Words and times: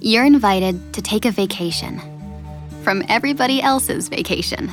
You're 0.00 0.26
invited 0.26 0.92
to 0.92 1.00
take 1.00 1.24
a 1.24 1.30
vacation 1.30 2.00
from 2.82 3.02
everybody 3.08 3.62
else's 3.62 4.08
vacation 4.08 4.70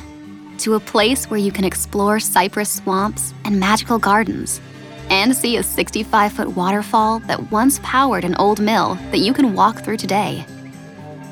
to 0.58 0.74
a 0.74 0.80
place 0.80 1.30
where 1.30 1.40
you 1.40 1.50
can 1.50 1.64
explore 1.64 2.20
cypress 2.20 2.70
swamps 2.70 3.32
and 3.44 3.58
magical 3.58 3.98
gardens 3.98 4.60
and 5.08 5.34
see 5.34 5.56
a 5.56 5.62
65 5.62 6.32
foot 6.32 6.48
waterfall 6.48 7.20
that 7.20 7.50
once 7.50 7.80
powered 7.82 8.24
an 8.24 8.34
old 8.36 8.60
mill 8.60 8.96
that 9.12 9.18
you 9.18 9.32
can 9.32 9.54
walk 9.54 9.78
through 9.82 9.96
today. 9.96 10.44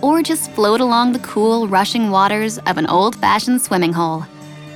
Or 0.01 0.23
just 0.23 0.51
float 0.53 0.81
along 0.81 1.13
the 1.13 1.19
cool, 1.19 1.69
rushing 1.69 2.11
waters 2.11 2.59
of 2.61 2.79
an 2.79 2.87
old 2.87 3.15
fashioned 3.17 3.61
swimming 3.61 3.93
hole. 3.93 4.25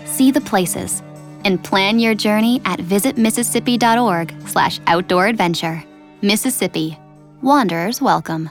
See 0.05 0.31
the 0.31 0.43
places 0.43 1.03
and 1.45 1.65
plan 1.65 1.99
your 1.99 2.15
journey 2.15 2.61
at 2.67 2.81
visitmississippi.org 2.81 4.35
slash 4.47 4.79
outdoor 4.87 5.27
adventure. 5.27 5.83
Mississippi. 6.21 6.99
Wanderers 7.41 8.03
welcome. 8.03 8.51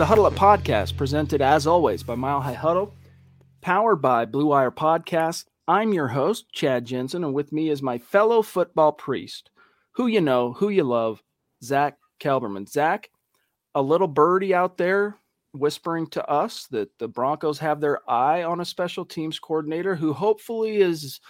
The 0.00 0.06
Huddle 0.06 0.24
Up 0.24 0.32
Podcast, 0.32 0.96
presented 0.96 1.42
as 1.42 1.66
always 1.66 2.02
by 2.02 2.14
Mile 2.14 2.40
High 2.40 2.54
Huddle, 2.54 2.94
powered 3.60 4.00
by 4.00 4.24
Blue 4.24 4.46
Wire 4.46 4.70
Podcast. 4.70 5.44
I'm 5.68 5.92
your 5.92 6.08
host, 6.08 6.50
Chad 6.52 6.86
Jensen, 6.86 7.22
and 7.22 7.34
with 7.34 7.52
me 7.52 7.68
is 7.68 7.82
my 7.82 7.98
fellow 7.98 8.40
football 8.40 8.92
priest, 8.92 9.50
who 9.92 10.06
you 10.06 10.22
know, 10.22 10.54
who 10.54 10.70
you 10.70 10.84
love, 10.84 11.22
Zach 11.62 11.98
Kelberman. 12.18 12.66
Zach, 12.66 13.10
a 13.74 13.82
little 13.82 14.08
birdie 14.08 14.54
out 14.54 14.78
there 14.78 15.18
whispering 15.52 16.06
to 16.12 16.26
us 16.26 16.66
that 16.70 16.88
the 16.98 17.06
Broncos 17.06 17.58
have 17.58 17.78
their 17.78 18.00
eye 18.10 18.42
on 18.42 18.62
a 18.62 18.64
special 18.64 19.04
teams 19.04 19.38
coordinator 19.38 19.94
who 19.94 20.14
hopefully 20.14 20.78
is 20.78 21.20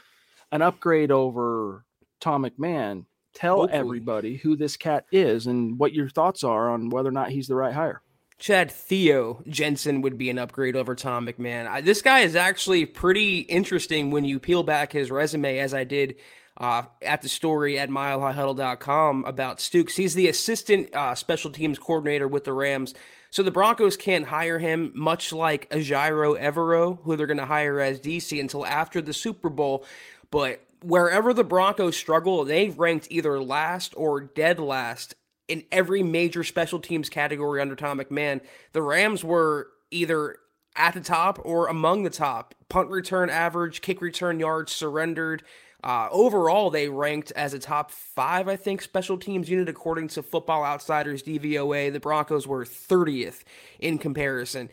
an 0.52 0.62
upgrade 0.62 1.10
over 1.10 1.84
Tom 2.20 2.44
McMahon. 2.44 3.04
Tell 3.34 3.62
Hopefully. 3.62 3.81
everybody 3.81 4.37
who 4.37 4.54
this 4.54 4.76
cat 4.76 5.06
is 5.10 5.48
and 5.48 5.76
what 5.76 5.92
your 5.92 6.08
thoughts 6.08 6.44
are 6.44 6.70
on 6.70 6.88
whether 6.88 7.08
or 7.08 7.12
not 7.12 7.31
he's 7.31 7.48
the 7.48 7.56
right 7.56 7.75
hire. 7.75 8.00
Chad 8.40 8.72
Theo 8.72 9.42
Jensen 9.46 10.00
would 10.00 10.16
be 10.16 10.30
an 10.30 10.38
upgrade 10.38 10.74
over 10.74 10.94
Tom 10.94 11.26
McMahon. 11.26 11.68
I, 11.68 11.82
this 11.82 12.00
guy 12.00 12.20
is 12.20 12.34
actually 12.34 12.86
pretty 12.86 13.40
interesting 13.40 14.10
when 14.10 14.24
you 14.24 14.40
peel 14.40 14.62
back 14.62 14.92
his 14.92 15.10
resume, 15.10 15.58
as 15.58 15.74
I 15.74 15.84
did 15.84 16.16
uh, 16.56 16.84
at 17.02 17.20
the 17.20 17.28
story 17.28 17.78
at 17.78 17.90
milehighhuddle.com 17.90 19.26
about 19.26 19.58
Stukes. 19.58 19.92
He's 19.92 20.14
the 20.14 20.28
assistant 20.28 20.94
uh, 20.94 21.14
special 21.14 21.50
teams 21.50 21.78
coordinator 21.78 22.26
with 22.26 22.44
the 22.44 22.54
Rams. 22.54 22.94
So 23.28 23.42
the 23.42 23.50
Broncos 23.50 23.98
can't 23.98 24.26
hire 24.26 24.58
him, 24.58 24.90
much 24.94 25.34
like 25.34 25.68
Ejiro 25.70 26.40
Evero, 26.40 26.98
who 27.02 27.16
they're 27.16 27.26
going 27.26 27.36
to 27.36 27.46
hire 27.46 27.78
as 27.78 28.00
DC 28.00 28.40
until 28.40 28.64
after 28.64 29.02
the 29.02 29.12
Super 29.12 29.50
Bowl. 29.50 29.84
But 30.30 30.64
wherever 30.82 31.34
the 31.34 31.44
Broncos 31.44 31.96
struggle, 31.96 32.44
they've 32.46 32.76
ranked 32.78 33.06
either 33.10 33.40
last 33.42 33.92
or 33.96 34.20
dead 34.20 34.58
last 34.58 35.14
in 35.50 35.65
every 35.72 36.03
major 36.03 36.44
special 36.44 36.78
teams 36.78 37.09
category 37.09 37.61
under 37.61 37.75
Tom 37.75 37.99
McMahon. 37.99 38.41
The 38.72 38.83
Rams 38.83 39.25
were 39.25 39.69
either 39.91 40.37
at 40.77 40.94
the 40.94 41.00
top 41.00 41.41
or 41.44 41.66
among 41.66 42.05
the 42.05 42.11
top. 42.11 42.55
Punt 42.69 42.88
return 42.88 43.28
average, 43.28 43.81
kick 43.81 44.00
return 44.00 44.38
yards 44.38 44.71
surrendered. 44.72 45.43
Uh, 45.83 46.09
overall, 46.12 46.71
they 46.71 46.88
ranked 46.88 47.33
as 47.33 47.53
a 47.53 47.59
top 47.59 47.91
five, 47.91 48.49
I 48.49 48.56
think, 48.56 48.81
special 48.81 49.19
teams 49.19 49.49
unit 49.49 49.69
according 49.69 50.09
to 50.09 50.22
Football 50.22 50.62
Outsiders 50.62 51.22
DVOA. 51.22 51.93
The 51.93 52.00
Broncos 52.00 52.47
were 52.47 52.65
30th 52.65 53.43
in 53.78 53.99
comparison. 53.99 54.69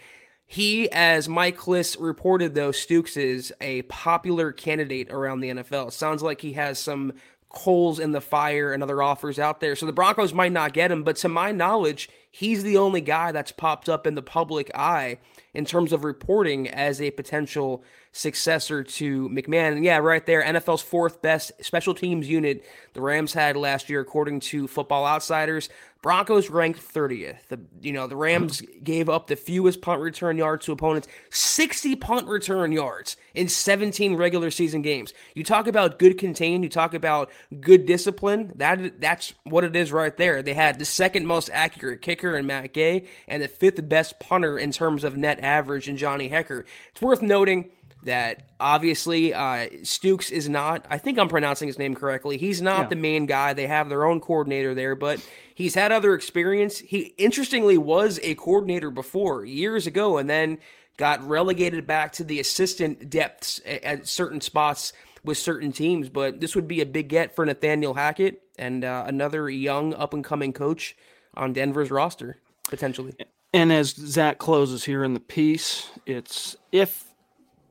He, 0.45 0.89
as 0.91 1.27
Mike 1.27 1.57
Klis 1.57 1.97
reported, 1.99 2.55
though, 2.55 2.71
Stukes 2.71 3.17
is 3.17 3.53
a 3.59 3.81
popular 3.83 4.51
candidate 4.51 5.09
around 5.11 5.39
the 5.39 5.49
NFL. 5.49 5.91
Sounds 5.91 6.21
like 6.21 6.41
he 6.41 6.53
has 6.53 6.77
some 6.77 7.13
coals 7.49 7.99
in 7.99 8.11
the 8.11 8.21
fire 8.21 8.73
and 8.73 8.83
other 8.83 9.01
offers 9.01 9.39
out 9.39 9.59
there. 9.59 9.75
So 9.75 9.85
the 9.85 9.93
Broncos 9.93 10.33
might 10.33 10.51
not 10.51 10.73
get 10.73 10.91
him, 10.91 11.03
but 11.03 11.15
to 11.17 11.29
my 11.29 11.51
knowledge, 11.51 12.09
he's 12.29 12.63
the 12.63 12.77
only 12.77 13.01
guy 13.01 13.31
that's 13.31 13.51
popped 13.51 13.87
up 13.87 14.05
in 14.05 14.15
the 14.15 14.21
public 14.21 14.69
eye 14.75 15.17
in 15.53 15.65
terms 15.65 15.93
of 15.93 16.03
reporting 16.03 16.67
as 16.67 17.01
a 17.01 17.11
potential 17.11 17.83
successor 18.11 18.83
to 18.83 19.29
McMahon. 19.29 19.73
And 19.73 19.85
yeah, 19.85 19.97
right 19.97 20.25
there, 20.25 20.43
NFL's 20.43 20.81
fourth 20.81 21.21
best 21.21 21.51
special 21.63 21.93
teams 21.93 22.29
unit 22.29 22.65
the 22.93 23.01
Rams 23.01 23.33
had 23.33 23.55
last 23.55 23.89
year, 23.89 24.01
according 24.01 24.41
to 24.41 24.67
Football 24.67 25.05
Outsiders. 25.05 25.69
Broncos 26.07 26.49
ranked 26.49 26.79
30th. 26.79 27.47
The 27.49 27.59
you 27.81 27.91
know 27.91 28.07
the 28.07 28.15
Rams 28.15 28.61
gave 28.81 29.09
up 29.09 29.27
the 29.27 29.35
fewest 29.35 29.81
punt 29.81 29.99
return 29.99 30.37
yards 30.37 30.65
to 30.65 30.71
opponents, 30.71 31.05
60 31.31 31.97
punt 31.97 32.29
return 32.29 32.71
yards 32.71 33.17
in 33.33 33.49
17 33.49 34.15
regular 34.15 34.49
season 34.49 34.81
games. 34.81 35.13
You 35.35 35.43
talk 35.43 35.67
about 35.67 35.99
good 35.99 36.17
contain, 36.17 36.63
you 36.63 36.69
talk 36.69 36.93
about 36.93 37.29
good 37.59 37.85
discipline. 37.85 38.53
That 38.55 39.01
that's 39.01 39.33
what 39.43 39.65
it 39.65 39.75
is 39.75 39.91
right 39.91 40.15
there. 40.15 40.41
They 40.41 40.53
had 40.53 40.79
the 40.79 40.85
second 40.85 41.27
most 41.27 41.49
accurate 41.51 42.01
kicker 42.01 42.37
in 42.37 42.45
Matt 42.45 42.71
Gay 42.71 43.05
and 43.27 43.43
the 43.43 43.49
fifth 43.49 43.89
best 43.89 44.17
punter 44.17 44.57
in 44.57 44.71
terms 44.71 45.03
of 45.03 45.17
net 45.17 45.41
average 45.41 45.89
in 45.89 45.97
Johnny 45.97 46.29
Hekker. 46.29 46.63
It's 46.93 47.01
worth 47.01 47.21
noting 47.21 47.69
that 48.07 48.43
obviously 48.59 49.33
uh, 49.33 49.67
Stukes 49.83 50.31
is 50.31 50.49
not, 50.49 50.85
I 50.89 50.97
think 50.97 51.17
I'm 51.19 51.29
pronouncing 51.29 51.67
his 51.67 51.77
name 51.77 51.95
correctly. 51.95 52.37
He's 52.37 52.61
not 52.61 52.81
Yeah. 52.83 52.87
the 52.89 52.95
main 52.95 53.25
guy. 53.25 53.53
They 53.53 53.67
have 53.67 53.87
their 53.89 54.05
own 54.05 54.19
coordinator 54.19 54.73
there, 54.73 54.95
but 54.95 55.25
he's 55.55 55.75
had 55.75 55.91
other 55.91 56.13
experience. 56.13 56.79
He 56.79 57.13
interestingly 57.17 57.77
was 57.77 58.19
a 58.23 58.35
coordinator 58.35 58.89
before 58.91 59.45
years 59.45 59.87
ago 59.87 60.17
and 60.17 60.29
then 60.29 60.57
got 60.97 61.25
relegated 61.27 61.85
back 61.85 62.11
to 62.13 62.23
the 62.23 62.39
assistant 62.39 63.09
depths 63.09 63.61
at, 63.65 63.83
at 63.83 64.07
certain 64.07 64.41
spots 64.41 64.93
with 65.23 65.37
certain 65.37 65.71
teams. 65.71 66.09
But 66.09 66.39
this 66.41 66.55
would 66.55 66.67
be 66.67 66.81
a 66.81 66.85
big 66.85 67.09
get 67.09 67.35
for 67.35 67.45
Nathaniel 67.45 67.93
Hackett 67.93 68.41
and 68.57 68.83
uh, 68.83 69.03
another 69.07 69.49
young 69.49 69.93
up 69.93 70.13
and 70.13 70.23
coming 70.23 70.53
coach 70.53 70.95
on 71.35 71.53
Denver's 71.53 71.91
roster, 71.91 72.37
potentially. 72.69 73.13
And 73.53 73.71
as 73.71 73.89
Zach 73.89 74.39
closes 74.39 74.85
here 74.85 75.03
in 75.03 75.13
the 75.13 75.19
piece, 75.19 75.89
it's 76.05 76.55
if 76.71 77.03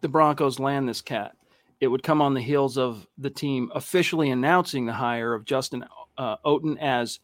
the 0.07 0.13
Broncos 0.13 0.61
land 0.61 0.89
this 0.89 1.01
cat, 1.01 1.33
it 1.81 1.89
would 1.89 2.05
come 2.05 2.23
on 2.23 2.33
the 2.33 2.41
heels 2.41 2.79
of 2.79 3.09
the 3.19 3.29
team 3.29 3.73
officially 3.75 4.31
announcing 4.31 4.87
the 4.87 4.93
hire 4.93 5.35
of 5.35 5.45
Justin 5.45 5.85
uh, 6.17 6.37
Outten 6.47 6.79
as 6.81 7.19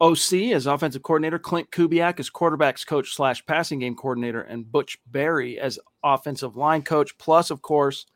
OC, 0.00 0.54
as 0.54 0.66
offensive 0.66 1.02
coordinator, 1.02 1.38
Clint 1.38 1.70
Kubiak 1.70 2.18
as 2.18 2.30
quarterbacks 2.30 2.86
coach 2.86 3.14
slash 3.14 3.44
passing 3.44 3.80
game 3.80 3.94
coordinator, 3.94 4.40
and 4.40 4.72
Butch 4.72 4.96
Barry 5.06 5.60
as 5.60 5.78
offensive 6.02 6.56
line 6.56 6.80
coach. 6.80 7.18
Plus, 7.18 7.50
of 7.50 7.60
course, 7.60 8.06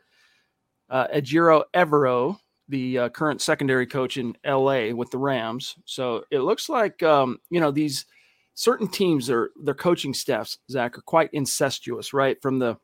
uh, 0.89 1.07
Evero, 1.09 2.39
the 2.71 2.99
uh, 2.99 3.09
current 3.11 3.43
secondary 3.43 3.87
coach 3.87 4.17
in 4.17 4.35
LA 4.47 4.95
with 4.95 5.11
the 5.11 5.19
Rams. 5.19 5.77
So 5.85 6.25
it 6.31 6.39
looks 6.41 6.71
like 6.71 7.03
um, 7.03 7.39
you 7.51 7.61
know 7.61 7.71
these 7.71 8.07
certain 8.55 8.89
teams 8.89 9.29
are 9.29 9.51
their 9.63 9.75
coaching 9.75 10.15
staffs, 10.15 10.57
Zach, 10.71 10.97
are 10.97 11.03
quite 11.03 11.29
incestuous, 11.35 12.15
right? 12.15 12.41
From 12.41 12.59
the 12.59 12.79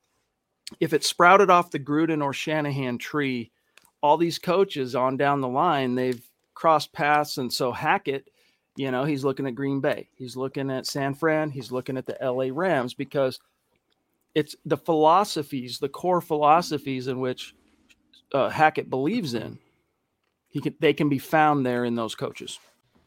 if 0.80 0.92
it 0.92 1.04
sprouted 1.04 1.50
off 1.50 1.70
the 1.70 1.78
Gruden 1.78 2.22
or 2.22 2.32
Shanahan 2.32 2.98
tree, 2.98 3.50
all 4.02 4.16
these 4.16 4.38
coaches 4.38 4.94
on 4.94 5.16
down 5.16 5.40
the 5.40 5.48
line, 5.48 5.94
they've 5.94 6.22
crossed 6.54 6.92
paths. 6.92 7.38
And 7.38 7.52
so 7.52 7.72
Hackett, 7.72 8.28
you 8.76 8.90
know, 8.90 9.04
he's 9.04 9.24
looking 9.24 9.46
at 9.46 9.54
Green 9.54 9.80
Bay, 9.80 10.08
he's 10.16 10.36
looking 10.36 10.70
at 10.70 10.86
San 10.86 11.14
Fran, 11.14 11.50
he's 11.50 11.72
looking 11.72 11.96
at 11.96 12.06
the 12.06 12.16
LA 12.20 12.48
Rams 12.50 12.94
because 12.94 13.40
it's 14.34 14.54
the 14.64 14.76
philosophies, 14.76 15.78
the 15.78 15.88
core 15.88 16.20
philosophies 16.20 17.06
in 17.08 17.20
which 17.20 17.54
uh, 18.32 18.48
Hackett 18.48 18.90
believes 18.90 19.34
in. 19.34 19.58
He 20.50 20.60
can, 20.60 20.74
they 20.80 20.92
can 20.92 21.08
be 21.08 21.18
found 21.18 21.64
there 21.64 21.84
in 21.84 21.94
those 21.94 22.14
coaches. 22.14 22.58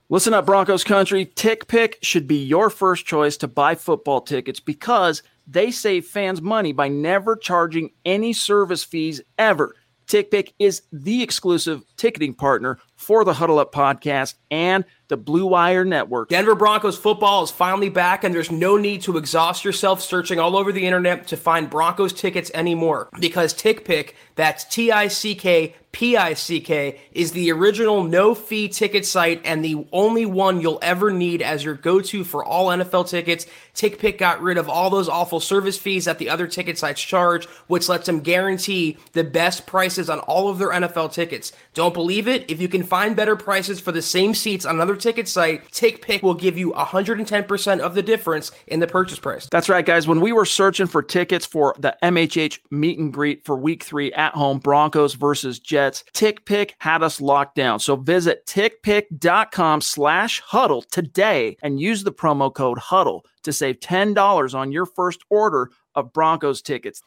Listen 0.10 0.34
up, 0.34 0.48
Broncos 0.48 0.84
country. 0.84 1.28
TickPick 1.28 1.96
should 2.02 2.28
be 2.28 2.44
your 2.44 2.72
first 2.72 3.06
choice 3.06 3.38
to 3.38 3.48
buy 3.48 3.76
football 3.76 4.22
tickets 4.22 4.60
because 4.60 5.22
they 5.50 5.72
save 5.72 6.06
fans 6.06 6.42
money 6.42 6.72
by 6.72 6.88
never 6.88 7.36
charging 7.36 7.92
any 8.06 8.34
service 8.34 8.84
fees 8.84 9.22
ever. 9.38 9.76
TickPick 10.08 10.54
is 10.58 10.82
the 10.92 11.22
exclusive 11.22 11.84
ticketing 11.96 12.34
partner 12.34 12.80
for 12.96 13.24
the 13.24 13.34
Huddle 13.34 13.60
Up 13.60 13.72
podcast 13.72 14.34
and 14.50 14.84
the 15.08 15.18
Blue 15.18 15.46
Wire 15.46 15.86
Network. 15.86 16.30
Denver 16.30 16.56
Broncos 16.56 16.98
football 16.98 17.44
is 17.44 17.52
finally 17.52 17.90
back, 17.90 18.24
and 18.24 18.34
there's 18.34 18.52
no 18.52 18.76
need 18.76 19.04
to 19.04 19.18
exhaust 19.18 19.64
yourself 19.64 20.02
searching 20.02 20.40
all 20.40 20.58
over 20.58 20.72
the 20.72 20.86
internet 20.86 21.28
to 21.28 21.38
find 21.38 21.70
Broncos 21.70 22.12
tickets 22.12 22.50
anymore 22.56 23.10
because 23.20 23.54
TickPick, 23.54 24.14
that's 24.36 24.66
T 24.66 24.92
I 24.92 25.08
C 25.08 25.36
K 25.36 25.76
P 25.92 26.18
I 26.18 26.34
C 26.34 26.60
K, 26.60 27.00
is 27.12 27.32
the 27.32 27.52
original 27.52 28.04
no 28.04 28.34
fee 28.34 28.68
ticket 28.68 29.06
site 29.06 29.42
and 29.46 29.64
the 29.64 29.88
only 29.92 30.26
one 30.26 30.60
you'll 30.60 30.80
ever 30.82 31.12
need 31.12 31.42
as 31.42 31.64
your 31.64 31.76
go 31.76 32.02
to 32.02 32.24
for 32.24 32.44
all 32.44 32.68
NFL 32.68 33.10
tickets. 33.10 33.46
TickPick 33.80 34.18
got 34.18 34.42
rid 34.42 34.58
of 34.58 34.68
all 34.68 34.90
those 34.90 35.08
awful 35.08 35.40
service 35.40 35.78
fees 35.78 36.04
that 36.04 36.20
the 36.20 36.30
other 36.30 36.48
ticket 36.48 36.78
sites 36.78 37.02
charge, 37.02 37.46
which 37.68 37.88
lets 37.88 38.08
them 38.08 38.20
guarantee 38.20 38.98
the 39.14 39.24
best 39.24 39.66
prices 39.66 40.10
on 40.10 40.20
all 40.20 40.50
of 40.50 40.60
their 40.60 40.72
NFL 40.72 41.14
tickets. 41.14 41.54
Don't 41.76 41.94
believe 41.94 42.28
it? 42.28 42.52
If 42.52 42.60
you 42.60 42.68
can 42.68 42.84
find 42.84 43.16
better 43.16 43.38
prices 43.38 43.80
for 43.80 43.94
the 43.94 44.02
same 44.02 44.36
seats 44.36 44.66
on 44.66 44.76
another 44.76 44.98
ticket 44.98 45.30
site, 45.30 45.72
TickPick 45.72 46.22
will 46.24 46.34
give 46.34 46.58
you 46.58 46.74
110% 46.74 47.80
of 47.80 47.96
the 47.96 48.02
difference 48.02 48.52
in 48.68 48.82
the 48.82 48.88
purchase 48.88 49.18
price. 49.18 49.48
That's 49.50 49.70
right, 49.70 49.86
guys. 49.86 50.10
When 50.10 50.20
we 50.20 50.34
were 50.34 50.44
searching 50.44 50.88
for 50.88 51.02
tickets 51.02 51.46
for 51.46 51.74
the 51.80 51.96
MHH 52.04 52.60
meet 52.72 53.00
and 53.00 53.14
greet 53.14 53.46
for 53.46 53.56
week 53.56 53.84
three 53.84 54.12
at 54.12 54.34
home, 54.34 54.60
Broncos 54.60 55.14
versus 55.14 55.58
Jets, 55.58 56.04
TickPick 56.14 56.72
had 56.80 57.02
us 57.02 57.22
locked 57.22 57.56
down. 57.56 57.80
So 57.80 57.96
visit 57.96 58.46
tickpick.com 58.46 59.80
slash 59.80 60.42
huddle 60.42 60.82
today 60.82 61.56
and 61.64 61.80
use 61.80 62.04
the 62.04 62.12
promo 62.12 62.54
code 62.54 62.78
huddle 62.78 63.24
to 63.50 63.54
save 63.54 63.80
$10 63.80 64.56
on 64.56 64.72
your 64.72 64.86
first 64.86 65.22
order 65.30 65.72
of 65.96 66.14
Broncos 66.14 66.62
tickets. 66.62 67.02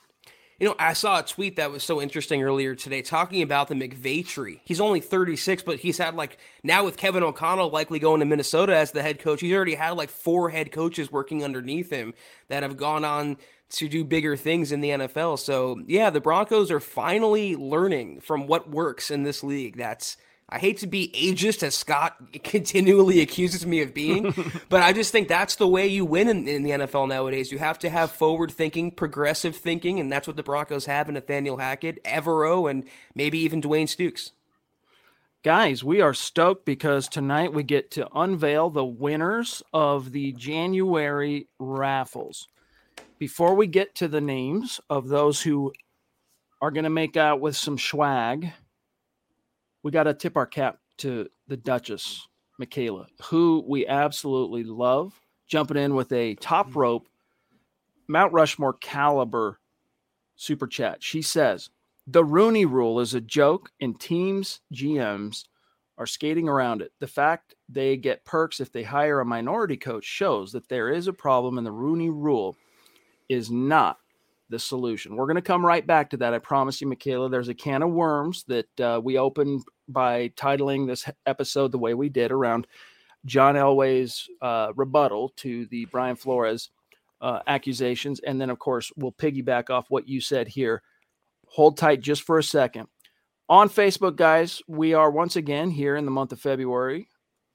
You 0.63 0.69
know, 0.69 0.77
I 0.79 0.93
saw 0.93 1.19
a 1.19 1.25
tweet 1.25 1.57
that 1.57 1.73
was 1.73 1.83
so 1.83 2.01
interesting 2.01 2.41
earlier 2.43 2.77
today 2.77 3.03
talking 3.03 3.43
about 3.43 3.67
the 3.67 3.75
McVay 3.75 4.25
tree. 4.25 4.61
He's 4.65 4.81
only 4.81 5.01
36, 5.01 5.65
but 5.65 5.81
he's 5.81 5.99
had 5.99 6.15
like 6.15 6.39
now 6.63 6.85
with 6.85 6.97
Kevin 6.97 7.25
O'Connell 7.25 7.71
likely 7.71 7.99
going 7.99 8.21
to 8.21 8.27
Minnesota 8.27 8.77
as 8.77 8.93
the 8.93 9.03
head 9.03 9.19
coach, 9.19 9.41
he's 9.41 9.53
already 9.53 9.75
had 9.75 9.97
like 9.97 10.09
four 10.09 10.51
head 10.51 10.71
coaches 10.71 11.11
working 11.11 11.43
underneath 11.43 11.91
him 11.91 12.15
that 12.47 12.63
have 12.63 12.77
gone 12.77 13.05
on 13.05 13.39
to 13.71 13.89
do 13.89 14.05
bigger 14.05 14.37
things 14.37 14.71
in 14.71 14.81
the 14.81 14.91
NFL. 14.91 15.41
So, 15.41 15.83
yeah, 15.89 16.11
the 16.11 16.21
Broncos 16.21 16.71
are 16.71 16.79
finally 16.79 17.57
learning 17.57 18.21
from 18.21 18.47
what 18.47 18.71
works 18.71 19.11
in 19.11 19.25
this 19.25 19.43
league. 19.43 19.77
That's 19.77 20.17
I 20.49 20.59
hate 20.59 20.79
to 20.79 20.87
be 20.87 21.11
ageist 21.15 21.63
as 21.63 21.75
Scott 21.75 22.17
continually 22.45 23.21
accuses 23.21 23.67
me 23.67 23.81
of 23.81 23.95
being, 23.95 24.35
but 24.69 24.83
I 24.83 24.93
just 24.93 25.13
think 25.13 25.29
that's 25.29 25.57
the 25.57 25.69
way 25.69 25.87
you 25.87 26.05
win 26.05 26.29
in, 26.29 26.47
in, 26.47 26.63
the 26.63 26.71
NFL 26.71 27.09
nowadays. 27.09 27.51
You 27.51 27.59
have 27.59 27.79
to 27.81 27.91
have 27.91 28.11
forward 28.11 28.53
thinking, 28.53 28.91
progressive 28.91 29.57
thinking, 29.57 29.99
and 29.99 30.13
that's 30.13 30.27
what 30.27 30.37
the 30.37 30.43
Broncos 30.43 30.87
have 30.87 31.09
in 31.09 31.15
Nathaniel 31.15 31.57
Hackett, 31.57 32.05
Evero, 32.05 32.71
and 32.71 32.85
maybe 33.15 33.39
even 33.39 33.63
Dwayne 33.63 33.87
Stukes. 33.87 34.33
Guys, 35.43 35.83
we 35.83 36.01
are 36.01 36.15
stoked 36.15 36.65
because 36.65 37.09
tonight 37.09 37.53
we 37.53 37.65
get 37.65 37.91
to 37.93 38.09
unveil 38.15 38.71
the 38.71 38.85
winners 38.85 39.61
of 39.73 40.13
the 40.13 40.33
January 40.33 41.49
raffles. 41.59 42.47
Before 43.19 43.55
we 43.55 43.67
get 43.67 43.95
to 43.97 44.07
the 44.07 44.21
names 44.21 44.81
of 44.89 45.09
those 45.09 45.43
who 45.43 45.73
are 46.61 46.71
going 46.71 46.85
to 46.85 46.91
make 46.91 47.17
out 47.17 47.41
with 47.41 47.57
some 47.57 47.77
swag, 47.77 48.53
we 49.83 49.91
got 49.91 50.05
to 50.05 50.15
tip 50.15 50.37
our 50.37 50.47
cap 50.47 50.79
to 50.99 51.29
the 51.49 51.57
Duchess, 51.57 52.29
Michaela, 52.59 53.07
who 53.25 53.65
we 53.67 53.87
absolutely 53.87 54.65
love, 54.65 55.21
jumping 55.47 55.77
in 55.77 55.95
with 55.95 56.13
a 56.13 56.35
top 56.37 56.71
mm. 56.71 56.77
rope, 56.77 57.09
Mount 58.09 58.33
Rushmore 58.33 58.75
caliber 58.75 59.59
super 60.37 60.67
chat. 60.67 61.03
She 61.03 61.23
says, 61.23 61.71
The 62.07 62.25
Rooney 62.25 62.67
rule 62.67 63.01
is 63.01 63.15
a 63.15 63.21
joke, 63.21 63.71
and 63.81 63.99
teams, 63.99 64.61
GMs, 64.75 65.45
are 65.99 66.07
skating 66.07 66.49
around 66.49 66.83
it. 66.83 66.93
The 67.01 67.07
fact 67.07 67.55
they 67.69 67.97
get 67.97 68.25
perks 68.25 68.61
if 68.61 68.73
they 68.73 68.83
hire 68.83 69.21
a 69.21 69.25
minority 69.25 69.77
coach 69.77 70.05
shows 70.05 70.53
that 70.53 70.69
there 70.69 70.89
is 70.89 71.07
a 71.07 71.13
problem, 71.13 71.59
and 71.59 71.67
the 71.67 71.73
Rooney 71.73 72.11
rule 72.11 72.57
is 73.29 73.51
not 73.51 73.99
the 74.49 74.59
solution. 74.59 75.17
We're 75.17 75.27
going 75.27 75.37
to 75.37 75.43
come 75.43 75.65
right 75.65 75.87
back 75.87 76.11
to 76.11 76.17
that. 76.19 76.35
I 76.35 76.39
promise 76.39 76.81
you, 76.81 76.87
Michaela. 76.87 77.31
There's 77.31 77.49
a 77.49 77.55
can 77.55 77.83
of 77.83 77.91
worms 77.91 78.45
that 78.49 78.81
uh, 78.81 79.01
we 79.03 79.19
opened 79.19 79.65
by 79.89 80.29
titling 80.37 80.87
this 80.87 81.09
episode 81.27 81.73
the 81.73 81.79
way 81.79 81.95
we 81.95 82.09
did 82.09 82.33
around 82.33 82.67
John 83.25 83.55
Elway's 83.55 84.29
uh, 84.41 84.73
rebuttal 84.75 85.31
to 85.37 85.67
the 85.67 85.85
Brian 85.87 86.17
Flores 86.17 86.71
uh, 87.21 87.41
accusations. 87.47 88.21
And 88.21 88.41
then, 88.41 88.51
of 88.51 88.59
course, 88.59 88.91
we'll 88.97 89.13
piggyback 89.13 89.71
off 89.71 89.87
what 89.89 90.09
you 90.09 90.21
said 90.21 90.49
here. 90.49 90.83
Hold 91.47 91.77
tight 91.77 92.01
just 92.01 92.23
for 92.23 92.39
a 92.39 92.43
second. 92.43 92.89
On 93.49 93.69
Facebook, 93.69 94.17
guys, 94.17 94.63
we 94.67 94.95
are 94.95 95.11
once 95.11 95.37
again 95.37 95.71
here 95.71 95.97
in 95.97 96.05
the 96.05 96.11
month 96.11 96.33
of 96.33 96.41
February 96.41 97.09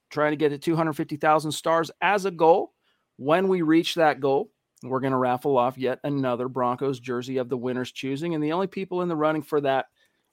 trying 0.09 0.31
to 0.31 0.37
get 0.37 0.49
to 0.49 0.57
250,000 0.57 1.51
stars 1.51 1.91
as 2.01 2.25
a 2.25 2.31
goal. 2.31 2.73
When 3.17 3.47
we 3.47 3.61
reach 3.61 3.95
that 3.95 4.19
goal, 4.19 4.51
we're 4.83 4.99
going 4.99 5.11
to 5.11 5.17
raffle 5.17 5.57
off 5.57 5.77
yet 5.77 5.99
another 6.03 6.47
Broncos 6.47 6.99
jersey 6.99 7.37
of 7.37 7.49
the 7.49 7.57
winner's 7.57 7.91
choosing. 7.91 8.35
And 8.35 8.43
the 8.43 8.53
only 8.53 8.67
people 8.67 9.01
in 9.01 9.09
the 9.09 9.15
running 9.15 9.41
for 9.41 9.59
that 9.61 9.87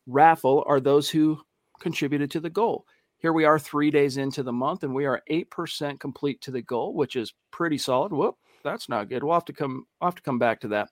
raffle 0.07 0.65
are 0.67 0.81
those 0.81 1.09
who 1.09 1.41
contributed 1.81 2.31
to 2.33 2.41
the 2.41 2.51
goal. 2.51 2.87
Here 3.19 3.33
we 3.33 3.45
are 3.45 3.59
three 3.59 3.91
days 3.91 4.17
into 4.17 4.43
the 4.43 4.53
month, 4.53 4.83
and 4.83 4.95
we 4.95 5.07
are 5.07 5.23
8% 5.31 5.99
complete 5.99 6.41
to 6.43 6.51
the 6.51 6.63
goal, 6.63 6.95
which 6.95 7.17
is 7.17 7.33
pretty 7.51 7.79
solid. 7.79 8.13
Whoop, 8.13 8.37
that's 8.63 8.89
not 8.89 9.09
good. 9.09 9.25
We'll 9.25 9.35
have 9.35 9.47
to 9.47 9.53
come, 9.53 9.87
we'll 10.01 10.09
have 10.09 10.15
to 10.17 10.23
come 10.23 10.39
back 10.39 10.61
to 10.61 10.69
that. 10.69 10.89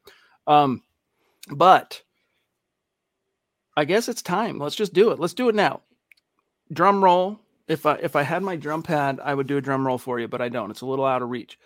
Um, 0.46 0.82
but 1.50 2.02
I 3.76 3.84
guess 3.84 4.08
it's 4.08 4.22
time. 4.22 4.58
Let's 4.58 4.76
just 4.76 4.92
do 4.92 5.10
it. 5.10 5.18
Let's 5.18 5.34
do 5.34 5.48
it 5.48 5.54
now. 5.54 5.80
Drum 6.72 7.02
roll. 7.02 7.40
If 7.68 7.86
I 7.86 7.94
if 7.96 8.16
I 8.16 8.22
had 8.22 8.42
my 8.42 8.56
drum 8.56 8.82
pad, 8.82 9.20
I 9.22 9.34
would 9.34 9.46
do 9.46 9.56
a 9.56 9.62
drum 9.62 9.86
roll 9.86 9.98
for 9.98 10.18
you, 10.18 10.28
but 10.28 10.40
I 10.40 10.48
don't. 10.48 10.70
It's 10.70 10.80
a 10.80 10.86
little 10.86 11.04
out 11.04 11.22
of 11.22 11.30
reach. 11.30 11.58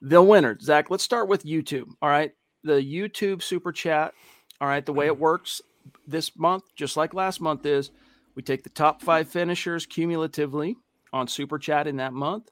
The 0.00 0.22
winner, 0.22 0.58
Zach, 0.60 0.90
let's 0.90 1.02
start 1.02 1.28
with 1.28 1.44
YouTube. 1.44 1.88
All 2.00 2.08
right. 2.08 2.32
The 2.62 2.74
YouTube 2.74 3.42
super 3.42 3.72
chat. 3.72 4.14
All 4.60 4.68
right. 4.68 4.84
The 4.84 4.92
way 4.92 5.06
it 5.06 5.12
mm-hmm. 5.12 5.22
works 5.22 5.60
this 6.06 6.36
month, 6.36 6.64
just 6.76 6.96
like 6.96 7.14
last 7.14 7.40
month, 7.40 7.66
is 7.66 7.90
we 8.38 8.42
take 8.42 8.62
the 8.62 8.70
top 8.70 9.02
five 9.02 9.28
finishers 9.28 9.84
cumulatively 9.84 10.76
on 11.12 11.26
super 11.26 11.58
chat 11.58 11.88
in 11.88 11.96
that 11.96 12.12
month. 12.12 12.48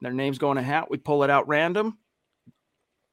Their 0.00 0.14
names 0.14 0.38
go 0.38 0.50
in 0.50 0.56
a 0.56 0.62
hat. 0.62 0.90
We 0.90 0.96
pull 0.96 1.24
it 1.24 1.28
out 1.28 1.46
random. 1.46 1.98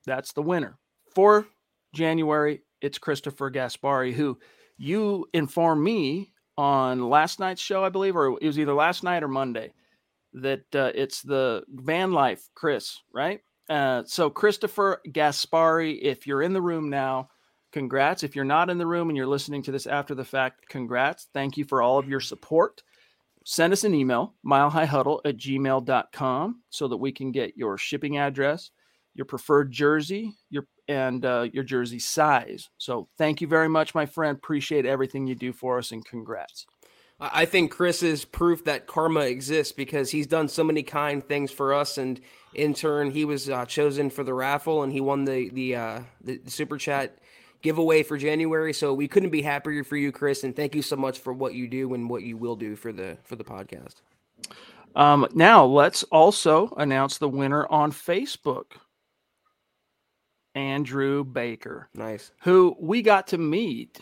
That's 0.05 0.31
the 0.31 0.41
winner. 0.41 0.77
For 1.13 1.45
January, 1.93 2.61
it's 2.79 2.97
Christopher 2.97 3.51
Gaspari, 3.51 4.13
who 4.13 4.39
you 4.77 5.27
informed 5.33 5.83
me 5.83 6.31
on 6.57 7.09
last 7.09 7.41
night's 7.41 7.61
show, 7.61 7.83
I 7.83 7.89
believe, 7.89 8.15
or 8.15 8.37
it 8.39 8.45
was 8.47 8.57
either 8.57 8.73
last 8.73 9.03
night 9.03 9.21
or 9.21 9.27
Monday, 9.27 9.73
that 10.31 10.73
uh, 10.73 10.93
it's 10.95 11.23
the 11.23 11.65
van 11.67 12.13
life, 12.13 12.47
Chris, 12.55 13.01
right? 13.13 13.41
Uh, 13.69 14.03
so 14.05 14.29
Christopher 14.29 15.01
Gaspari, 15.09 15.99
if 16.01 16.25
you're 16.25 16.41
in 16.41 16.53
the 16.53 16.61
room 16.61 16.89
now, 16.89 17.27
congrats. 17.73 18.23
If 18.23 18.35
you're 18.35 18.45
not 18.45 18.69
in 18.69 18.77
the 18.77 18.87
room 18.87 19.09
and 19.09 19.17
you're 19.17 19.27
listening 19.27 19.63
to 19.63 19.71
this 19.71 19.87
after 19.87 20.15
the 20.15 20.23
fact, 20.23 20.69
congrats. 20.69 21.27
Thank 21.33 21.57
you 21.57 21.65
for 21.65 21.81
all 21.81 21.97
of 21.97 22.07
your 22.07 22.21
support. 22.21 22.83
Send 23.43 23.73
us 23.73 23.83
an 23.83 23.93
email, 23.93 24.35
milehighhuddle 24.45 25.21
at 25.25 25.35
gmail.com, 25.35 26.61
so 26.69 26.87
that 26.87 26.97
we 26.97 27.11
can 27.11 27.33
get 27.33 27.57
your 27.57 27.77
shipping 27.77 28.17
address, 28.17 28.71
your 29.15 29.25
preferred 29.25 29.71
jersey, 29.71 30.35
your 30.49 30.65
and 30.87 31.25
uh, 31.25 31.47
your 31.51 31.63
jersey 31.63 31.99
size. 31.99 32.69
So 32.77 33.07
thank 33.17 33.41
you 33.41 33.47
very 33.47 33.69
much, 33.69 33.95
my 33.95 34.05
friend. 34.05 34.37
Appreciate 34.37 34.85
everything 34.85 35.27
you 35.27 35.35
do 35.35 35.51
for 35.53 35.77
us 35.77 35.91
and 35.91 36.05
congrats. 36.05 36.65
I 37.19 37.45
think 37.45 37.71
Chris 37.71 38.03
is 38.03 38.25
proof 38.25 38.65
that 38.65 38.85
karma 38.85 39.21
exists 39.21 39.71
because 39.71 40.11
he's 40.11 40.27
done 40.27 40.49
so 40.49 40.63
many 40.63 40.83
kind 40.83 41.23
things 41.23 41.51
for 41.51 41.73
us, 41.73 41.97
and 41.97 42.19
in 42.53 42.73
turn, 42.73 43.11
he 43.11 43.23
was 43.23 43.49
uh, 43.49 43.65
chosen 43.65 44.09
for 44.09 44.23
the 44.23 44.33
raffle 44.33 44.83
and 44.83 44.91
he 44.91 45.01
won 45.01 45.25
the 45.25 45.49
the, 45.49 45.75
uh, 45.75 45.99
the 46.21 46.39
super 46.47 46.77
chat 46.77 47.17
giveaway 47.63 48.03
for 48.03 48.17
January. 48.17 48.73
So 48.73 48.93
we 48.93 49.07
couldn't 49.07 49.31
be 49.31 49.41
happier 49.41 49.83
for 49.83 49.97
you, 49.97 50.11
Chris, 50.11 50.43
and 50.43 50.55
thank 50.55 50.75
you 50.75 50.83
so 50.83 50.95
much 50.95 51.17
for 51.17 51.33
what 51.33 51.55
you 51.55 51.67
do 51.67 51.93
and 51.95 52.09
what 52.09 52.21
you 52.21 52.37
will 52.37 52.55
do 52.55 52.75
for 52.75 52.93
the 52.93 53.17
for 53.23 53.35
the 53.35 53.43
podcast. 53.43 53.95
Um, 54.95 55.27
now 55.33 55.65
let's 55.65 56.03
also 56.03 56.71
announce 56.77 57.17
the 57.17 57.29
winner 57.29 57.65
on 57.65 57.91
Facebook. 57.91 58.65
Andrew 60.55 61.23
Baker. 61.23 61.89
Nice. 61.95 62.31
Who 62.43 62.75
we 62.79 63.01
got 63.01 63.27
to 63.27 63.39
meet 63.39 64.01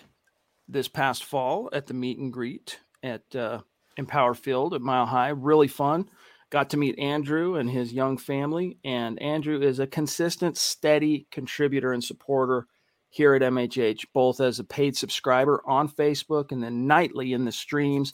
this 0.68 0.90
past 0.90 1.24
fall 1.24 1.70
at 1.72 1.88
the 1.88 1.94
meet 1.94 2.18
and 2.18 2.34
greet 2.34 2.80
at 3.04 3.24
uh, 3.34 3.62
Empower 3.96 4.34
Field 4.34 4.74
at 4.74 4.82
Mile 4.82 5.06
High. 5.06 5.30
Really 5.30 5.70
fun. 5.70 6.10
Got 6.50 6.72
to 6.72 6.78
meet 6.78 7.00
Andrew 7.00 7.56
and 7.56 7.70
his 7.70 7.94
young 7.94 8.18
family. 8.18 8.78
And 8.84 9.22
Andrew 9.22 9.62
is 9.62 9.80
a 9.80 9.88
consistent, 9.88 10.58
steady 10.58 11.28
contributor 11.32 11.94
and 11.94 12.04
supporter 12.04 12.68
here 13.12 13.36
at 13.36 13.42
MHH, 13.42 14.06
both 14.14 14.40
as 14.40 14.60
a 14.60 14.64
paid 14.64 14.96
subscriber 14.96 15.62
on 15.68 15.90
Facebook 15.90 16.52
and 16.52 16.64
then 16.64 16.88
nightly 16.88 17.34
in 17.34 17.46
the 17.46 17.52
streams. 17.52 18.14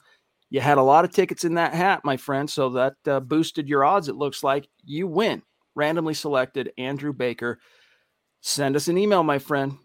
You 0.50 0.60
had 0.60 0.80
a 0.80 0.84
lot 0.84 1.06
of 1.06 1.12
tickets 1.12 1.46
in 1.46 1.54
that 1.54 1.74
hat, 1.74 2.02
my 2.04 2.18
friend. 2.18 2.50
So 2.50 2.70
that 2.72 2.96
uh, 3.06 3.20
boosted 3.20 3.70
your 3.70 3.86
odds. 3.86 4.10
It 4.10 4.16
looks 4.16 4.44
like 4.44 4.68
you 4.84 5.08
win. 5.08 5.44
Randomly 5.76 6.16
selected 6.16 6.72
Andrew 6.80 7.14
Baker. 7.14 7.60
Send 8.42 8.76
us 8.76 8.88
an 8.88 8.98
email, 8.98 9.24
my 9.24 9.38
friend. 9.38 9.78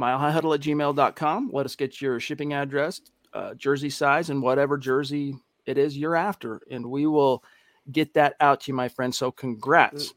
Milehighhuddle 0.00 0.54
at 0.54 0.60
gmail.com. 0.60 1.50
Let 1.52 1.66
us 1.66 1.74
get 1.74 2.00
your 2.00 2.20
shipping 2.20 2.52
address, 2.52 3.00
uh, 3.32 3.54
jersey 3.54 3.90
size, 3.90 4.30
and 4.30 4.40
whatever 4.40 4.78
jersey 4.78 5.34
it 5.66 5.78
is 5.78 5.98
you're 5.98 6.14
after. 6.14 6.60
And 6.70 6.86
we 6.86 7.06
will 7.06 7.42
get 7.90 8.14
that 8.14 8.36
out 8.38 8.60
to 8.60 8.70
you, 8.70 8.74
my 8.74 8.88
friend. 8.88 9.12
So 9.12 9.32
congrats. 9.32 10.14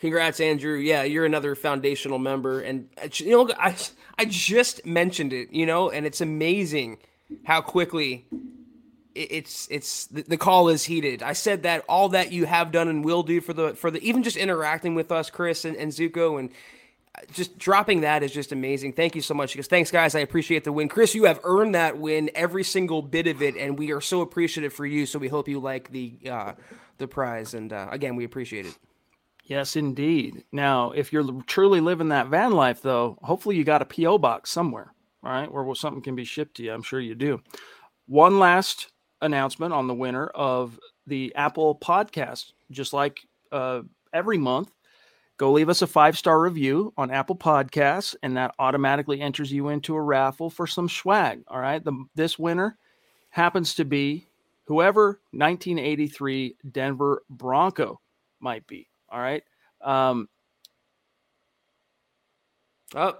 Congrats, 0.00 0.38
Andrew. 0.40 0.76
Yeah, 0.76 1.02
you're 1.02 1.24
another 1.24 1.54
foundational 1.54 2.18
member. 2.18 2.60
And, 2.60 2.88
uh, 3.02 3.08
you 3.14 3.30
know, 3.30 3.52
I, 3.58 3.74
I 4.16 4.26
just 4.26 4.86
mentioned 4.86 5.32
it, 5.32 5.52
you 5.52 5.66
know, 5.66 5.90
and 5.90 6.06
it's 6.06 6.20
amazing 6.20 6.98
how 7.44 7.60
quickly 7.60 8.26
it's 9.14 9.66
it's 9.70 10.06
the 10.06 10.36
call 10.36 10.68
is 10.68 10.84
heated. 10.84 11.22
I 11.22 11.32
said 11.32 11.64
that 11.64 11.84
all 11.88 12.10
that 12.10 12.30
you 12.30 12.46
have 12.46 12.70
done 12.70 12.88
and 12.88 13.04
will 13.04 13.24
do 13.24 13.40
for 13.40 13.52
the 13.52 13.74
for 13.74 13.90
the 13.90 14.00
even 14.00 14.22
just 14.22 14.36
interacting 14.36 14.94
with 14.94 15.10
us, 15.10 15.28
Chris 15.28 15.64
and, 15.64 15.76
and 15.76 15.90
Zuko, 15.90 16.38
and 16.38 16.50
uh, 17.16 17.22
just 17.32 17.58
dropping 17.58 18.02
that 18.02 18.22
is 18.22 18.32
just 18.32 18.52
amazing. 18.52 18.92
Thank 18.92 19.16
you 19.16 19.22
so 19.22 19.34
much. 19.34 19.52
Because 19.52 19.66
thanks, 19.66 19.90
guys. 19.90 20.14
I 20.14 20.20
appreciate 20.20 20.62
the 20.62 20.72
win, 20.72 20.88
Chris. 20.88 21.16
You 21.16 21.24
have 21.24 21.40
earned 21.42 21.74
that 21.74 21.98
win, 21.98 22.30
every 22.34 22.62
single 22.62 23.02
bit 23.02 23.26
of 23.26 23.42
it, 23.42 23.56
and 23.56 23.76
we 23.76 23.90
are 23.92 24.00
so 24.00 24.20
appreciative 24.20 24.72
for 24.72 24.86
you. 24.86 25.04
So 25.04 25.18
we 25.18 25.28
hope 25.28 25.48
you 25.48 25.58
like 25.58 25.90
the 25.90 26.14
uh, 26.30 26.52
the 26.98 27.08
prize, 27.08 27.54
and 27.54 27.72
uh, 27.72 27.88
again, 27.90 28.14
we 28.14 28.24
appreciate 28.24 28.66
it. 28.66 28.78
Yes, 29.48 29.76
indeed. 29.76 30.44
Now, 30.52 30.90
if 30.90 31.10
you're 31.10 31.42
truly 31.46 31.80
living 31.80 32.10
that 32.10 32.26
van 32.26 32.52
life, 32.52 32.82
though, 32.82 33.18
hopefully 33.22 33.56
you 33.56 33.64
got 33.64 33.80
a 33.80 33.86
PO 33.86 34.18
box 34.18 34.50
somewhere, 34.50 34.92
right, 35.22 35.50
where 35.50 35.74
something 35.74 36.02
can 36.02 36.14
be 36.14 36.26
shipped 36.26 36.58
to 36.58 36.62
you. 36.62 36.72
I'm 36.72 36.82
sure 36.82 37.00
you 37.00 37.14
do. 37.14 37.40
One 38.06 38.38
last 38.38 38.92
announcement 39.22 39.72
on 39.72 39.86
the 39.86 39.94
winner 39.94 40.26
of 40.26 40.78
the 41.06 41.34
Apple 41.34 41.74
podcast. 41.74 42.52
Just 42.70 42.92
like 42.92 43.20
uh, 43.50 43.80
every 44.12 44.36
month, 44.36 44.70
go 45.38 45.50
leave 45.50 45.70
us 45.70 45.80
a 45.80 45.86
five 45.86 46.18
star 46.18 46.38
review 46.38 46.92
on 46.98 47.10
Apple 47.10 47.36
Podcasts, 47.36 48.14
and 48.22 48.36
that 48.36 48.54
automatically 48.58 49.22
enters 49.22 49.50
you 49.50 49.70
into 49.70 49.94
a 49.94 50.02
raffle 50.02 50.50
for 50.50 50.66
some 50.66 50.90
swag. 50.90 51.42
All 51.48 51.58
right. 51.58 51.82
The, 51.82 52.04
this 52.14 52.38
winner 52.38 52.76
happens 53.30 53.74
to 53.76 53.86
be 53.86 54.26
whoever 54.66 55.20
1983 55.30 56.56
Denver 56.70 57.22
Bronco 57.30 58.02
might 58.40 58.66
be. 58.66 58.88
All 59.10 59.20
right. 59.20 59.42
Um, 59.82 60.28
oh, 62.94 63.16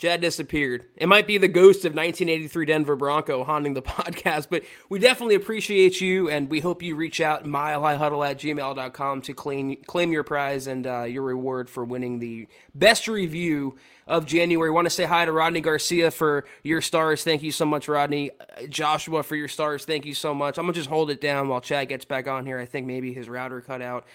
Chad 0.00 0.22
disappeared. 0.22 0.86
It 0.96 1.08
might 1.08 1.26
be 1.26 1.36
the 1.36 1.46
ghost 1.46 1.84
of 1.84 1.92
1983 1.94 2.64
Denver 2.64 2.96
Bronco 2.96 3.44
haunting 3.44 3.74
the 3.74 3.82
podcast, 3.82 4.46
but 4.48 4.62
we 4.88 4.98
definitely 4.98 5.34
appreciate 5.34 6.00
you 6.00 6.30
and 6.30 6.48
we 6.48 6.60
hope 6.60 6.82
you 6.82 6.96
reach 6.96 7.20
out 7.20 7.44
milehighhuddle 7.44 8.26
at 8.26 8.38
gmail.com 8.38 9.20
to 9.20 9.34
claim, 9.34 9.76
claim 9.86 10.10
your 10.10 10.24
prize 10.24 10.66
and 10.66 10.86
uh, 10.86 11.02
your 11.02 11.22
reward 11.22 11.68
for 11.68 11.84
winning 11.84 12.18
the 12.18 12.48
best 12.74 13.08
review 13.08 13.76
of 14.06 14.24
January. 14.24 14.70
Want 14.70 14.86
to 14.86 14.90
say 14.90 15.04
hi 15.04 15.26
to 15.26 15.32
Rodney 15.32 15.60
Garcia 15.60 16.10
for 16.10 16.46
your 16.62 16.80
stars. 16.80 17.22
Thank 17.22 17.42
you 17.42 17.52
so 17.52 17.66
much, 17.66 17.86
Rodney. 17.86 18.30
Joshua 18.70 19.22
for 19.22 19.36
your 19.36 19.48
stars. 19.48 19.84
Thank 19.84 20.06
you 20.06 20.14
so 20.14 20.32
much. 20.32 20.56
I'm 20.56 20.64
going 20.64 20.72
to 20.72 20.80
just 20.80 20.88
hold 20.88 21.10
it 21.10 21.20
down 21.20 21.48
while 21.48 21.60
Chad 21.60 21.90
gets 21.90 22.06
back 22.06 22.26
on 22.26 22.46
here. 22.46 22.58
I 22.58 22.64
think 22.64 22.86
maybe 22.86 23.12
his 23.12 23.28
router 23.28 23.60
cut 23.60 23.82
out. 23.82 24.06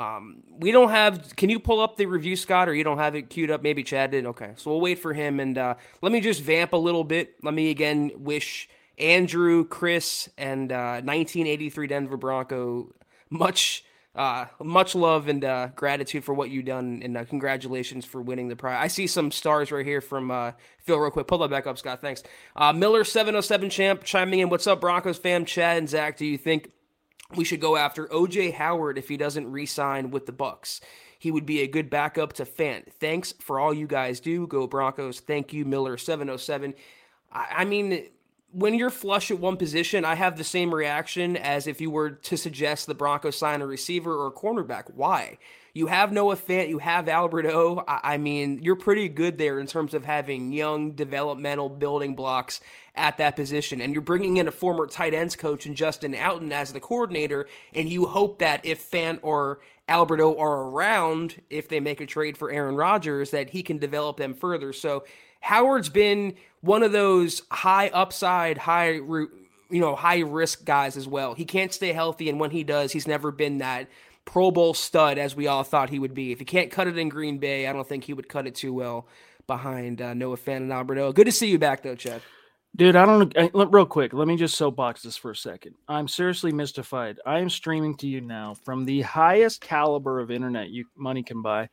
Um, 0.00 0.42
we 0.58 0.72
don't 0.72 0.88
have. 0.88 1.36
Can 1.36 1.50
you 1.50 1.60
pull 1.60 1.78
up 1.78 1.96
the 1.96 2.06
review, 2.06 2.34
Scott, 2.34 2.70
or 2.70 2.74
you 2.74 2.82
don't 2.82 2.96
have 2.96 3.14
it 3.14 3.28
queued 3.28 3.50
up? 3.50 3.62
Maybe 3.62 3.82
Chad 3.82 4.12
did. 4.12 4.24
Okay, 4.24 4.52
so 4.56 4.70
we'll 4.70 4.80
wait 4.80 4.98
for 4.98 5.12
him. 5.12 5.40
And 5.40 5.58
uh, 5.58 5.74
let 6.00 6.10
me 6.10 6.20
just 6.20 6.42
vamp 6.42 6.72
a 6.72 6.78
little 6.78 7.04
bit. 7.04 7.34
Let 7.42 7.52
me 7.52 7.70
again 7.70 8.10
wish 8.16 8.68
Andrew, 8.98 9.66
Chris, 9.66 10.30
and 10.38 10.72
uh, 10.72 11.02
1983 11.04 11.86
Denver 11.86 12.16
Bronco 12.16 12.94
much. 13.28 13.84
Uh, 14.12 14.46
much 14.60 14.96
love 14.96 15.28
and 15.28 15.44
uh, 15.44 15.68
gratitude 15.76 16.24
for 16.24 16.34
what 16.34 16.50
you've 16.50 16.64
done, 16.64 17.00
and 17.04 17.16
uh, 17.16 17.24
congratulations 17.24 18.04
for 18.04 18.20
winning 18.20 18.48
the 18.48 18.56
prize. 18.56 18.76
I 18.82 18.88
see 18.88 19.06
some 19.06 19.30
stars 19.30 19.70
right 19.70 19.86
here 19.86 20.00
from 20.00 20.32
uh, 20.32 20.50
Phil, 20.78 20.98
real 20.98 21.12
quick. 21.12 21.28
Pull 21.28 21.38
that 21.38 21.50
back 21.50 21.68
up, 21.68 21.78
Scott. 21.78 22.00
Thanks. 22.00 22.24
Uh, 22.56 22.72
Miller 22.72 23.04
seven 23.04 23.36
oh 23.36 23.40
seven 23.40 23.70
champ 23.70 24.02
chiming 24.02 24.40
in. 24.40 24.48
What's 24.48 24.66
up, 24.66 24.80
Broncos 24.80 25.18
fam? 25.18 25.44
Chad 25.44 25.78
and 25.78 25.88
Zach. 25.88 26.16
Do 26.16 26.26
you 26.26 26.36
think 26.38 26.72
we 27.34 27.44
should 27.44 27.60
go 27.60 27.76
after 27.76 28.06
OJ 28.06 28.54
Howard 28.54 28.98
if 28.98 29.08
he 29.08 29.16
doesn't 29.16 29.50
re-sign 29.50 30.10
with 30.10 30.26
the 30.26 30.32
Bucks. 30.32 30.80
He 31.18 31.30
would 31.30 31.46
be 31.46 31.60
a 31.60 31.66
good 31.66 31.90
backup 31.90 32.32
to 32.34 32.44
Fant. 32.44 32.92
Thanks 32.92 33.32
for 33.40 33.60
all 33.60 33.74
you 33.74 33.86
guys 33.86 34.20
do. 34.20 34.46
Go 34.46 34.66
Broncos. 34.66 35.20
Thank 35.20 35.52
you, 35.52 35.64
Miller 35.64 35.96
707. 35.96 36.74
I, 37.30 37.46
I 37.58 37.64
mean, 37.64 38.06
when 38.52 38.74
you're 38.74 38.90
flush 38.90 39.30
at 39.30 39.38
one 39.38 39.56
position, 39.56 40.04
I 40.04 40.14
have 40.14 40.36
the 40.36 40.44
same 40.44 40.74
reaction 40.74 41.36
as 41.36 41.66
if 41.66 41.80
you 41.80 41.90
were 41.90 42.10
to 42.10 42.36
suggest 42.36 42.86
the 42.86 42.94
Broncos 42.94 43.36
sign 43.36 43.60
a 43.62 43.66
receiver 43.66 44.14
or 44.14 44.28
a 44.28 44.32
cornerback. 44.32 44.84
Why? 44.94 45.38
You 45.72 45.86
have 45.86 46.12
Noah 46.12 46.36
Fant, 46.36 46.68
you 46.68 46.78
have 46.78 47.08
Albert 47.08 47.46
O. 47.46 47.84
I, 47.86 48.18
mean, 48.18 48.60
you're 48.62 48.76
pretty 48.76 49.08
good 49.08 49.38
there 49.38 49.60
in 49.60 49.66
terms 49.66 49.94
of 49.94 50.04
having 50.04 50.52
young 50.52 50.92
developmental 50.92 51.68
building 51.68 52.14
blocks 52.14 52.60
at 52.94 53.18
that 53.18 53.36
position. 53.36 53.80
And 53.80 53.92
you're 53.92 54.02
bringing 54.02 54.36
in 54.36 54.48
a 54.48 54.52
former 54.52 54.86
tight 54.86 55.14
ends 55.14 55.36
coach 55.36 55.66
and 55.66 55.76
Justin 55.76 56.14
Outten 56.14 56.50
as 56.50 56.72
the 56.72 56.80
coordinator, 56.80 57.46
and 57.74 57.88
you 57.88 58.06
hope 58.06 58.40
that 58.40 58.64
if 58.64 58.90
Fant 58.90 59.20
or 59.22 59.60
Albert 59.88 60.20
O 60.20 60.38
are 60.38 60.68
around, 60.68 61.40
if 61.50 61.68
they 61.68 61.80
make 61.80 62.00
a 62.00 62.06
trade 62.06 62.36
for 62.36 62.50
Aaron 62.50 62.76
Rodgers, 62.76 63.30
that 63.30 63.50
he 63.50 63.62
can 63.62 63.78
develop 63.78 64.16
them 64.16 64.34
further. 64.34 64.72
So 64.72 65.04
Howard's 65.40 65.88
been 65.88 66.34
one 66.60 66.82
of 66.82 66.92
those 66.92 67.42
high 67.50 67.88
upside, 67.88 68.58
high 68.58 69.00
you 69.70 69.78
know, 69.78 69.94
high 69.94 70.20
risk 70.20 70.64
guys 70.64 70.96
as 70.96 71.06
well. 71.06 71.34
He 71.34 71.44
can't 71.44 71.72
stay 71.72 71.92
healthy, 71.92 72.28
and 72.28 72.40
when 72.40 72.50
he 72.50 72.64
does, 72.64 72.92
he's 72.92 73.06
never 73.06 73.30
been 73.30 73.58
that 73.58 73.88
Pro 74.30 74.52
Bowl 74.52 74.74
stud 74.74 75.18
as 75.18 75.34
we 75.34 75.48
all 75.48 75.64
thought 75.64 75.90
he 75.90 75.98
would 75.98 76.14
be. 76.14 76.30
If 76.30 76.38
he 76.38 76.44
can't 76.44 76.70
cut 76.70 76.86
it 76.86 76.96
in 76.96 77.08
Green 77.08 77.38
Bay, 77.38 77.66
I 77.66 77.72
don't 77.72 77.86
think 77.86 78.04
he 78.04 78.14
would 78.14 78.28
cut 78.28 78.46
it 78.46 78.54
too 78.54 78.72
well 78.72 79.08
behind 79.48 80.00
uh, 80.00 80.14
Noah 80.14 80.36
Fant 80.36 80.58
and 80.58 80.72
Albert 80.72 80.98
O. 80.98 81.12
Good 81.12 81.24
to 81.24 81.32
see 81.32 81.48
you 81.48 81.58
back 81.58 81.82
though, 81.82 81.96
Chad. 81.96 82.22
Dude, 82.76 82.94
I 82.94 83.04
don't 83.04 83.34
know. 83.34 83.64
Real 83.64 83.86
quick, 83.86 84.12
let 84.12 84.28
me 84.28 84.36
just 84.36 84.56
soapbox 84.56 85.02
this 85.02 85.16
for 85.16 85.32
a 85.32 85.36
second. 85.36 85.74
I'm 85.88 86.06
seriously 86.06 86.52
mystified. 86.52 87.18
I 87.26 87.40
am 87.40 87.50
streaming 87.50 87.96
to 87.96 88.06
you 88.06 88.20
now 88.20 88.54
from 88.54 88.84
the 88.84 89.00
highest 89.00 89.60
caliber 89.60 90.20
of 90.20 90.30
internet 90.30 90.70
you 90.70 90.84
money 90.96 91.24
can 91.24 91.42
buy, 91.42 91.68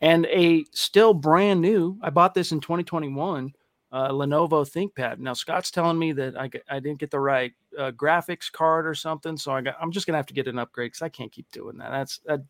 and 0.00 0.24
a 0.26 0.64
still 0.72 1.12
brand 1.12 1.60
new. 1.60 1.98
I 2.02 2.08
bought 2.08 2.32
this 2.32 2.52
in 2.52 2.60
2021. 2.60 3.52
Uh, 3.90 4.10
Lenovo 4.10 4.68
ThinkPad. 4.68 5.18
Now 5.18 5.32
Scott's 5.32 5.70
telling 5.70 5.98
me 5.98 6.12
that 6.12 6.36
I, 6.36 6.50
I 6.68 6.78
didn't 6.78 6.98
get 6.98 7.10
the 7.10 7.20
right 7.20 7.52
uh, 7.78 7.90
graphics 7.90 8.52
card 8.52 8.86
or 8.86 8.94
something, 8.94 9.36
so 9.36 9.52
I 9.52 9.62
got. 9.62 9.76
I'm 9.80 9.92
just 9.92 10.06
gonna 10.06 10.18
have 10.18 10.26
to 10.26 10.34
get 10.34 10.46
an 10.46 10.58
upgrade 10.58 10.88
because 10.88 11.02
I 11.02 11.08
can't 11.08 11.32
keep 11.32 11.50
doing 11.52 11.78
that. 11.78 11.90
That's 11.90 12.18
that, 12.26 12.40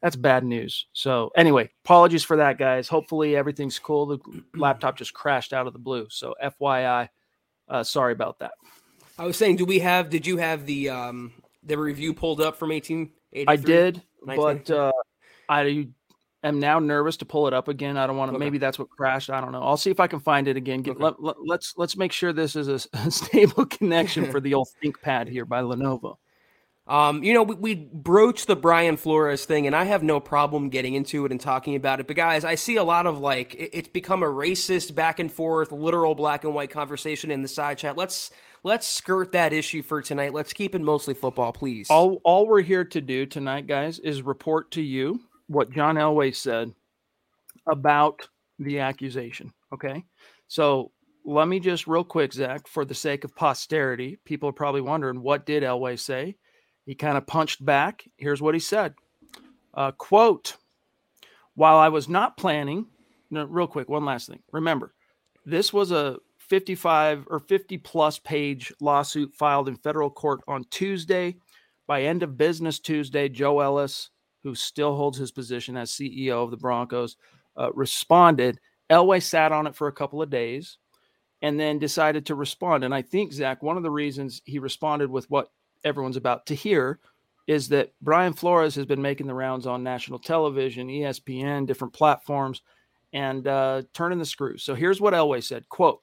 that's 0.00 0.14
bad 0.14 0.44
news. 0.44 0.86
So 0.92 1.32
anyway, 1.36 1.70
apologies 1.84 2.22
for 2.22 2.36
that, 2.36 2.58
guys. 2.58 2.88
Hopefully 2.88 3.36
everything's 3.36 3.78
cool. 3.78 4.06
The 4.06 4.18
laptop 4.54 4.96
just 4.96 5.12
crashed 5.14 5.52
out 5.52 5.66
of 5.66 5.72
the 5.72 5.78
blue. 5.80 6.06
So 6.10 6.34
FYI, 6.42 7.08
uh, 7.68 7.82
sorry 7.82 8.12
about 8.12 8.38
that. 8.38 8.52
I 9.18 9.26
was 9.26 9.36
saying, 9.36 9.56
do 9.56 9.64
we 9.64 9.80
have? 9.80 10.10
Did 10.10 10.26
you 10.26 10.36
have 10.36 10.66
the 10.66 10.90
um 10.90 11.32
the 11.62 11.76
review 11.76 12.14
pulled 12.14 12.40
up 12.40 12.56
from 12.56 12.70
1883? 12.70 13.46
I 13.46 13.56
did, 13.56 14.02
but 14.24 14.70
uh, 14.70 14.92
I 15.48 15.88
am 16.42 16.58
now 16.58 16.78
nervous 16.78 17.16
to 17.18 17.24
pull 17.24 17.46
it 17.46 17.54
up 17.54 17.68
again. 17.68 17.96
I 17.96 18.06
don't 18.06 18.16
want 18.16 18.30
to. 18.30 18.36
Okay. 18.36 18.44
Maybe 18.44 18.58
that's 18.58 18.78
what 18.78 18.90
crashed. 18.90 19.30
I 19.30 19.40
don't 19.40 19.52
know. 19.52 19.62
I'll 19.62 19.76
see 19.76 19.90
if 19.90 20.00
I 20.00 20.06
can 20.06 20.20
find 20.20 20.48
it 20.48 20.56
again. 20.56 20.82
Get, 20.82 20.92
okay. 20.92 21.04
let, 21.04 21.22
let, 21.22 21.36
let's 21.44 21.74
let's 21.76 21.96
make 21.96 22.12
sure 22.12 22.32
this 22.32 22.56
is 22.56 22.68
a, 22.68 22.88
a 23.06 23.10
stable 23.10 23.66
connection 23.66 24.30
for 24.30 24.40
the 24.40 24.54
old 24.54 24.68
ThinkPad 24.82 25.28
here 25.28 25.44
by 25.44 25.62
Lenovo. 25.62 26.16
Um, 26.86 27.22
you 27.22 27.32
know, 27.32 27.44
we, 27.44 27.54
we 27.54 27.74
broached 27.76 28.48
the 28.48 28.56
Brian 28.56 28.96
Flores 28.96 29.44
thing, 29.44 29.68
and 29.68 29.76
I 29.76 29.84
have 29.84 30.02
no 30.02 30.18
problem 30.18 30.68
getting 30.68 30.94
into 30.94 31.24
it 31.24 31.30
and 31.30 31.40
talking 31.40 31.76
about 31.76 32.00
it. 32.00 32.08
But 32.08 32.16
guys, 32.16 32.44
I 32.44 32.56
see 32.56 32.74
a 32.76 32.82
lot 32.82 33.06
of 33.06 33.20
like 33.20 33.54
it, 33.54 33.70
it's 33.72 33.88
become 33.88 34.22
a 34.22 34.26
racist 34.26 34.94
back 34.94 35.20
and 35.20 35.30
forth, 35.30 35.70
literal 35.70 36.14
black 36.14 36.44
and 36.44 36.54
white 36.54 36.70
conversation 36.70 37.30
in 37.30 37.42
the 37.42 37.48
side 37.48 37.78
chat. 37.78 37.96
Let's 37.96 38.32
let's 38.64 38.86
skirt 38.86 39.32
that 39.32 39.52
issue 39.52 39.82
for 39.82 40.02
tonight. 40.02 40.34
Let's 40.34 40.52
keep 40.52 40.74
it 40.74 40.80
mostly 40.80 41.14
football, 41.14 41.52
please. 41.52 41.88
All 41.88 42.20
all 42.24 42.48
we're 42.48 42.62
here 42.62 42.84
to 42.84 43.00
do 43.00 43.26
tonight, 43.26 43.68
guys, 43.68 44.00
is 44.00 44.22
report 44.22 44.72
to 44.72 44.82
you 44.82 45.20
what 45.52 45.70
John 45.70 45.96
Elway 45.96 46.34
said 46.34 46.72
about 47.66 48.28
the 48.58 48.80
accusation. 48.80 49.52
Okay, 49.72 50.04
so 50.48 50.92
let 51.24 51.48
me 51.48 51.60
just 51.60 51.86
real 51.86 52.04
quick, 52.04 52.32
Zach, 52.32 52.66
for 52.66 52.84
the 52.84 52.94
sake 52.94 53.24
of 53.24 53.34
posterity, 53.34 54.18
people 54.24 54.48
are 54.48 54.52
probably 54.52 54.80
wondering 54.80 55.22
what 55.22 55.46
did 55.46 55.62
Elway 55.62 55.98
say 55.98 56.36
he 56.84 56.94
kind 56.94 57.16
of 57.16 57.26
punched 57.26 57.64
back. 57.64 58.04
Here's 58.16 58.42
what 58.42 58.54
he 58.54 58.60
said 58.60 58.94
uh, 59.74 59.92
Quote, 59.92 60.56
While 61.54 61.76
I 61.76 61.88
was 61.88 62.08
not 62.08 62.36
planning, 62.36 62.86
no, 63.30 63.44
real 63.44 63.66
quick, 63.66 63.88
one 63.88 64.04
last 64.04 64.28
thing. 64.28 64.40
Remember, 64.52 64.94
this 65.46 65.72
was 65.72 65.92
a 65.92 66.18
55 66.38 67.26
or 67.30 67.38
50 67.38 67.78
plus 67.78 68.18
page 68.18 68.72
lawsuit 68.80 69.34
filed 69.34 69.68
in 69.68 69.76
federal 69.76 70.10
court 70.10 70.40
on 70.48 70.64
Tuesday. 70.70 71.36
By 71.86 72.02
end 72.02 72.22
of 72.22 72.38
business 72.38 72.78
Tuesday, 72.78 73.28
Joe 73.28 73.60
Ellis, 73.60 74.10
who 74.42 74.54
still 74.54 74.96
holds 74.96 75.18
his 75.18 75.30
position 75.30 75.76
as 75.76 75.90
CEO 75.90 76.42
of 76.42 76.50
the 76.50 76.56
Broncos, 76.56 77.16
uh, 77.56 77.72
responded. 77.72 78.58
Elway 78.90 79.22
sat 79.22 79.52
on 79.52 79.66
it 79.66 79.74
for 79.74 79.88
a 79.88 79.92
couple 79.92 80.20
of 80.20 80.30
days 80.30 80.78
and 81.42 81.58
then 81.58 81.78
decided 81.78 82.26
to 82.26 82.34
respond. 82.34 82.84
And 82.84 82.94
I 82.94 83.02
think, 83.02 83.32
Zach, 83.32 83.62
one 83.62 83.76
of 83.76 83.82
the 83.82 83.90
reasons 83.90 84.42
he 84.44 84.58
responded 84.58 85.10
with 85.10 85.28
what 85.30 85.50
everyone's 85.84 86.16
about 86.16 86.46
to 86.46 86.54
hear 86.54 87.00
is 87.46 87.68
that 87.68 87.92
Brian 88.00 88.32
Flores 88.32 88.74
has 88.76 88.86
been 88.86 89.02
making 89.02 89.26
the 89.26 89.34
rounds 89.34 89.66
on 89.66 89.82
national 89.82 90.20
television, 90.20 90.88
ESPN, 90.88 91.66
different 91.66 91.92
platforms, 91.92 92.62
and 93.12 93.46
uh, 93.46 93.82
turning 93.92 94.18
the 94.18 94.24
screws. 94.24 94.62
So 94.62 94.74
here's 94.74 95.00
what 95.00 95.14
Elway 95.14 95.42
said: 95.42 95.68
"Quote: 95.68 96.00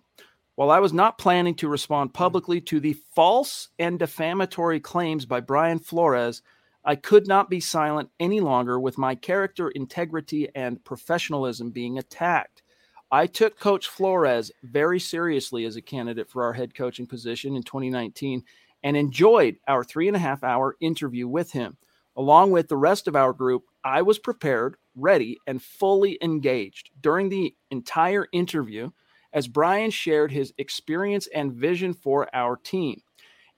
While 0.55 0.69
I 0.69 0.79
was 0.79 0.93
not 0.93 1.17
planning 1.17 1.55
to 1.55 1.69
respond 1.69 2.13
publicly 2.13 2.59
to 2.61 2.79
the 2.79 2.97
false 3.15 3.69
and 3.79 3.97
defamatory 3.97 4.79
claims 4.81 5.25
by 5.25 5.39
Brian 5.39 5.79
Flores, 5.79 6.41
I 6.83 6.95
could 6.95 7.27
not 7.27 7.49
be 7.49 7.59
silent 7.59 8.09
any 8.19 8.39
longer 8.39 8.79
with 8.79 8.97
my 8.97 9.15
character, 9.15 9.69
integrity, 9.69 10.47
and 10.55 10.83
professionalism 10.83 11.71
being 11.71 11.97
attacked." 11.97 12.63
I 13.11 13.25
took 13.25 13.59
Coach 13.59 13.87
Flores 13.87 14.51
very 14.61 14.99
seriously 14.99 15.65
as 15.65 15.75
a 15.75 15.81
candidate 15.81 16.29
for 16.29 16.43
our 16.43 16.53
head 16.53 16.75
coaching 16.75 17.07
position 17.07 17.55
in 17.55 17.63
2019 17.63 18.43
and 18.83 18.95
enjoyed 18.95 19.57
our 19.67 19.83
three 19.83 20.07
and 20.07 20.15
a 20.15 20.19
half 20.19 20.43
hour 20.43 20.77
interview 20.79 21.27
with 21.27 21.51
him. 21.51 21.77
Along 22.15 22.51
with 22.51 22.67
the 22.67 22.77
rest 22.77 23.07
of 23.07 23.15
our 23.15 23.33
group, 23.33 23.63
I 23.83 24.01
was 24.01 24.19
prepared, 24.19 24.77
ready, 24.95 25.39
and 25.47 25.61
fully 25.61 26.17
engaged 26.21 26.91
during 27.01 27.29
the 27.29 27.55
entire 27.71 28.27
interview 28.31 28.91
as 29.33 29.47
Brian 29.47 29.89
shared 29.89 30.31
his 30.31 30.53
experience 30.57 31.27
and 31.27 31.53
vision 31.53 31.93
for 31.93 32.27
our 32.33 32.57
team. 32.57 33.01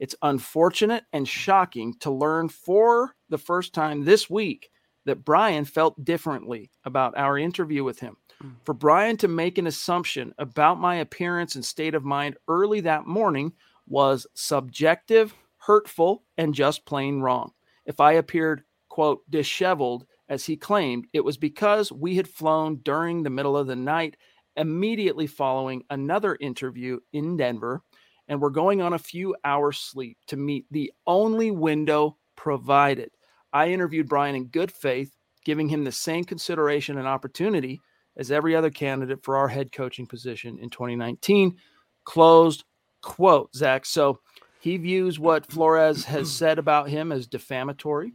It's 0.01 0.15
unfortunate 0.23 1.03
and 1.13 1.27
shocking 1.27 1.93
to 1.99 2.09
learn 2.09 2.49
for 2.49 3.15
the 3.29 3.37
first 3.37 3.71
time 3.71 4.03
this 4.03 4.27
week 4.27 4.71
that 5.05 5.23
Brian 5.23 5.63
felt 5.63 6.03
differently 6.03 6.71
about 6.85 7.15
our 7.15 7.37
interview 7.37 7.83
with 7.83 7.99
him. 7.99 8.17
Hmm. 8.41 8.49
For 8.65 8.73
Brian 8.73 9.15
to 9.17 9.27
make 9.27 9.59
an 9.59 9.67
assumption 9.67 10.33
about 10.39 10.79
my 10.79 10.95
appearance 10.95 11.53
and 11.53 11.63
state 11.63 11.93
of 11.93 12.03
mind 12.03 12.35
early 12.47 12.79
that 12.81 13.05
morning 13.05 13.53
was 13.87 14.25
subjective, 14.33 15.35
hurtful, 15.57 16.23
and 16.35 16.55
just 16.55 16.83
plain 16.83 17.19
wrong. 17.19 17.51
If 17.85 17.99
I 17.99 18.13
appeared, 18.13 18.63
quote, 18.89 19.21
disheveled, 19.29 20.07
as 20.29 20.43
he 20.45 20.57
claimed, 20.57 21.05
it 21.13 21.23
was 21.23 21.37
because 21.37 21.91
we 21.91 22.15
had 22.15 22.27
flown 22.27 22.77
during 22.77 23.21
the 23.21 23.29
middle 23.29 23.55
of 23.55 23.67
the 23.67 23.75
night 23.75 24.17
immediately 24.55 25.27
following 25.27 25.83
another 25.91 26.37
interview 26.41 26.99
in 27.13 27.37
Denver 27.37 27.83
and 28.31 28.41
we're 28.41 28.49
going 28.49 28.81
on 28.81 28.93
a 28.93 28.97
few 28.97 29.35
hours 29.43 29.77
sleep 29.77 30.17
to 30.25 30.37
meet 30.37 30.65
the 30.71 30.89
only 31.05 31.51
window 31.51 32.15
provided. 32.37 33.11
I 33.51 33.71
interviewed 33.71 34.07
Brian 34.07 34.35
in 34.35 34.45
good 34.45 34.71
faith, 34.71 35.17
giving 35.43 35.67
him 35.67 35.83
the 35.83 35.91
same 35.91 36.23
consideration 36.23 36.97
and 36.97 37.05
opportunity 37.05 37.81
as 38.15 38.31
every 38.31 38.55
other 38.55 38.69
candidate 38.69 39.21
for 39.21 39.35
our 39.35 39.49
head 39.49 39.73
coaching 39.73 40.07
position 40.07 40.57
in 40.59 40.69
2019. 40.69 41.57
Closed 42.05 42.63
quote, 43.01 43.53
Zach. 43.53 43.85
So 43.85 44.21
he 44.61 44.77
views 44.77 45.19
what 45.19 45.51
Flores 45.51 46.05
has 46.05 46.31
said 46.33 46.57
about 46.57 46.87
him 46.87 47.11
as 47.11 47.27
defamatory. 47.27 48.13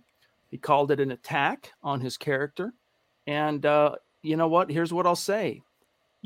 He 0.48 0.56
called 0.56 0.90
it 0.92 0.98
an 0.98 1.10
attack 1.10 1.72
on 1.82 2.00
his 2.00 2.16
character. 2.16 2.72
And 3.26 3.66
uh, 3.66 3.96
you 4.22 4.38
know 4.38 4.48
what? 4.48 4.70
Here's 4.70 4.94
what 4.94 5.06
I'll 5.06 5.14
say. 5.14 5.60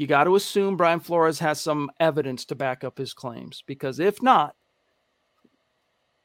You 0.00 0.06
got 0.06 0.24
to 0.24 0.34
assume 0.34 0.78
Brian 0.78 0.98
Flores 0.98 1.38
has 1.40 1.60
some 1.60 1.90
evidence 2.00 2.46
to 2.46 2.54
back 2.54 2.84
up 2.84 2.96
his 2.96 3.12
claims 3.12 3.62
because 3.66 4.00
if 4.00 4.22
not, 4.22 4.56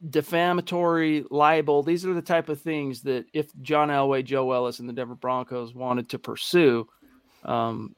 defamatory, 0.10 1.26
libel, 1.30 1.84
these 1.84 2.06
are 2.06 2.14
the 2.14 2.22
type 2.22 2.48
of 2.48 2.62
things 2.62 3.02
that 3.02 3.26
if 3.34 3.52
John 3.62 3.90
Elway, 3.90 4.24
Joe 4.24 4.50
Ellis, 4.54 4.80
and 4.80 4.88
the 4.88 4.94
Denver 4.94 5.16
Broncos 5.16 5.76
wanted 5.76 6.08
to 6.08 6.18
pursue, 6.18 6.88
um, 7.44 7.94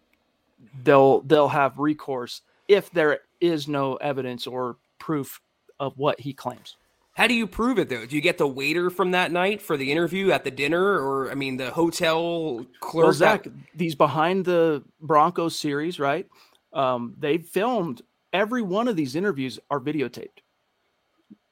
they'll 0.83 1.21
they'll 1.21 1.47
have 1.47 1.77
recourse 1.77 2.41
if 2.67 2.89
there 2.89 3.19
is 3.39 3.67
no 3.67 3.97
evidence 3.97 4.47
or 4.47 4.77
proof 4.97 5.39
of 5.79 5.95
what 5.95 6.19
he 6.19 6.33
claims. 6.33 6.75
How 7.17 7.25
do 7.25 7.33
you 7.33 7.47
prove 7.47 7.79
it 7.79 7.89
though? 7.89 8.05
Do 8.05 8.15
you 8.15 8.21
get 8.21 8.37
the 8.37 8.47
waiter 8.47 8.91
from 8.91 9.09
that 9.11 9.31
night 9.31 9.59
for 9.59 9.75
the 9.75 9.91
interview 9.91 10.29
at 10.29 10.43
the 10.43 10.51
dinner, 10.51 10.99
or 10.99 11.31
I 11.31 11.33
mean 11.33 11.57
the 11.57 11.71
hotel 11.71 12.63
clerk? 12.79 13.03
Well, 13.05 13.13
Zach, 13.13 13.43
that- 13.45 13.53
these 13.73 13.95
behind 13.95 14.45
the 14.45 14.83
Broncos 15.01 15.55
series, 15.57 15.99
right? 15.99 16.27
Um, 16.73 17.15
they 17.17 17.39
filmed 17.39 18.03
every 18.31 18.61
one 18.61 18.87
of 18.87 18.95
these 18.95 19.15
interviews 19.15 19.59
are 19.71 19.79
videotaped. 19.79 20.43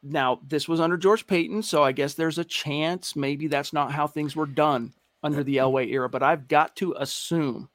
Now, 0.04 0.40
this 0.48 0.68
was 0.68 0.80
under 0.80 0.98
George 0.98 1.26
Paton, 1.26 1.64
so 1.64 1.82
I 1.82 1.94
guess 1.94 2.14
there's 2.14 2.38
a 2.38 2.46
chance 2.46 3.16
maybe 3.16 3.48
that's 3.48 3.74
not 3.74 3.92
how 3.92 4.06
things 4.06 4.36
were 4.36 4.46
done 4.46 4.94
under 5.24 5.44
the 5.44 5.58
Elway 5.58 5.92
era, 5.92 6.08
but 6.08 6.22
I've 6.22 6.48
got 6.48 6.76
to 6.76 6.94
assume 7.00 7.70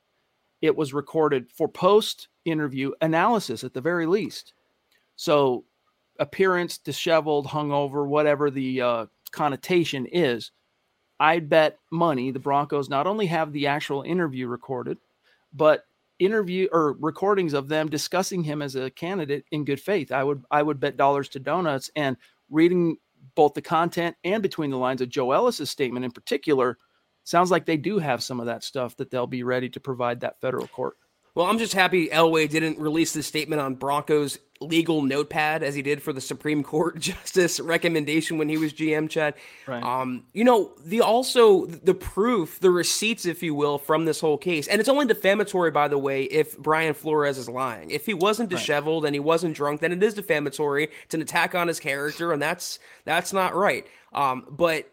it 0.63 0.77
was 0.77 0.95
recorded 0.95 1.51
for 1.51 1.67
post 1.67 2.29
interview 2.45 2.93
analysis 3.01 3.65
at 3.65 3.75
the 3.75 3.81
very 3.81 4.07
least. 4.07 4.53
So, 5.17 5.65
appearance, 6.21 6.79
disheveled, 6.79 7.47
hungover, 7.49 8.07
whatever 8.07 8.51
the 8.51 8.81
uh, 8.81 9.07
connotation 9.33 10.07
is, 10.07 10.53
I'd 11.19 11.49
bet 11.49 11.79
money 11.91 12.31
the 12.31 12.39
Broncos 12.39 12.89
not 12.89 13.07
only 13.07 13.27
have 13.27 13.53
the 13.53 13.67
actual 13.67 14.03
interview 14.03 14.47
recorded, 14.47 14.99
but 15.53 15.85
interview 16.19 16.69
or 16.71 16.93
recordings 17.01 17.55
of 17.55 17.69
them 17.69 17.89
discussing 17.89 18.45
him 18.45 18.63
as 18.63 18.77
a 18.77 18.91
candidate 18.91 19.45
in 19.51 19.65
good 19.65 19.81
faith. 19.81 20.13
I 20.13 20.23
would 20.23 20.45
I 20.51 20.63
would 20.63 20.79
bet 20.79 20.97
dollars 20.97 21.29
to 21.31 21.41
donuts 21.41 21.91
and 21.97 22.17
reading 22.51 22.97
both 23.35 23.55
the 23.55 23.63
content 23.63 24.17
and 24.25 24.43
between 24.43 24.71
the 24.71 24.79
lines 24.79 25.01
of 25.01 25.09
Joe 25.09 25.33
Ellis's 25.33 25.71
statement 25.71 26.05
in 26.05 26.11
particular 26.11 26.79
sounds 27.25 27.51
like 27.51 27.65
they 27.67 27.77
do 27.77 27.99
have 27.99 28.23
some 28.23 28.41
of 28.41 28.47
that 28.47 28.65
stuff 28.65 28.97
that 28.97 29.11
they'll 29.11 29.27
be 29.27 29.43
ready 29.43 29.69
to 29.71 29.81
provide 29.81 30.21
that 30.21 30.41
federal 30.41 30.67
court. 30.69 30.97
Well, 31.35 31.47
I'm 31.47 31.59
just 31.59 31.73
happy 31.73 32.09
Elway 32.09 32.49
didn't 32.49 32.79
release 32.79 33.13
this 33.13 33.27
statement 33.27 33.61
on 33.61 33.75
Broncos 33.75 34.39
legal 34.63 35.01
notepad 35.01 35.63
as 35.63 35.75
he 35.75 35.81
did 35.81 36.03
for 36.03 36.13
the 36.13 36.21
Supreme 36.21 36.63
Court 36.63 36.99
justice 37.01 37.59
recommendation 37.61 38.37
when 38.37 38.49
he 38.49 38.59
was 38.59 38.73
GM 38.73 39.09
Chad. 39.09 39.35
Right. 39.67 39.83
Um, 39.83 40.25
you 40.35 40.45
know, 40.45 40.73
the 40.85 41.01
also 41.01 41.67
the 41.67 41.95
proof, 41.95 42.61
the 42.61 42.71
receipts, 42.71 43.25
if 43.25 43.43
you 43.43 43.55
will, 43.55 43.79
from 43.79 44.05
this 44.05 44.21
whole 44.21 44.37
case, 44.37 44.69
and 44.69 44.81
it's 44.81 44.89
only 44.89 45.07
defamatory, 45.07 45.71
by 45.71 45.89
the 45.89 45.99
way, 45.99 46.25
if 46.25 46.59
Brian 46.59 46.95
Flores 46.95 47.39
is 47.39 47.49
lying. 47.49 47.91
If 47.91 48.07
he 48.07 48.15
wasn't 48.15 48.51
disheveled 48.51 49.05
right. 49.05 49.09
and 49.09 49.15
he 49.15 49.21
wasn't 49.21 49.57
drunk, 49.57 49.81
then 49.81 49.93
it 49.93 50.03
is 50.03 50.15
defamatory. 50.15 50.89
It's 51.05 51.15
an 51.15 51.23
attack 51.23 51.55
on 51.55 51.69
his 51.69 51.81
character, 51.81 52.33
and 52.33 52.43
that's 52.43 52.79
that's 53.05 53.33
not 53.33 53.55
right. 53.55 53.87
Um, 54.13 54.47
but 54.51 54.91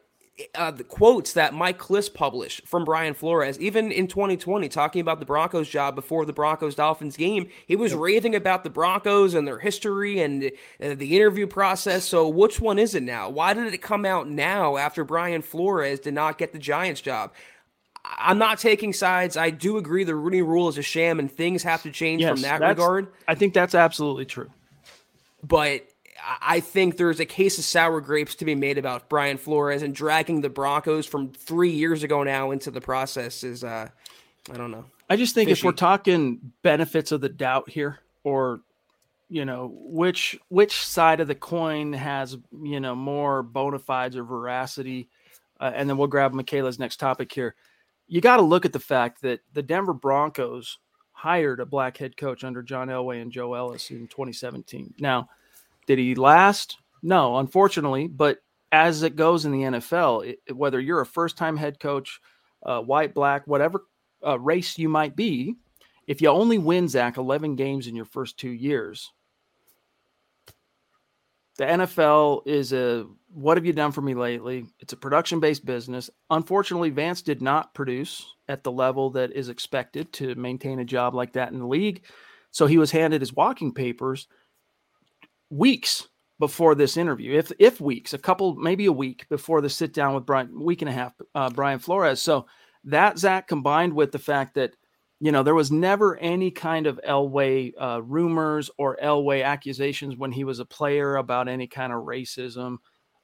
uh, 0.53 0.71
the 0.71 0.83
quotes 0.83 1.33
that 1.33 1.53
Mike 1.53 1.79
Klis 1.79 2.13
published 2.13 2.67
from 2.67 2.85
Brian 2.85 3.13
Flores, 3.13 3.59
even 3.59 3.91
in 3.91 4.07
2020, 4.07 4.69
talking 4.69 5.01
about 5.01 5.19
the 5.19 5.25
Broncos 5.25 5.67
job 5.67 5.95
before 5.95 6.25
the 6.25 6.33
Broncos 6.33 6.75
Dolphins 6.75 7.17
game, 7.17 7.49
he 7.65 7.75
was 7.75 7.91
yep. 7.91 8.01
raving 8.01 8.35
about 8.35 8.63
the 8.63 8.69
Broncos 8.69 9.33
and 9.33 9.47
their 9.47 9.59
history 9.59 10.19
and 10.19 10.51
uh, 10.81 10.93
the 10.93 11.15
interview 11.15 11.47
process. 11.47 12.05
So, 12.05 12.27
which 12.27 12.59
one 12.59 12.77
is 12.77 12.93
it 12.93 13.03
now? 13.03 13.29
Why 13.29 13.53
did 13.53 13.73
it 13.73 13.81
come 13.81 14.05
out 14.05 14.29
now 14.29 14.77
after 14.77 15.03
Brian 15.03 15.41
Flores 15.41 15.99
did 15.99 16.13
not 16.13 16.37
get 16.37 16.53
the 16.53 16.59
Giants 16.59 17.01
job? 17.01 17.31
I'm 18.05 18.37
not 18.37 18.59
taking 18.59 18.93
sides. 18.93 19.35
I 19.35 19.49
do 19.49 19.77
agree 19.77 20.03
the 20.03 20.15
Rooney 20.15 20.41
Rule 20.41 20.69
is 20.69 20.77
a 20.77 20.81
sham 20.81 21.19
and 21.19 21.31
things 21.31 21.63
have 21.63 21.81
to 21.83 21.91
change 21.91 22.21
yes, 22.21 22.31
from 22.31 22.41
that 22.41 22.61
regard. 22.61 23.07
I 23.27 23.35
think 23.35 23.53
that's 23.53 23.75
absolutely 23.75 24.25
true. 24.25 24.49
But 25.43 25.87
I 26.41 26.59
think 26.59 26.97
there's 26.97 27.19
a 27.19 27.25
case 27.25 27.57
of 27.57 27.63
sour 27.63 28.01
grapes 28.01 28.35
to 28.35 28.45
be 28.45 28.55
made 28.55 28.77
about 28.77 29.09
Brian 29.09 29.37
Flores 29.37 29.81
and 29.81 29.93
dragging 29.93 30.41
the 30.41 30.49
Broncos 30.49 31.05
from 31.05 31.31
three 31.31 31.71
years 31.71 32.03
ago 32.03 32.23
now 32.23 32.51
into 32.51 32.71
the 32.71 32.81
process 32.81 33.43
is, 33.43 33.63
uh, 33.63 33.89
I 34.51 34.57
don't 34.57 34.71
know. 34.71 34.85
I 35.09 35.15
just 35.15 35.35
think 35.35 35.49
fishy. 35.49 35.59
if 35.59 35.63
we're 35.63 35.71
talking 35.71 36.51
benefits 36.63 37.11
of 37.11 37.21
the 37.21 37.29
doubt 37.29 37.69
here, 37.69 37.99
or 38.23 38.61
you 39.29 39.45
know 39.45 39.71
which 39.73 40.37
which 40.49 40.85
side 40.85 41.19
of 41.19 41.27
the 41.27 41.35
coin 41.35 41.93
has 41.93 42.37
you 42.61 42.79
know 42.79 42.95
more 42.95 43.41
bona 43.41 43.79
fides 43.79 44.15
or 44.15 44.23
veracity, 44.23 45.09
uh, 45.59 45.71
and 45.73 45.89
then 45.89 45.97
we'll 45.97 46.07
grab 46.07 46.33
Michaela's 46.33 46.79
next 46.79 46.97
topic 46.97 47.31
here. 47.31 47.55
You 48.07 48.21
got 48.21 48.37
to 48.37 48.43
look 48.43 48.65
at 48.65 48.73
the 48.73 48.79
fact 48.79 49.21
that 49.21 49.41
the 49.53 49.61
Denver 49.61 49.93
Broncos 49.93 50.79
hired 51.11 51.59
a 51.59 51.65
black 51.65 51.97
head 51.97 52.15
coach 52.15 52.43
under 52.43 52.61
John 52.61 52.89
Elway 52.89 53.21
and 53.21 53.31
Joe 53.31 53.53
Ellis 53.53 53.89
in 53.89 54.07
2017. 54.07 54.93
Now 54.99 55.29
did 55.87 55.97
he 55.97 56.15
last? 56.15 56.77
No, 57.01 57.37
unfortunately. 57.37 58.07
But 58.07 58.37
as 58.71 59.01
it 59.03 59.15
goes 59.15 59.45
in 59.45 59.51
the 59.51 59.63
NFL, 59.63 60.27
it, 60.27 60.55
whether 60.55 60.79
you're 60.79 61.01
a 61.01 61.05
first 61.05 61.37
time 61.37 61.57
head 61.57 61.79
coach, 61.79 62.19
uh, 62.63 62.81
white, 62.81 63.13
black, 63.13 63.47
whatever 63.47 63.85
uh, 64.25 64.39
race 64.39 64.77
you 64.77 64.89
might 64.89 65.15
be, 65.15 65.55
if 66.05 66.21
you 66.21 66.29
only 66.29 66.57
win, 66.57 66.87
Zach, 66.87 67.17
11 67.17 67.55
games 67.55 67.87
in 67.87 67.95
your 67.95 68.05
first 68.05 68.37
two 68.37 68.49
years, 68.49 69.11
The 71.57 71.65
NFL 71.65 72.45
is 72.45 72.71
a 72.71 73.07
what 73.33 73.57
have 73.57 73.65
you 73.65 73.73
done 73.73 73.91
for 73.91 74.01
me 74.01 74.13
lately? 74.13 74.67
It's 74.79 74.93
a 74.93 74.97
production 74.97 75.39
based 75.39 75.65
business. 75.65 76.09
Unfortunately, 76.29 76.91
Vance 76.91 77.21
did 77.21 77.41
not 77.41 77.73
produce 77.73 78.35
at 78.47 78.63
the 78.63 78.71
level 78.71 79.09
that 79.11 79.33
is 79.33 79.49
expected 79.49 80.13
to 80.13 80.35
maintain 80.35 80.79
a 80.79 80.85
job 80.85 81.15
like 81.15 81.33
that 81.33 81.51
in 81.51 81.59
the 81.59 81.67
league. 81.67 82.03
So 82.51 82.67
he 82.67 82.77
was 82.77 82.91
handed 82.91 83.21
his 83.21 83.33
walking 83.33 83.73
papers 83.73 84.27
weeks 85.49 86.07
before 86.39 86.75
this 86.75 86.97
interview, 86.97 87.37
if 87.37 87.51
if 87.59 87.81
weeks, 87.81 88.13
a 88.13 88.17
couple, 88.17 88.55
maybe 88.55 88.85
a 88.85 88.91
week 88.91 89.27
before 89.29 89.61
the 89.61 89.69
sit 89.69 89.93
down 89.93 90.13
with 90.13 90.25
Brian, 90.25 90.59
week 90.59 90.81
and 90.81 90.89
a 90.89 90.93
half, 90.93 91.13
uh, 91.33 91.49
Brian 91.49 91.79
Flores. 91.79 92.21
So 92.21 92.45
that 92.83 93.17
Zach 93.17 93.47
combined 93.47 93.93
with 93.93 94.11
the 94.11 94.19
fact 94.19 94.55
that 94.55 94.73
you 95.19 95.31
know 95.31 95.43
there 95.43 95.55
was 95.55 95.71
never 95.71 96.15
any 96.17 96.51
kind 96.51 96.85
of 96.85 96.99
Elway 97.07 97.73
uh, 97.79 98.01
rumors 98.03 98.69
or 98.77 98.97
Elway 99.01 99.43
accusations 99.43 100.15
when 100.15 100.31
he 100.31 100.43
was 100.43 100.59
a 100.59 100.65
player 100.65 101.15
about 101.15 101.47
any 101.47 101.67
kind 101.67 101.91
of 101.91 102.03
racism 102.03 102.77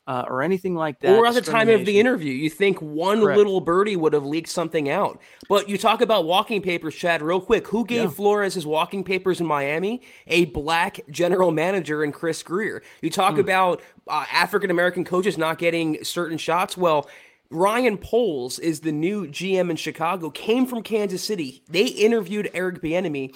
uh, 0.06 0.26
or 0.28 0.42
anything 0.42 0.76
like 0.76 1.00
that. 1.00 1.18
Or 1.18 1.26
at 1.26 1.34
the 1.34 1.42
time 1.42 1.70
of 1.70 1.86
the 1.86 2.00
interview, 2.00 2.34
you 2.34 2.50
think 2.50 2.82
one 2.82 3.22
Correct. 3.22 3.38
little 3.38 3.62
birdie 3.62 3.96
would 3.96 4.14
have 4.14 4.26
leaked 4.26 4.50
something 4.50 4.90
out. 4.90 5.22
But 5.48 5.70
you 5.70 5.78
talk 5.78 6.02
about 6.02 6.26
walking 6.26 6.62
papers, 6.62 6.96
Chad, 6.96 7.22
real 7.22 7.40
quick. 7.40 7.68
Who 7.68 7.86
gave 7.86 8.04
yeah. 8.04 8.10
Flores 8.10 8.54
his 8.54 8.66
walking 8.66 9.04
papers 9.04 9.40
in 9.40 9.48
Miami? 9.48 10.02
A 10.28 10.46
black 10.46 11.00
general 11.10 11.52
manager 11.52 12.04
and 12.04 12.14
Chris 12.14 12.44
Grier. 12.44 12.84
You 13.02 13.10
talk 13.10 13.36
mm. 13.36 13.40
about 13.40 13.82
uh, 14.08 14.26
African 14.32 14.70
American 14.70 15.06
coaches 15.06 15.38
not 15.38 15.58
getting 15.58 16.04
certain 16.04 16.38
shots. 16.38 16.76
Well, 16.76 17.10
Ryan 17.50 17.98
Poles 18.00 18.58
is 18.60 18.80
the 18.80 18.92
new 18.92 19.28
GM 19.28 19.70
in 19.70 19.76
Chicago, 19.76 20.32
came 20.32 20.66
from 20.66 20.82
Kansas 20.82 21.24
City. 21.24 21.64
They 21.70 21.86
interviewed 21.86 22.50
Eric 22.54 22.82
Bieniemy 22.82 23.36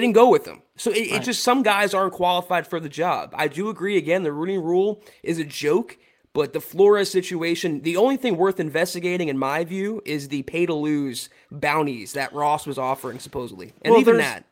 didn't 0.00 0.14
go 0.14 0.28
with 0.28 0.44
them. 0.44 0.62
So 0.76 0.90
it, 0.90 0.94
right. 0.94 1.12
it's 1.12 1.26
just 1.26 1.42
some 1.42 1.62
guys 1.62 1.94
aren't 1.94 2.14
qualified 2.14 2.66
for 2.66 2.80
the 2.80 2.88
job. 2.88 3.32
I 3.34 3.48
do 3.48 3.68
agree. 3.68 3.96
Again, 3.96 4.22
the 4.22 4.32
Rooney 4.32 4.58
Rule 4.58 5.02
is 5.22 5.38
a 5.38 5.44
joke, 5.44 5.98
but 6.32 6.52
the 6.52 6.60
Flores 6.60 7.10
situation, 7.10 7.82
the 7.82 7.96
only 7.96 8.16
thing 8.16 8.36
worth 8.36 8.58
investigating, 8.58 9.28
in 9.28 9.38
my 9.38 9.64
view, 9.64 10.02
is 10.04 10.28
the 10.28 10.42
pay 10.42 10.66
to 10.66 10.74
lose 10.74 11.28
bounties 11.50 12.14
that 12.14 12.32
Ross 12.32 12.66
was 12.66 12.78
offering 12.78 13.18
supposedly, 13.18 13.72
and 13.82 13.92
well, 13.92 14.00
even 14.00 14.16
that. 14.16 14.44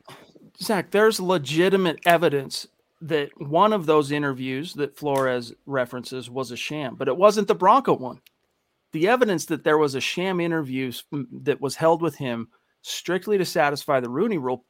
Zach, 0.61 0.91
there's 0.91 1.19
legitimate 1.21 2.01
evidence 2.05 2.67
that 3.01 3.31
one 3.41 3.73
of 3.73 3.87
those 3.87 4.13
interviews 4.13 4.75
that 4.75 4.97
Flores 4.97 5.55
references 5.65 6.29
was 6.29 6.51
a 6.51 6.57
sham, 6.57 6.97
but 6.97 7.09
it 7.09 7.17
wasn't 7.17 7.49
the 7.49 7.55
Bronco 7.55 7.95
one. 7.95 8.21
The 8.93 9.09
evidence 9.09 9.47
that 9.47 9.65
there 9.65 9.79
was 9.79 9.95
a 9.95 10.01
sham 10.01 10.39
interview 10.39 10.93
mm, 11.13 11.27
that 11.45 11.61
was 11.61 11.77
held 11.77 12.03
with 12.03 12.17
him 12.17 12.49
strictly 12.83 13.39
to 13.39 13.45
satisfy 13.45 14.01
the 14.01 14.11
Rooney 14.11 14.37
Rule 14.37 14.65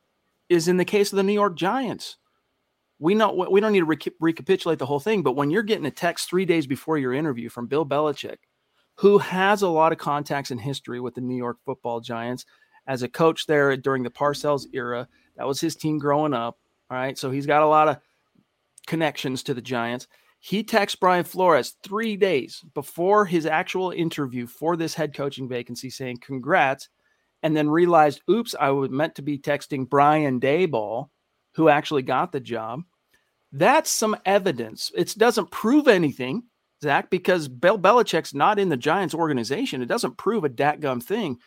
is 0.51 0.69
in 0.69 0.77
the 0.77 0.85
case 0.85 1.13
of 1.13 1.17
the 1.17 1.23
New 1.23 1.33
York 1.33 1.57
Giants. 1.57 2.19
We 2.99 3.15
know 3.15 3.47
we 3.51 3.63
don't 3.63 3.73
need 3.73 3.87
to 3.87 4.13
recapitulate 4.21 4.79
the 4.79 4.85
whole 4.85 5.01
thing, 5.01 5.23
but 5.23 5.37
when 5.37 5.49
you're 5.51 5.63
getting 5.63 5.87
a 5.87 5.91
text 5.91 6.29
three 6.29 6.45
days 6.45 6.67
before 6.67 6.99
your 6.99 7.15
interview 7.15 7.49
from 7.49 7.67
Bill 7.67 7.87
Belichick, 7.87 8.37
who 8.97 9.17
has 9.17 9.63
a 9.63 9.69
lot 9.69 9.93
of 9.93 9.99
contacts 9.99 10.51
in 10.51 10.59
history 10.59 11.01
with 11.01 11.15
the 11.15 11.23
New 11.23 11.37
York 11.37 11.57
Football 11.65 12.01
Giants 12.01 12.45
as 12.87 13.03
a 13.03 13.09
coach 13.09 13.47
there 13.47 13.75
during 13.79 14.03
the 14.03 14.11
Parcells 14.11 14.67
era, 14.75 15.09
that 15.37 15.47
was 15.47 15.61
his 15.61 15.77
team 15.77 15.99
growing 15.99 16.35
up. 16.35 16.59
All 16.91 16.99
right, 16.99 17.17
so 17.17 17.31
he's 17.31 17.47
got 17.47 17.63
a 17.63 17.67
lot 17.67 17.89
of 17.89 17.99
connections 18.87 19.43
to 19.45 19.55
the 19.55 19.63
Giants. 19.63 20.09
He 20.41 20.63
texts 20.65 20.99
Brian 20.99 21.25
Flores 21.25 21.77
three 21.83 22.17
days 22.17 22.63
before 22.75 23.25
his 23.25 23.47
actual 23.47 23.93
interview 23.93 24.47
for 24.47 24.77
this 24.77 24.95
head 24.95 25.15
coaching 25.15 25.49
vacancy, 25.49 25.89
saying, 25.89 26.19
"Congrats." 26.19 26.89
And 27.43 27.57
then 27.57 27.71
realized, 27.71 28.23
oops, 28.31 28.55
I 28.59 28.71
was 28.71 28.91
meant 28.91 29.15
to 29.17 29.23
be 29.23 29.39
texting 29.39 29.89
Brian 29.89 30.41
Daboll, 30.41 31.09
who 31.55 31.69
actually 31.69 32.03
got 32.03 32.33
the 32.33 32.41
job. 32.41 32.83
That's 33.53 33.91
some 33.91 34.17
evidence. 34.25 34.93
It 34.95 35.15
doesn't 35.17 35.51
prove 35.51 35.89
anything, 35.89 36.45
Zach, 36.83 37.11
because 37.11 37.49
Bill 37.49 37.79
Belichick's 37.79 38.35
not 38.35 38.59
in 38.59 38.69
the 38.69 38.77
Giants 38.77 39.15
organization. 39.15 39.83
It 39.83 39.87
doesn't 39.87 40.19
prove 40.19 40.45
a 40.45 40.49
datgum 40.49 41.03
thing, 41.03 41.39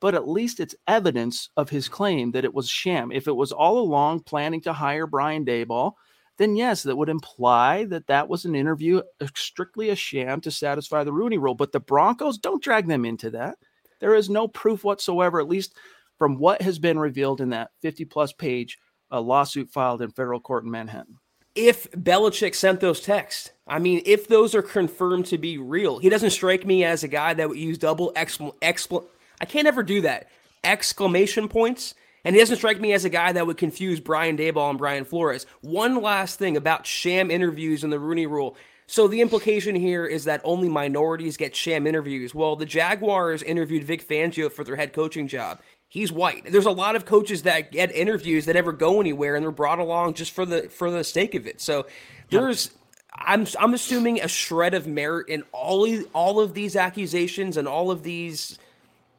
but 0.00 0.14
at 0.14 0.28
least 0.28 0.58
it's 0.58 0.74
evidence 0.88 1.50
of 1.56 1.70
his 1.70 1.88
claim 1.88 2.32
that 2.32 2.44
it 2.44 2.52
was 2.52 2.68
sham. 2.68 3.12
If 3.12 3.28
it 3.28 3.36
was 3.36 3.52
all 3.52 3.78
along 3.78 4.20
planning 4.20 4.60
to 4.62 4.72
hire 4.72 5.06
Brian 5.06 5.44
Daboll, 5.44 5.92
then 6.38 6.56
yes, 6.56 6.82
that 6.82 6.96
would 6.96 7.08
imply 7.08 7.84
that 7.84 8.06
that 8.08 8.28
was 8.28 8.44
an 8.44 8.56
interview 8.56 9.02
uh, 9.20 9.26
strictly 9.36 9.90
a 9.90 9.94
sham 9.94 10.40
to 10.40 10.50
satisfy 10.50 11.04
the 11.04 11.12
Rooney 11.12 11.38
rule. 11.38 11.54
But 11.54 11.70
the 11.70 11.78
Broncos, 11.78 12.38
don't 12.38 12.62
drag 12.62 12.88
them 12.88 13.04
into 13.04 13.30
that. 13.30 13.58
There 14.02 14.16
is 14.16 14.28
no 14.28 14.48
proof 14.48 14.82
whatsoever, 14.82 15.40
at 15.40 15.48
least 15.48 15.76
from 16.18 16.36
what 16.36 16.60
has 16.60 16.80
been 16.80 16.98
revealed 16.98 17.40
in 17.40 17.50
that 17.50 17.70
50 17.82 18.04
plus 18.06 18.32
page 18.32 18.78
uh, 19.12 19.20
lawsuit 19.20 19.70
filed 19.70 20.02
in 20.02 20.10
federal 20.10 20.40
court 20.40 20.64
in 20.64 20.72
Manhattan. 20.72 21.18
If 21.54 21.88
Belichick 21.92 22.56
sent 22.56 22.80
those 22.80 23.00
texts, 23.00 23.52
I 23.66 23.78
mean, 23.78 24.02
if 24.04 24.26
those 24.26 24.56
are 24.56 24.62
confirmed 24.62 25.26
to 25.26 25.38
be 25.38 25.56
real, 25.56 25.98
he 25.98 26.08
doesn't 26.08 26.30
strike 26.30 26.66
me 26.66 26.82
as 26.82 27.04
a 27.04 27.08
guy 27.08 27.32
that 27.34 27.48
would 27.48 27.58
use 27.58 27.78
double 27.78 28.12
exclamation. 28.16 28.58
Expl- 28.60 29.06
I 29.40 29.44
can't 29.44 29.68
ever 29.68 29.84
do 29.84 30.00
that. 30.00 30.28
Exclamation 30.64 31.48
points. 31.48 31.94
And 32.24 32.34
he 32.34 32.40
doesn't 32.40 32.56
strike 32.56 32.80
me 32.80 32.92
as 32.92 33.04
a 33.04 33.10
guy 33.10 33.32
that 33.32 33.46
would 33.46 33.56
confuse 33.56 34.00
Brian 34.00 34.36
Daboll 34.36 34.70
and 34.70 34.78
Brian 34.78 35.04
Flores. 35.04 35.46
One 35.60 36.00
last 36.00 36.38
thing 36.38 36.56
about 36.56 36.86
sham 36.86 37.30
interviews 37.30 37.84
and 37.84 37.92
the 37.92 37.98
Rooney 37.98 38.26
Rule. 38.26 38.56
So 38.92 39.08
the 39.08 39.22
implication 39.22 39.74
here 39.74 40.04
is 40.04 40.24
that 40.24 40.42
only 40.44 40.68
minorities 40.68 41.38
get 41.38 41.56
sham 41.56 41.86
interviews. 41.86 42.34
Well, 42.34 42.56
the 42.56 42.66
Jaguars 42.66 43.42
interviewed 43.42 43.84
Vic 43.84 44.06
Fangio 44.06 44.52
for 44.52 44.64
their 44.64 44.76
head 44.76 44.92
coaching 44.92 45.28
job. 45.28 45.62
He's 45.88 46.12
white. 46.12 46.52
There's 46.52 46.66
a 46.66 46.70
lot 46.70 46.94
of 46.94 47.06
coaches 47.06 47.44
that 47.44 47.72
get 47.72 47.90
interviews 47.90 48.44
that 48.44 48.52
never 48.52 48.70
go 48.70 49.00
anywhere 49.00 49.34
and 49.34 49.42
they're 49.42 49.50
brought 49.50 49.78
along 49.78 50.12
just 50.12 50.32
for 50.32 50.44
the 50.44 50.68
for 50.68 50.90
the 50.90 51.04
sake 51.04 51.34
of 51.34 51.46
it. 51.46 51.58
So 51.58 51.86
there's 52.28 52.70
I'm 53.14 53.46
I'm 53.58 53.72
assuming 53.72 54.20
a 54.20 54.28
shred 54.28 54.74
of 54.74 54.86
merit 54.86 55.30
in 55.30 55.44
all 55.52 55.88
all 56.12 56.38
of 56.38 56.52
these 56.52 56.76
accusations 56.76 57.56
and 57.56 57.66
all 57.66 57.90
of 57.90 58.02
these 58.02 58.58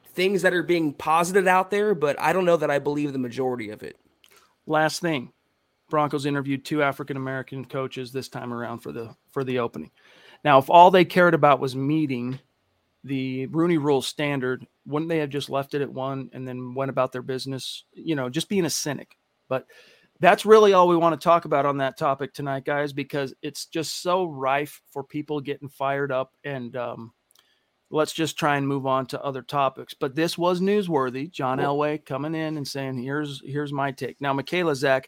things 0.05 0.43
that 0.43 0.53
are 0.53 0.61
being 0.61 0.93
posited 0.93 1.47
out 1.47 1.71
there, 1.71 1.95
but 1.95 2.19
I 2.19 2.31
don't 2.31 2.45
know 2.45 2.57
that 2.57 2.69
I 2.69 2.77
believe 2.77 3.11
the 3.11 3.17
majority 3.17 3.71
of 3.71 3.81
it. 3.81 3.97
Last 4.67 5.01
thing, 5.01 5.32
Broncos 5.93 6.25
interviewed 6.25 6.65
two 6.65 6.81
African 6.81 7.17
American 7.17 7.63
coaches 7.63 8.11
this 8.11 8.27
time 8.27 8.51
around 8.51 8.79
for 8.79 8.91
the 8.91 9.15
for 9.29 9.43
the 9.43 9.59
opening. 9.59 9.91
Now, 10.43 10.57
if 10.57 10.67
all 10.67 10.89
they 10.89 11.05
cared 11.05 11.35
about 11.35 11.59
was 11.59 11.75
meeting 11.75 12.39
the 13.03 13.45
Rooney 13.45 13.77
Rule 13.77 14.01
standard, 14.01 14.65
wouldn't 14.87 15.07
they 15.07 15.19
have 15.19 15.29
just 15.29 15.51
left 15.51 15.75
it 15.75 15.83
at 15.83 15.93
one 15.93 16.31
and 16.33 16.47
then 16.47 16.73
went 16.73 16.89
about 16.89 17.11
their 17.11 17.21
business? 17.21 17.83
You 17.93 18.15
know, 18.15 18.27
just 18.27 18.49
being 18.49 18.65
a 18.65 18.71
cynic. 18.71 19.15
But 19.47 19.67
that's 20.19 20.47
really 20.47 20.73
all 20.73 20.87
we 20.87 20.97
want 20.97 21.13
to 21.13 21.23
talk 21.23 21.45
about 21.45 21.67
on 21.67 21.77
that 21.77 21.95
topic 21.95 22.33
tonight, 22.33 22.65
guys, 22.65 22.91
because 22.91 23.35
it's 23.43 23.67
just 23.67 24.01
so 24.01 24.25
rife 24.25 24.81
for 24.89 25.03
people 25.03 25.41
getting 25.41 25.69
fired 25.69 26.11
up. 26.11 26.33
And 26.43 26.75
um, 26.75 27.13
let's 27.91 28.13
just 28.13 28.35
try 28.35 28.57
and 28.57 28.67
move 28.67 28.87
on 28.87 29.05
to 29.05 29.21
other 29.21 29.43
topics. 29.43 29.93
But 29.93 30.15
this 30.15 30.39
was 30.39 30.59
newsworthy. 30.59 31.29
John 31.29 31.59
Elway 31.59 32.03
coming 32.03 32.33
in 32.33 32.57
and 32.57 32.67
saying, 32.67 32.97
"Here's 32.97 33.43
here's 33.45 33.71
my 33.71 33.91
take." 33.91 34.19
Now, 34.19 34.33
Michaela 34.33 34.75
Zach 34.75 35.07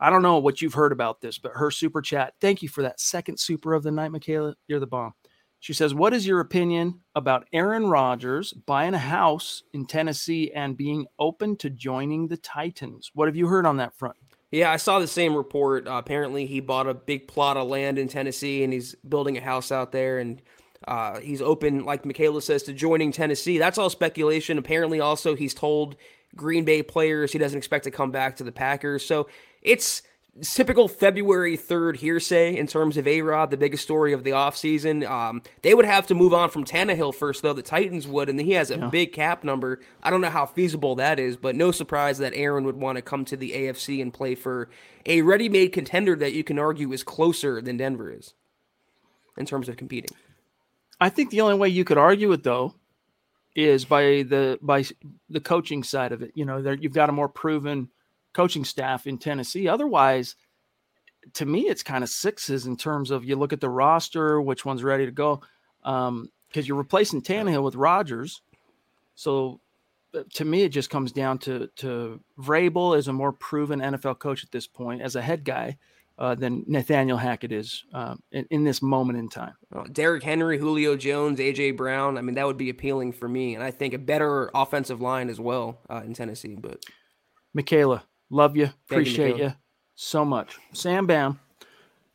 I 0.00 0.10
don't 0.10 0.22
know 0.22 0.38
what 0.38 0.62
you've 0.62 0.74
heard 0.74 0.92
about 0.92 1.20
this, 1.20 1.38
but 1.38 1.52
her 1.54 1.70
super 1.70 2.00
chat. 2.00 2.34
Thank 2.40 2.62
you 2.62 2.68
for 2.68 2.82
that 2.82 3.00
second 3.00 3.38
super 3.38 3.74
of 3.74 3.82
the 3.82 3.90
night, 3.90 4.10
Michaela. 4.10 4.54
You're 4.66 4.80
the 4.80 4.86
bomb. 4.86 5.14
She 5.60 5.72
says, 5.72 5.92
What 5.92 6.14
is 6.14 6.26
your 6.26 6.40
opinion 6.40 7.00
about 7.14 7.48
Aaron 7.52 7.88
Rodgers 7.88 8.52
buying 8.52 8.94
a 8.94 8.98
house 8.98 9.62
in 9.72 9.86
Tennessee 9.86 10.52
and 10.54 10.76
being 10.76 11.06
open 11.18 11.56
to 11.56 11.70
joining 11.70 12.28
the 12.28 12.36
Titans? 12.36 13.10
What 13.12 13.26
have 13.26 13.36
you 13.36 13.48
heard 13.48 13.66
on 13.66 13.78
that 13.78 13.94
front? 13.94 14.16
Yeah, 14.50 14.70
I 14.70 14.76
saw 14.76 14.98
the 14.98 15.06
same 15.06 15.34
report. 15.34 15.86
Uh, 15.86 15.92
apparently, 15.92 16.46
he 16.46 16.60
bought 16.60 16.88
a 16.88 16.94
big 16.94 17.28
plot 17.28 17.56
of 17.56 17.68
land 17.68 17.98
in 17.98 18.08
Tennessee 18.08 18.64
and 18.64 18.72
he's 18.72 18.94
building 19.06 19.36
a 19.36 19.42
house 19.42 19.70
out 19.72 19.92
there. 19.92 20.18
And 20.18 20.40
uh, 20.86 21.18
he's 21.20 21.42
open, 21.42 21.84
like 21.84 22.06
Michaela 22.06 22.40
says, 22.40 22.62
to 22.64 22.72
joining 22.72 23.12
Tennessee. 23.12 23.58
That's 23.58 23.78
all 23.78 23.90
speculation. 23.90 24.58
Apparently, 24.58 25.00
also, 25.00 25.34
he's 25.34 25.54
told 25.54 25.96
Green 26.36 26.64
Bay 26.64 26.82
players 26.82 27.32
he 27.32 27.38
doesn't 27.38 27.58
expect 27.58 27.84
to 27.84 27.90
come 27.90 28.10
back 28.10 28.36
to 28.36 28.44
the 28.44 28.52
Packers. 28.52 29.04
So 29.04 29.28
it's 29.62 30.02
typical 30.42 30.88
February 30.88 31.56
3rd 31.56 31.96
hearsay 31.96 32.56
in 32.56 32.66
terms 32.66 32.96
of 32.96 33.06
A 33.06 33.22
Rod, 33.22 33.50
the 33.50 33.56
biggest 33.56 33.82
story 33.82 34.12
of 34.12 34.24
the 34.24 34.30
offseason. 34.30 35.08
Um, 35.08 35.42
they 35.62 35.74
would 35.74 35.84
have 35.84 36.06
to 36.08 36.14
move 36.14 36.32
on 36.32 36.50
from 36.50 36.64
Tannehill 36.64 37.14
first, 37.14 37.42
though. 37.42 37.52
The 37.52 37.62
Titans 37.62 38.06
would, 38.06 38.28
and 38.28 38.40
he 38.40 38.52
has 38.52 38.70
a 38.70 38.78
yeah. 38.78 38.88
big 38.88 39.12
cap 39.12 39.44
number. 39.44 39.80
I 40.02 40.10
don't 40.10 40.20
know 40.20 40.30
how 40.30 40.46
feasible 40.46 40.94
that 40.96 41.18
is, 41.18 41.36
but 41.36 41.56
no 41.56 41.70
surprise 41.70 42.18
that 42.18 42.34
Aaron 42.34 42.64
would 42.64 42.76
want 42.76 42.96
to 42.96 43.02
come 43.02 43.24
to 43.26 43.36
the 43.36 43.52
AFC 43.52 44.00
and 44.00 44.12
play 44.12 44.34
for 44.34 44.68
a 45.06 45.22
ready 45.22 45.48
made 45.48 45.72
contender 45.72 46.14
that 46.16 46.32
you 46.32 46.44
can 46.44 46.58
argue 46.58 46.92
is 46.92 47.02
closer 47.02 47.60
than 47.60 47.76
Denver 47.76 48.10
is 48.12 48.34
in 49.36 49.46
terms 49.46 49.68
of 49.68 49.76
competing. 49.76 50.16
I 51.00 51.08
think 51.08 51.30
the 51.30 51.40
only 51.40 51.54
way 51.54 51.68
you 51.68 51.84
could 51.84 51.98
argue 51.98 52.32
it, 52.32 52.42
though, 52.42 52.74
is 53.58 53.84
by 53.84 54.22
the 54.22 54.58
by 54.62 54.84
the 55.28 55.40
coaching 55.40 55.82
side 55.82 56.12
of 56.12 56.22
it. 56.22 56.32
You 56.34 56.44
know, 56.44 56.62
there 56.62 56.74
you've 56.74 56.92
got 56.92 57.08
a 57.08 57.12
more 57.12 57.28
proven 57.28 57.88
coaching 58.32 58.64
staff 58.64 59.06
in 59.06 59.18
Tennessee. 59.18 59.66
Otherwise, 59.66 60.36
to 61.34 61.44
me, 61.44 61.62
it's 61.62 61.82
kind 61.82 62.04
of 62.04 62.10
sixes 62.10 62.66
in 62.66 62.76
terms 62.76 63.10
of 63.10 63.24
you 63.24 63.36
look 63.36 63.52
at 63.52 63.60
the 63.60 63.68
roster, 63.68 64.40
which 64.40 64.64
one's 64.64 64.84
ready 64.84 65.06
to 65.06 65.12
go, 65.12 65.42
because 65.82 66.08
um, 66.08 66.30
you're 66.54 66.76
replacing 66.76 67.20
Tannehill 67.20 67.64
with 67.64 67.74
Rodgers. 67.74 68.40
So 69.16 69.60
uh, 70.14 70.22
to 70.34 70.44
me, 70.44 70.62
it 70.62 70.70
just 70.70 70.88
comes 70.88 71.10
down 71.10 71.38
to 71.38 71.68
to 71.76 72.20
Vrabel 72.38 72.96
as 72.96 73.08
a 73.08 73.12
more 73.12 73.32
proven 73.32 73.80
NFL 73.80 74.20
coach 74.20 74.44
at 74.44 74.52
this 74.52 74.68
point 74.68 75.02
as 75.02 75.16
a 75.16 75.22
head 75.22 75.44
guy, 75.44 75.78
uh, 76.18 76.34
than 76.34 76.64
Nathaniel 76.66 77.16
Hackett 77.16 77.52
is 77.52 77.84
um, 77.92 78.20
in, 78.32 78.44
in, 78.50 78.64
this 78.64 78.82
moment 78.82 79.18
in 79.18 79.28
time. 79.28 79.54
Well, 79.70 79.84
Derrick 79.84 80.24
Henry, 80.24 80.58
Julio 80.58 80.96
Jones, 80.96 81.38
AJ 81.38 81.76
Brown. 81.76 82.18
I 82.18 82.22
mean, 82.22 82.34
that 82.34 82.46
would 82.46 82.56
be 82.56 82.70
appealing 82.70 83.12
for 83.12 83.28
me, 83.28 83.54
and 83.54 83.62
I 83.62 83.70
think 83.70 83.94
a 83.94 83.98
better 83.98 84.50
offensive 84.52 85.00
line 85.00 85.28
as 85.30 85.38
well 85.38 85.78
uh, 85.88 86.02
in 86.04 86.14
Tennessee. 86.14 86.56
But 86.56 86.82
Michaela, 87.54 88.02
love 88.30 88.56
you, 88.56 88.70
appreciate 88.90 89.36
you, 89.36 89.44
you, 89.44 89.54
so 89.94 90.24
much. 90.24 90.58
Sam 90.72 91.06
Bam, 91.06 91.38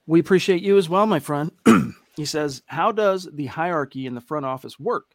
we 0.05 0.19
appreciate 0.19 0.61
you 0.61 0.77
as 0.77 0.89
well, 0.89 1.05
my 1.05 1.19
friend. 1.19 1.51
he 2.17 2.25
says, 2.25 2.61
"How 2.65 2.91
does 2.91 3.29
the 3.31 3.45
hierarchy 3.45 4.05
in 4.05 4.15
the 4.15 4.21
front 4.21 4.45
office 4.45 4.77
work? 4.77 5.05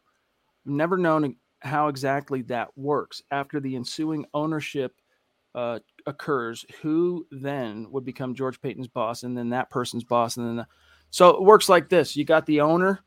Never 0.65 0.97
known 0.97 1.35
how 1.59 1.89
exactly 1.89 2.41
that 2.43 2.69
works. 2.75 3.21
After 3.29 3.59
the 3.59 3.75
ensuing 3.75 4.25
ownership." 4.33 4.93
Uh, 5.55 5.79
occurs, 6.05 6.65
who 6.81 7.27
then 7.31 7.87
would 7.91 8.05
become 8.05 8.35
George 8.35 8.61
Paton's 8.61 8.87
boss, 8.87 9.23
and 9.23 9.37
then 9.37 9.49
that 9.49 9.69
person's 9.69 10.03
boss, 10.03 10.37
and 10.37 10.47
then 10.47 10.55
the, 10.57 10.67
so 11.09 11.29
it 11.29 11.43
works 11.43 11.69
like 11.69 11.89
this: 11.89 12.15
you 12.15 12.25
got 12.25 12.45
the 12.45 12.61
owner, 12.61 12.99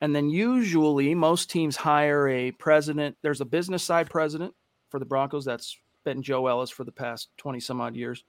and 0.00 0.14
then 0.14 0.30
usually 0.30 1.14
most 1.14 1.50
teams 1.50 1.76
hire 1.76 2.28
a 2.28 2.50
president. 2.52 3.16
There's 3.22 3.40
a 3.40 3.46
business 3.46 3.82
side 3.82 4.10
president 4.10 4.54
for 4.90 4.98
the 4.98 5.06
Broncos. 5.06 5.44
That's 5.44 5.76
been 6.04 6.22
Joe 6.22 6.46
Ellis 6.46 6.70
for 6.70 6.84
the 6.84 6.92
past 6.92 7.28
twenty 7.36 7.60
some 7.60 7.80
odd 7.80 7.96
years. 7.96 8.24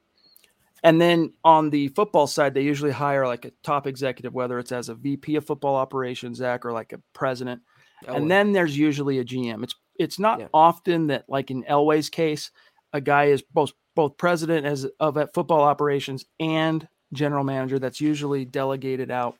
And 0.84 1.00
then 1.02 1.34
on 1.44 1.70
the 1.70 1.90
football 1.90 2.28
side, 2.28 2.54
they 2.54 2.62
usually 2.62 2.92
hire 2.92 3.28
like 3.28 3.46
a 3.46 3.52
top 3.64 3.86
executive, 3.86 4.34
whether 4.34 4.60
it's 4.60 4.72
as 4.72 4.90
a 4.90 4.96
VP 4.96 5.36
of 5.36 5.46
football 5.46 5.76
operations, 5.76 6.38
Zach, 6.38 6.66
or 6.66 6.72
like 6.72 6.94
a 6.94 7.02
president. 7.14 7.62
Elway. 8.06 8.16
And 8.16 8.32
then 8.32 8.54
there's 8.54 8.78
usually 8.78 9.20
a 9.20 9.26
GM. 9.26 9.64
It's 9.64 9.76
it's 10.00 10.18
not 10.18 10.40
yeah. 10.40 10.48
often 10.54 11.08
that, 11.08 11.26
like 11.28 11.52
in 11.52 11.64
Elway's 11.64 12.10
case, 12.10 12.52
a 12.94 13.02
guy 13.02 13.26
is 13.26 13.42
both 13.42 13.74
both 13.96 14.18
president 14.18 14.66
as 14.66 14.88
of 15.00 15.18
at 15.18 15.34
football 15.34 15.62
operations 15.62 16.26
and 16.40 16.88
general 17.14 17.44
manager. 17.44 17.80
That's 17.80 18.02
usually 18.02 18.46
delegated 18.46 19.12
out. 19.12 19.36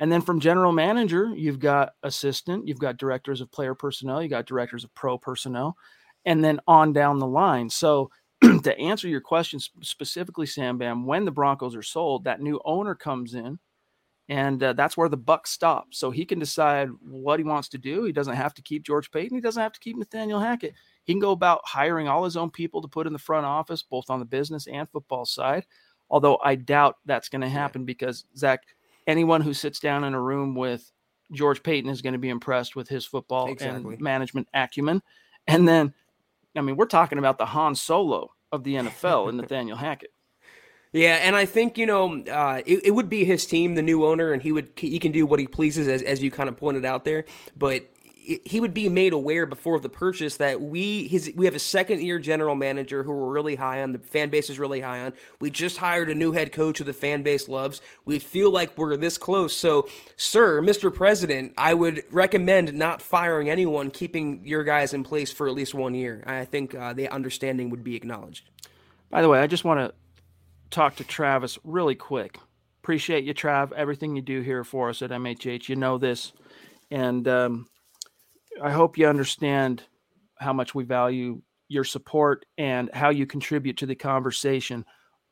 And 0.00 0.10
then 0.12 0.22
from 0.22 0.40
general 0.40 0.72
manager, 0.72 1.32
you've 1.34 1.58
got 1.58 1.92
assistant, 2.02 2.68
you've 2.68 2.78
got 2.78 2.96
directors 2.96 3.40
of 3.40 3.50
player 3.50 3.74
personnel, 3.74 4.22
you 4.22 4.28
got 4.28 4.46
directors 4.46 4.84
of 4.84 4.94
pro 4.94 5.18
personnel, 5.18 5.76
and 6.24 6.44
then 6.44 6.60
on 6.66 6.92
down 6.92 7.18
the 7.18 7.26
line. 7.26 7.68
So 7.68 8.10
to 8.62 8.78
answer 8.78 9.08
your 9.08 9.20
question 9.20 9.58
specifically, 9.82 10.46
Sam 10.46 10.78
Bam, 10.78 11.04
when 11.04 11.24
the 11.24 11.32
Broncos 11.32 11.74
are 11.74 11.82
sold, 11.82 12.24
that 12.24 12.40
new 12.40 12.60
owner 12.64 12.94
comes 12.94 13.34
in, 13.34 13.58
and 14.28 14.62
uh, 14.62 14.72
that's 14.74 14.96
where 14.96 15.08
the 15.08 15.16
buck 15.16 15.46
stops. 15.46 15.98
So 15.98 16.10
he 16.10 16.24
can 16.24 16.38
decide 16.38 16.90
what 17.00 17.40
he 17.40 17.44
wants 17.44 17.68
to 17.70 17.78
do. 17.78 18.04
He 18.04 18.12
doesn't 18.12 18.36
have 18.36 18.54
to 18.54 18.62
keep 18.62 18.84
George 18.84 19.10
Paton. 19.10 19.36
He 19.36 19.40
doesn't 19.40 19.62
have 19.62 19.72
to 19.72 19.80
keep 19.80 19.96
Nathaniel 19.96 20.38
Hackett. 20.38 20.74
He 21.08 21.14
can 21.14 21.20
go 21.20 21.30
about 21.30 21.62
hiring 21.64 22.06
all 22.06 22.24
his 22.24 22.36
own 22.36 22.50
people 22.50 22.82
to 22.82 22.86
put 22.86 23.06
in 23.06 23.14
the 23.14 23.18
front 23.18 23.46
office, 23.46 23.82
both 23.82 24.10
on 24.10 24.18
the 24.18 24.26
business 24.26 24.66
and 24.66 24.86
football 24.90 25.24
side. 25.24 25.64
Although 26.10 26.38
I 26.44 26.54
doubt 26.54 26.98
that's 27.06 27.30
going 27.30 27.40
to 27.40 27.48
happen 27.48 27.86
because 27.86 28.26
Zach, 28.36 28.60
anyone 29.06 29.40
who 29.40 29.54
sits 29.54 29.80
down 29.80 30.04
in 30.04 30.12
a 30.12 30.20
room 30.20 30.54
with 30.54 30.92
George 31.32 31.62
Paton 31.62 31.88
is 31.88 32.02
going 32.02 32.12
to 32.12 32.18
be 32.18 32.28
impressed 32.28 32.76
with 32.76 32.90
his 32.90 33.06
football 33.06 33.48
exactly. 33.48 33.94
and 33.94 34.02
management 34.02 34.48
acumen. 34.52 35.00
And 35.46 35.66
then, 35.66 35.94
I 36.54 36.60
mean, 36.60 36.76
we're 36.76 36.84
talking 36.84 37.16
about 37.16 37.38
the 37.38 37.46
Han 37.46 37.74
Solo 37.74 38.34
of 38.52 38.62
the 38.62 38.74
NFL 38.74 39.30
and 39.30 39.38
Nathaniel 39.40 39.78
Hackett. 39.78 40.12
Yeah, 40.92 41.14
and 41.22 41.34
I 41.34 41.46
think 41.46 41.78
you 41.78 41.86
know 41.86 42.22
uh, 42.24 42.60
it, 42.66 42.84
it, 42.84 42.90
would 42.90 43.08
be 43.08 43.24
his 43.24 43.46
team, 43.46 43.76
the 43.76 43.82
new 43.82 44.04
owner, 44.04 44.32
and 44.32 44.42
he 44.42 44.52
would 44.52 44.70
he 44.76 44.98
can 44.98 45.12
do 45.12 45.24
what 45.26 45.38
he 45.38 45.46
pleases, 45.46 45.88
as, 45.88 46.02
as 46.02 46.22
you 46.22 46.30
kind 46.30 46.48
of 46.50 46.56
pointed 46.56 46.84
out 46.84 47.04
there. 47.04 47.24
But 47.56 47.90
he 48.44 48.60
would 48.60 48.74
be 48.74 48.90
made 48.90 49.14
aware 49.14 49.46
before 49.46 49.80
the 49.80 49.88
purchase 49.88 50.36
that 50.36 50.60
we 50.60 51.08
his 51.08 51.32
we 51.34 51.46
have 51.46 51.54
a 51.54 51.58
second 51.58 52.02
year 52.02 52.18
general 52.18 52.54
manager 52.54 53.02
who 53.02 53.10
we're 53.10 53.32
really 53.32 53.54
high 53.54 53.82
on. 53.82 53.92
The 53.92 53.98
fan 53.98 54.28
base 54.28 54.50
is 54.50 54.58
really 54.58 54.82
high 54.82 55.00
on. 55.00 55.14
We 55.40 55.50
just 55.50 55.78
hired 55.78 56.10
a 56.10 56.14
new 56.14 56.32
head 56.32 56.52
coach 56.52 56.76
who 56.76 56.84
the 56.84 56.92
fan 56.92 57.22
base 57.22 57.48
loves. 57.48 57.80
We 58.04 58.18
feel 58.18 58.50
like 58.50 58.76
we're 58.76 58.98
this 58.98 59.16
close. 59.16 59.56
So, 59.56 59.88
sir, 60.16 60.60
Mr. 60.60 60.92
President, 60.92 61.54
I 61.56 61.72
would 61.72 62.04
recommend 62.10 62.74
not 62.74 63.00
firing 63.00 63.48
anyone, 63.48 63.90
keeping 63.90 64.44
your 64.44 64.62
guys 64.62 64.92
in 64.92 65.04
place 65.04 65.32
for 65.32 65.48
at 65.48 65.54
least 65.54 65.74
one 65.74 65.94
year. 65.94 66.22
I 66.26 66.44
think 66.44 66.74
uh, 66.74 66.92
the 66.92 67.08
understanding 67.08 67.70
would 67.70 67.82
be 67.82 67.96
acknowledged. 67.96 68.50
By 69.08 69.22
the 69.22 69.28
way, 69.30 69.40
I 69.40 69.46
just 69.46 69.64
want 69.64 69.80
to 69.80 69.94
talk 70.68 70.96
to 70.96 71.04
Travis 71.04 71.58
really 71.64 71.94
quick. 71.94 72.38
Appreciate 72.82 73.24
you, 73.24 73.32
Trav. 73.32 73.72
Everything 73.72 74.16
you 74.16 74.22
do 74.22 74.42
here 74.42 74.64
for 74.64 74.90
us 74.90 75.00
at 75.00 75.10
MHH. 75.10 75.70
You 75.70 75.76
know 75.76 75.96
this, 75.96 76.34
and. 76.90 77.26
Um, 77.26 77.68
I 78.62 78.70
hope 78.70 78.98
you 78.98 79.06
understand 79.06 79.84
how 80.36 80.52
much 80.52 80.74
we 80.74 80.84
value 80.84 81.40
your 81.68 81.84
support 81.84 82.46
and 82.56 82.90
how 82.92 83.10
you 83.10 83.26
contribute 83.26 83.76
to 83.78 83.86
the 83.86 83.94
conversation 83.94 84.84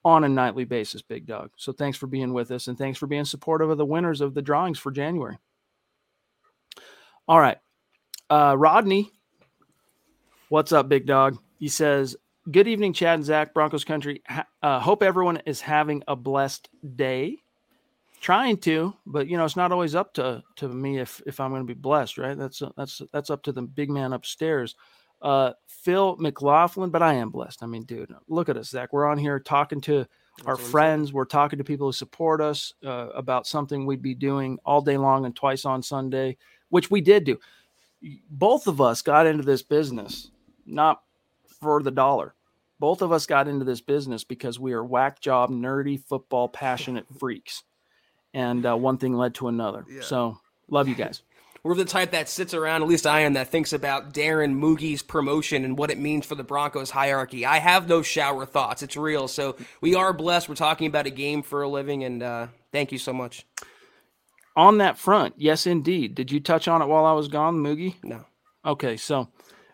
on 0.05 0.25
a 0.25 0.29
nightly 0.29 0.65
basis, 0.65 1.03
Big 1.03 1.27
Dog. 1.27 1.51
So 1.57 1.73
thanks 1.73 1.99
for 1.99 2.07
being 2.07 2.33
with 2.33 2.51
us 2.51 2.69
and 2.69 2.79
thanks 2.79 2.99
for 2.99 3.07
being 3.07 3.25
supportive 3.25 3.71
of 3.71 3.79
the 3.79 3.85
winners 3.85 4.21
of 4.21 4.35
the 4.35 4.43
drawings 4.43 4.79
for 4.79 4.93
January. 4.93 5.39
All 7.27 7.41
right. 7.41 7.59
Uh, 8.31 8.55
Rodney, 8.57 9.11
what's 10.49 10.73
up, 10.73 10.89
Big 10.89 11.07
Dog? 11.07 11.39
He 11.59 11.69
says, 11.69 12.17
Good 12.49 12.69
evening, 12.69 12.93
Chad 12.93 13.17
and 13.17 13.25
Zach, 13.25 13.53
Broncos 13.53 13.85
Country. 13.85 14.23
Uh, 14.63 14.79
hope 14.79 15.03
everyone 15.03 15.43
is 15.47 15.61
having 15.61 16.05
a 16.07 16.15
blessed 16.15 16.69
day 16.95 17.39
trying 18.27 18.57
to, 18.57 18.93
but 19.07 19.29
you 19.29 19.37
know, 19.37 19.45
it's 19.45 19.55
not 19.55 19.71
always 19.71 19.95
up 19.95 20.13
to 20.13 20.43
to 20.57 20.67
me 20.69 20.99
if 20.99 21.23
if 21.27 21.39
I'm 21.39 21.51
going 21.51 21.63
to 21.63 21.75
be 21.75 21.81
blessed, 21.81 22.19
right? 22.19 22.37
That's 22.37 22.61
that's 22.77 23.01
that's 23.13 23.31
up 23.31 23.45
to 23.45 23.53
the 23.53 23.63
big 23.63 23.89
man 23.89 24.13
upstairs. 24.13 24.75
Uh, 25.23 25.53
Phil 25.69 26.17
McLaughlin, 26.17 26.91
but 26.91 27.05
I 27.05 27.15
am 27.15 27.31
blessed. 27.31 27.63
I 27.63 27.67
mean, 27.67 27.85
dude, 27.85 28.13
look 28.27 28.49
at 28.49 28.57
us, 28.57 28.71
Zach. 28.71 28.93
We're 28.93 29.07
on 29.07 29.17
here 29.17 29.39
talking 29.39 29.81
to 29.83 29.99
that's 30.39 30.49
our 30.49 30.57
friends. 30.57 31.13
We're 31.13 31.25
talking 31.25 31.59
to 31.59 31.65
people 31.65 31.87
who 31.87 31.93
support 31.93 32.41
us 32.41 32.75
uh, 32.85 33.11
about 33.15 33.47
something 33.47 33.87
we'd 33.87 34.03
be 34.03 34.17
doing 34.17 34.59
all 34.65 34.81
day 34.81 34.97
long 34.97 35.25
and 35.25 35.35
twice 35.35 35.65
on 35.65 35.81
Sunday, 35.81 36.37
which 36.71 36.91
we 36.91 37.01
did 37.01 37.23
do. 37.23 37.39
Both 38.29 38.67
of 38.67 38.81
us 38.81 39.03
got 39.03 39.29
into 39.29 39.45
this 39.45 39.63
business 39.63 40.33
not 40.67 41.01
for 41.61 41.81
the 41.81 41.93
dollar. 41.93 42.35
Both 42.81 43.03
of 43.03 43.13
us 43.13 43.25
got 43.25 43.47
into 43.47 43.65
this 43.65 43.81
business 43.81 44.25
because 44.25 44.59
we 44.59 44.73
are 44.73 44.85
whack 44.85 45.21
job, 45.21 45.51
nerdy, 45.51 46.03
football 46.03 46.49
passionate 46.49 47.07
freaks 47.21 47.63
and 48.37 48.67
uh, 48.67 48.77
one 48.77 48.99
thing 48.99 49.15
led 49.15 49.35
to 49.37 49.49
another. 49.49 49.87
Yeah. 49.89 50.03
So 50.03 50.39
love 50.69 50.89
you 50.89 50.95
guys. 50.95 51.23
We're 51.63 51.75
the 51.75 51.85
type 51.85 52.13
that 52.13 52.29
sits 52.29 52.55
around, 52.55 52.83
at 52.83 52.89
least 52.89 53.09
I 53.09 53.21
am, 53.21 53.33
that 53.33 53.49
thinks 53.49 53.73
about 53.73 54.15
Darren 54.15 54.55
Mougey's 54.55 55.03
promotion 55.03 55.65
and 55.65 55.77
what 55.77 55.91
it 55.91 55.99
means 55.99 56.25
for 56.25 56.37
the 56.37 56.45
Broncos 56.45 56.91
hierarchy. 56.91 57.45
I 57.45 57.59
have 57.59 57.89
no 57.89 58.03
shower 58.03 58.47
thoughts. 58.47 58.85
It's 58.85 58.97
real. 58.97 59.27
So 59.27 59.57
we 59.81 59.97
are 59.97 60.13
blessed. 60.13 60.49
We're 60.49 60.55
talking 60.55 60.87
about 60.87 61.07
a 61.07 61.11
game 61.11 61.43
for 61.43 61.63
a 61.63 61.69
living, 61.69 62.05
and 62.05 62.23
uh, 62.23 62.47
thank 62.71 62.93
you 62.93 62.99
so 62.99 63.13
much. 63.13 63.47
On 64.55 64.79
that 64.79 64.97
front, 64.97 65.35
yes, 65.39 65.67
indeed. 65.67 66.15
Did 66.15 66.31
you 66.31 66.39
touch 66.39 66.69
on 66.69 66.83
it 66.83 66.87
while 66.87 67.05
I 67.05 67.13
was 67.13 67.27
gone, 67.27 67.57
Mougey? 67.57 67.97
No. 68.05 68.25
Okay, 68.65 68.97
so 68.97 69.29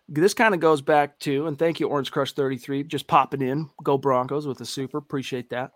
this 0.09 0.33
kind 0.33 0.55
of 0.55 0.61
goes 0.61 0.81
back 0.81 1.19
to, 1.21 1.47
and 1.47 1.59
thank 1.59 1.79
you, 1.79 1.89
Orange 1.89 2.11
Crush 2.11 2.33
33, 2.33 2.85
just 2.85 3.07
popping 3.07 3.43
in. 3.43 3.69
Go 3.83 3.99
Broncos 3.99 4.47
with 4.47 4.63
a 4.63 4.67
super. 4.67 4.97
Appreciate 4.97 5.51
that. 5.51 5.73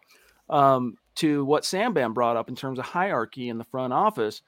Um, 0.49 0.97
to 1.17 1.45
what 1.45 1.65
Sam 1.65 1.93
Bam 1.93 2.15
brought 2.15 2.37
up 2.37 2.49
in 2.49 2.57
terms 2.57 2.79
of 2.79 2.85
hierarchy 2.85 3.49
in 3.49 3.59
the 3.59 3.65
front 3.65 3.93
office, 3.93 4.43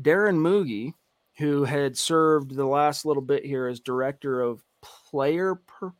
Darren 0.00 0.36
Mougey, 0.36 0.94
who 1.36 1.64
had 1.64 1.96
served 1.96 2.54
the 2.54 2.66
last 2.66 3.04
little 3.04 3.22
bit 3.22 3.44
here 3.44 3.66
as 3.66 3.80
director 3.80 4.40
of 4.40 4.62
player 4.82 5.54
per, 5.54 5.92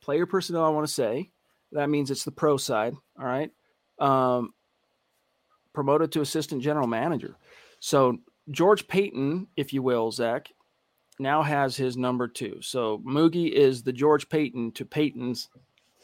player 0.00 0.26
personnel, 0.26 0.64
I 0.64 0.70
want 0.70 0.86
to 0.86 0.92
say 0.92 1.30
that 1.72 1.90
means 1.90 2.10
it's 2.10 2.24
the 2.24 2.30
pro 2.30 2.56
side. 2.56 2.94
All 3.18 3.26
right, 3.26 3.50
um, 3.98 4.54
promoted 5.72 6.12
to 6.12 6.20
assistant 6.20 6.62
general 6.62 6.86
manager. 6.86 7.36
So 7.80 8.18
George 8.50 8.88
Paton, 8.88 9.46
if 9.56 9.72
you 9.72 9.82
will, 9.82 10.10
Zach, 10.10 10.48
now 11.18 11.42
has 11.42 11.76
his 11.76 11.96
number 11.96 12.26
two. 12.26 12.58
So 12.62 12.98
Mougey 13.06 13.52
is 13.52 13.82
the 13.82 13.92
George 13.92 14.28
Paton 14.28 14.72
to 14.72 14.84
Paton's 14.84 15.48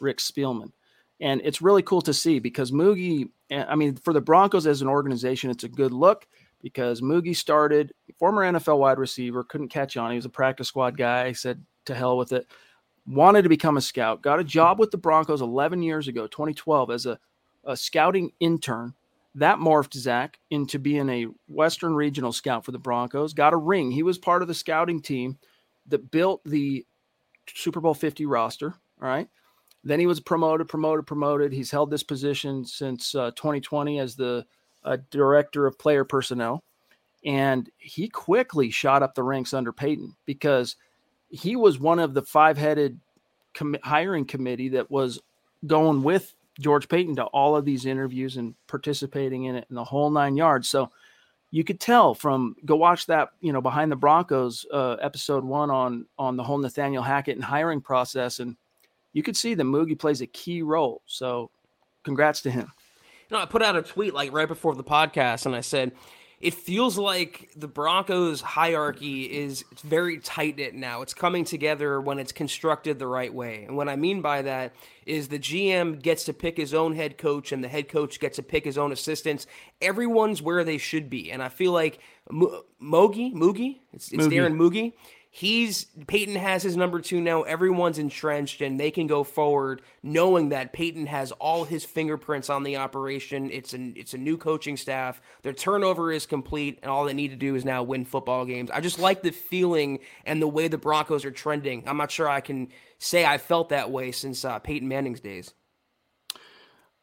Rick 0.01 0.19
Spielman. 0.19 0.73
And 1.21 1.41
it's 1.45 1.63
really 1.63 1.83
cool 1.83 2.03
to 2.03 2.13
see 2.13 2.39
because 2.39 2.73
Mougey, 2.73 3.31
eh, 3.51 3.65
I 3.67 3.75
mean, 3.75 3.97
for 3.97 4.13
the 4.13 4.21
Broncos 4.21 4.67
as 4.67 4.83
an 4.83 4.89
organization, 4.89 5.51
it's 5.51 5.65
a 5.65 5.69
good 5.69 5.93
look 5.93 6.27
because 6.63 7.01
Mougey 7.01 7.35
started, 7.35 7.93
former 8.19 8.43
NFL 8.43 8.79
wide 8.79 8.99
receiver, 8.99 9.45
couldn't 9.45 9.69
catch 9.69 9.97
on. 9.97 10.11
He 10.11 10.17
was 10.17 10.25
a 10.25 10.31
practice 10.31 10.69
squad 10.69 10.97
guy, 10.97 11.33
said 11.33 11.65
to 11.87 11.95
hell 11.95 12.17
with 12.17 12.33
it, 12.33 12.47
wanted 13.07 13.43
to 13.43 13.49
become 13.49 13.77
a 13.77 13.81
scout, 13.81 14.23
got 14.23 14.41
a 14.41 14.45
job 14.45 14.79
with 14.79 14.91
the 14.91 14.99
Broncos 14.99 15.41
11 15.41 15.83
years 15.83 16.09
ago, 16.09 16.27
2012, 16.27 16.91
as 16.91 17.07
a, 17.07 17.19
a 17.65 17.77
scouting 17.77 18.31
intern. 18.41 18.95
That 19.37 19.59
morphed 19.59 19.95
Zach 19.95 20.39
into 20.51 20.79
being 20.79 21.09
a 21.11 21.27
Western 21.47 21.95
regional 21.95 22.33
scout 22.33 22.65
for 22.65 22.73
the 22.73 22.79
Broncos, 22.79 23.35
got 23.35 23.53
a 23.53 23.59
ring. 23.59 23.91
He 23.91 24.03
was 24.03 24.19
part 24.19 24.43
of 24.43 24.49
the 24.49 24.55
scouting 24.55 25.01
team 25.03 25.39
that 25.89 26.11
built 26.11 26.43
the 26.45 26.87
Super 27.55 27.81
Bowl 27.81 27.95
50 27.95 28.27
roster. 28.27 28.75
All 29.01 29.09
right. 29.09 29.29
Then 29.87 30.01
he 30.01 30.07
was 30.07 30.19
promoted, 30.19 30.67
promoted, 30.67 31.07
promoted. 31.07 31.53
He's 31.53 31.71
held 31.71 31.93
this 31.93 32.03
position 32.03 32.65
since 32.65 33.15
uh, 33.15 33.31
2020 33.37 34.01
as 34.01 34.17
the 34.17 34.45
uh, 34.85 34.97
director 35.11 35.65
of 35.65 35.79
player 35.79 36.05
personnel. 36.05 36.65
And 37.25 37.71
he 37.79 38.09
quickly 38.09 38.69
shot 38.69 39.05
up 39.05 39.15
the 39.15 39.23
ranks 39.23 39.55
under 39.55 39.71
Paton 39.71 40.17
because 40.27 40.75
he 41.29 41.55
was 41.55 41.79
one 41.79 42.01
of 42.01 42.15
the 42.15 42.23
five 42.23 42.59
headed 42.59 42.99
com- 43.55 43.77
hiring 43.85 44.25
committee 44.25 44.71
that 44.71 44.91
was 44.91 45.21
going 45.69 46.03
with 46.03 46.35
George 46.59 46.89
Paton 46.89 47.15
to 47.17 47.25
all 47.27 47.55
of 47.55 47.65
these 47.65 47.87
interviews 47.87 48.39
and 48.39 48.57
participating 48.67 49.45
in 49.45 49.55
it 49.55 49.67
in 49.71 49.77
the 49.77 49.85
whole 49.85 50.11
nine 50.11 50.37
yards. 50.37 50.69
So 50.69 50.91
you 51.53 51.63
could 51.63 51.79
tell 51.79 52.13
from 52.13 52.57
go 52.65 52.75
watch 52.75 53.07
that 53.07 53.29
you 53.41 53.53
know 53.53 53.61
behind 53.61 53.93
the 53.93 53.97
Broncos 53.97 54.67
uh, 54.73 54.95
episode 54.95 55.45
one 55.45 55.71
on 55.71 56.07
on 56.19 56.37
the 56.37 56.43
whole 56.43 56.59
Nathaniel 56.59 57.05
Hackett 57.05 57.37
and 57.37 57.45
hiring 57.45 57.81
process, 57.81 58.41
and 58.41 58.57
you 59.17 59.23
could 59.23 59.37
see 59.37 59.55
that 59.55 59.65
Mougey 59.65 59.99
plays 59.99 60.21
a 60.21 60.27
key 60.27 60.61
role. 60.61 61.01
So 61.07 61.51
congrats 62.05 62.43
to 62.43 62.51
him. 62.51 62.71
You 63.31 63.37
know, 63.39 63.43
I 63.43 63.47
put 63.47 63.63
out 63.63 63.75
a 63.75 63.81
tweet 63.81 64.13
like 64.13 64.31
right 64.31 64.47
before 64.47 64.75
the 64.75 64.85
podcast, 64.85 65.47
and 65.47 65.57
I 65.57 65.63
said 65.63 65.93
it 66.39 66.53
feels 66.53 66.99
like 66.99 67.49
the 67.57 67.67
Broncos 67.67 68.43
hierarchy 68.43 69.23
is 69.23 69.65
very 69.83 70.19
tight 70.19 70.59
knit 70.59 70.75
now. 70.75 71.01
It's 71.01 71.15
coming 71.15 71.47
together 71.47 71.99
when 71.99 72.19
it's 72.19 72.31
constructed 72.31 72.99
the 72.99 73.07
right 73.07 73.33
way. 73.33 73.65
And 73.65 73.75
what 73.75 73.89
I 73.89 73.97
mean 73.97 74.21
by 74.21 74.43
that 74.43 74.75
is 75.07 75.29
the 75.29 75.39
GM 75.39 76.03
gets 76.03 76.25
to 76.25 76.35
pick 76.35 76.59
his 76.59 76.75
own 76.75 76.95
head 76.95 77.17
coach 77.17 77.53
and 77.53 77.65
the 77.65 77.69
head 77.69 77.89
coach 77.89 78.21
gets 78.21 78.37
to 78.37 78.43
pick 78.43 78.67
his 78.67 78.77
own 78.77 78.93
assistants. 78.93 79.47
Everyone's 79.81 80.43
where 80.43 80.63
they 80.63 80.77
should 80.77 81.09
be. 81.09 81.33
And 81.33 81.43
I 81.43 81.49
feel 81.49 81.73
like 81.73 82.01
Mo- 82.31 82.65
Mogi, 82.83 83.33
Mougey, 83.33 83.79
it's, 83.95 84.13
it's 84.13 84.27
Mougey. 84.27 84.33
Darren 84.33 84.57
Mougey 84.57 84.93
he's 85.37 85.85
Paton 86.07 86.35
has 86.35 86.63
his 86.63 86.79
number 86.79 86.99
two 86.99 87.21
now. 87.21 87.43
Everyone's 87.43 87.99
entrenched 87.99 88.63
and 88.63 88.81
they 88.81 88.91
can 88.91 89.07
go 89.07 89.23
forward 89.23 89.83
knowing 90.03 90.49
that 90.49 90.73
Paton 90.73 91.05
has 91.07 91.31
all 91.33 91.65
his 91.65 91.85
fingerprints 91.85 92.49
on 92.49 92.63
the 92.63 92.79
operation. 92.79 93.51
It's 93.51 93.75
a 93.75 93.93
it's 93.95 94.15
a 94.15 94.19
new 94.19 94.39
coaching 94.39 94.79
staff. 94.79 95.21
Their 95.43 95.53
turnover 95.53 96.11
is 96.11 96.25
complete, 96.25 96.79
and 96.81 96.91
all 96.91 97.05
they 97.05 97.13
need 97.13 97.29
to 97.29 97.37
do 97.37 97.55
is 97.55 97.67
now 97.67 97.83
win 97.83 98.07
football 98.07 98.47
games. 98.47 98.71
I 98.71 98.81
just 98.81 98.99
like 98.99 99.23
the 99.23 99.31
feeling 99.31 99.99
and 100.25 100.41
the 100.41 100.49
way 100.49 100.69
the 100.69 100.79
Broncos 100.79 101.27
are 101.27 101.31
trending. 101.31 101.87
I'm 101.87 101.99
not 101.99 102.11
sure 102.11 102.31
I 102.31 102.41
can 102.41 102.69
say 102.99 103.27
I 103.27 103.37
felt 103.37 103.69
that 103.69 103.91
way 103.91 104.13
since 104.13 104.43
uh, 104.43 104.59
Peyton 104.59 104.89
Manning's 104.89 105.21
days. 105.21 105.53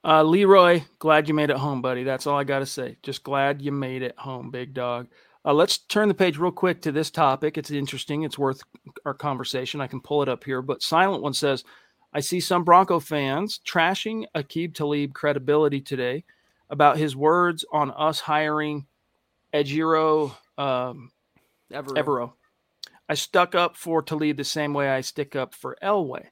Uh, 0.03 0.23
Leroy, 0.23 0.81
glad 0.97 1.27
you 1.27 1.35
made 1.35 1.51
it 1.51 1.57
home, 1.57 1.83
buddy. 1.83 2.03
That's 2.03 2.25
all 2.25 2.37
I 2.37 2.43
got 2.43 2.59
to 2.59 2.65
say. 2.65 2.97
Just 3.03 3.23
glad 3.23 3.61
you 3.61 3.71
made 3.71 4.01
it 4.01 4.17
home, 4.17 4.49
big 4.49 4.73
dog. 4.73 5.07
Uh, 5.45 5.53
let's 5.53 5.77
turn 5.77 6.07
the 6.07 6.13
page 6.13 6.37
real 6.37 6.51
quick 6.51 6.81
to 6.81 6.91
this 6.91 7.11
topic. 7.11 7.57
It's 7.57 7.71
interesting. 7.71 8.23
It's 8.23 8.39
worth 8.39 8.61
our 9.05 9.13
conversation. 9.13 9.81
I 9.81 9.87
can 9.87 9.99
pull 9.99 10.21
it 10.21 10.29
up 10.29 10.43
here. 10.43 10.61
But 10.61 10.81
Silent 10.81 11.21
One 11.21 11.33
says, 11.33 11.63
I 12.13 12.21
see 12.21 12.39
some 12.39 12.63
Bronco 12.63 12.99
fans 12.99 13.59
trashing 13.65 14.25
Aqib 14.35 14.73
Talib 14.73 15.13
credibility 15.13 15.81
today 15.81 16.23
about 16.69 16.97
his 16.97 17.15
words 17.15 17.65
on 17.73 17.91
us 17.91 18.19
hiring 18.19 18.85
Ejiro 19.53 20.31
um, 20.57 21.11
Evero. 21.71 21.97
Evero. 21.97 22.33
I 23.09 23.15
stuck 23.15 23.53
up 23.53 23.75
for 23.75 24.01
Talib 24.01 24.37
the 24.37 24.43
same 24.43 24.73
way 24.73 24.89
I 24.89 25.01
stick 25.01 25.35
up 25.35 25.53
for 25.53 25.77
Elway. 25.83 26.27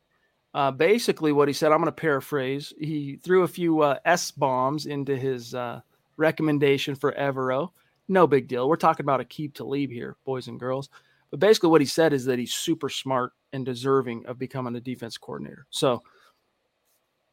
Uh, 0.54 0.71
basically, 0.71 1.32
what 1.32 1.47
he 1.47 1.54
said, 1.54 1.71
I'm 1.71 1.80
going 1.80 1.86
to 1.86 1.91
paraphrase. 1.91 2.74
He 2.80 3.17
threw 3.17 3.43
a 3.43 3.47
few 3.47 3.82
uh, 3.82 4.00
S 4.06 4.32
bombs 4.32 4.86
into 4.86 5.17
his 5.17 5.54
uh, 5.54 5.82
recommendation 6.17 6.95
for 6.95 7.12
Evero 7.13 7.71
no 8.12 8.28
big 8.28 8.47
deal. 8.47 8.67
We're 8.67 8.76
talking 8.76 9.04
about 9.04 9.21
Aqib 9.21 9.54
Talib 9.54 9.89
here, 9.89 10.15
boys 10.26 10.47
and 10.47 10.60
girls. 10.60 10.89
But 11.32 11.39
basically, 11.39 11.69
what 11.69 11.82
he 11.82 11.88
said 11.88 12.13
is 12.13 12.26
that 12.26 12.38
he's 12.38 12.54
super 12.54 12.89
smart 12.89 13.34
and 13.54 13.65
deserving 13.65 14.26
of 14.26 14.38
becoming 14.38 14.76
a 14.76 14.82
defense 14.82 15.17
coordinator. 15.17 15.65
So 15.69 16.04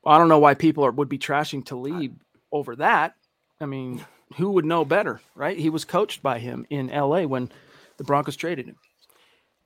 I 0.07 0.19
don't 0.19 0.29
know 0.29 0.39
why 0.39 0.55
people 0.55 0.85
are, 0.85 0.91
would 0.93 1.09
be 1.09 1.19
trashing 1.19 1.67
Talib 1.67 2.21
over 2.53 2.77
that. 2.77 3.15
I 3.61 3.67
mean, 3.67 4.05
who 4.37 4.53
would 4.53 4.65
know 4.65 4.85
better, 4.85 5.21
right? 5.35 5.59
He 5.59 5.71
was 5.71 5.85
coached 5.85 6.23
by 6.23 6.39
him 6.39 6.65
in 6.71 6.89
LA 6.89 7.23
when 7.23 7.51
the 7.97 8.05
Broncos 8.05 8.37
traded 8.37 8.67
him. 8.67 8.77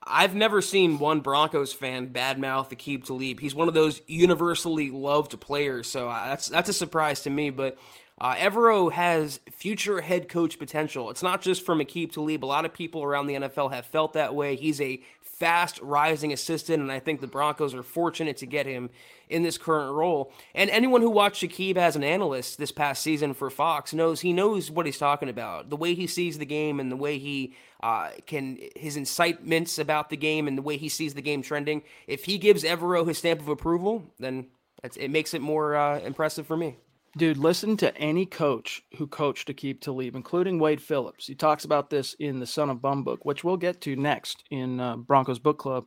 I've 0.05 0.35
never 0.35 0.61
seen 0.63 0.99
one 0.99 1.21
Broncos 1.21 1.73
fan 1.73 2.09
badmouth 2.09 2.71
Aqib 2.71 3.05
Talib. 3.05 3.39
He's 3.39 3.55
one 3.55 3.69
of 3.69 3.75
those 3.75 4.01
universally 4.07 4.91
loved 4.91 5.39
players, 5.41 5.89
so 5.89 6.09
uh, 6.09 6.27
that's 6.27 6.49
that's 6.49 6.69
a 6.69 6.73
surprise 6.73 7.23
to 7.23 7.31
me. 7.31 7.51
But 7.51 7.79
uh, 8.23 8.37
Evero 8.37 8.93
has 8.93 9.41
future 9.51 10.01
head 10.01 10.29
coach 10.29 10.57
potential. 10.57 11.11
It's 11.11 11.25
not 11.25 11.43
just 11.43 11.67
from 11.67 11.81
Aqib 11.81 12.13
Talib. 12.13 12.45
A 12.45 12.47
lot 12.47 12.65
of 12.65 12.73
people 12.73 13.03
around 13.03 13.27
the 13.27 13.35
NFL 13.35 13.73
have 13.73 13.85
felt 13.85 14.13
that 14.13 14.33
way. 14.33 14.55
He's 14.55 14.81
a 14.81 15.03
fast 15.23 15.81
rising 15.81 16.33
assistant, 16.33 16.81
and 16.81 16.93
I 16.93 17.01
think 17.01 17.21
the 17.21 17.27
Broncos 17.27 17.75
are 17.75 17.83
fortunate 17.83 18.37
to 18.37 18.47
get 18.47 18.65
him 18.65 18.91
in 19.29 19.43
this 19.43 19.59
current 19.59 19.93
role. 19.93 20.33
And 20.55 20.71
anyone 20.71 21.01
who 21.01 21.11
watched 21.11 21.43
Aqib 21.43 21.77
as 21.77 21.97
an 21.97 22.05
analyst 22.05 22.59
this 22.59 22.71
past 22.71 23.03
season 23.03 23.35
for 23.35 23.51
Fox 23.51 23.93
knows 23.93 24.21
he 24.21 24.33
knows 24.33 24.71
what 24.71 24.87
he's 24.87 24.99
talking 24.99 25.29
about. 25.29 25.69
The 25.69 25.77
way 25.77 25.95
he 25.95 26.07
sees 26.07 26.39
the 26.39 26.47
game 26.47 26.79
and 26.79 26.93
the 26.93 26.97
way 26.97 27.19
he 27.19 27.57
uh, 27.83 28.11
can 28.27 28.61
his 28.77 28.97
incitements 28.97 29.81
about 29.81 30.11
the 30.11 30.17
game 30.17 30.47
and 30.47 30.57
the 30.57 30.63
way 30.63 30.77
he 30.77 30.89
sees 30.89 31.15
the 31.15 31.23
game 31.23 31.43
trending. 31.43 31.83
If 32.07 32.27
he 32.27 32.39
gives 32.39 32.63
Evero 32.63 33.05
his 33.05 33.19
stamp 33.19 33.41
of 33.41 33.49
approval, 33.49 34.05
then 34.21 34.47
it 34.95 35.11
makes 35.11 35.35
it 35.35 35.43
more 35.43 35.75
uh, 35.75 35.99
impressive 35.99 36.47
for 36.47 36.57
me. 36.57 36.77
Dude, 37.17 37.37
listen 37.37 37.77
to 37.77 37.95
any 37.99 38.25
coach 38.25 38.83
who 38.97 39.07
coached 39.07 39.49
Aqib 39.49 39.81
Talib, 39.83 40.15
including 40.15 40.59
Wade 40.59 40.81
Phillips. 40.81 41.27
He 41.27 41.35
talks 41.35 41.67
about 41.67 41.91
this 41.91 42.15
in 42.19 42.41
the 42.41 42.47
Son 42.47 42.71
of 42.71 42.81
Bum 42.81 43.05
book, 43.05 43.27
which 43.27 43.45
we'll 43.45 43.59
get 43.59 43.83
to 43.83 43.97
next 43.97 44.45
in 44.51 44.81
uh, 44.81 44.97
Broncos 44.97 45.39
Book 45.39 45.59
Club. 45.59 45.85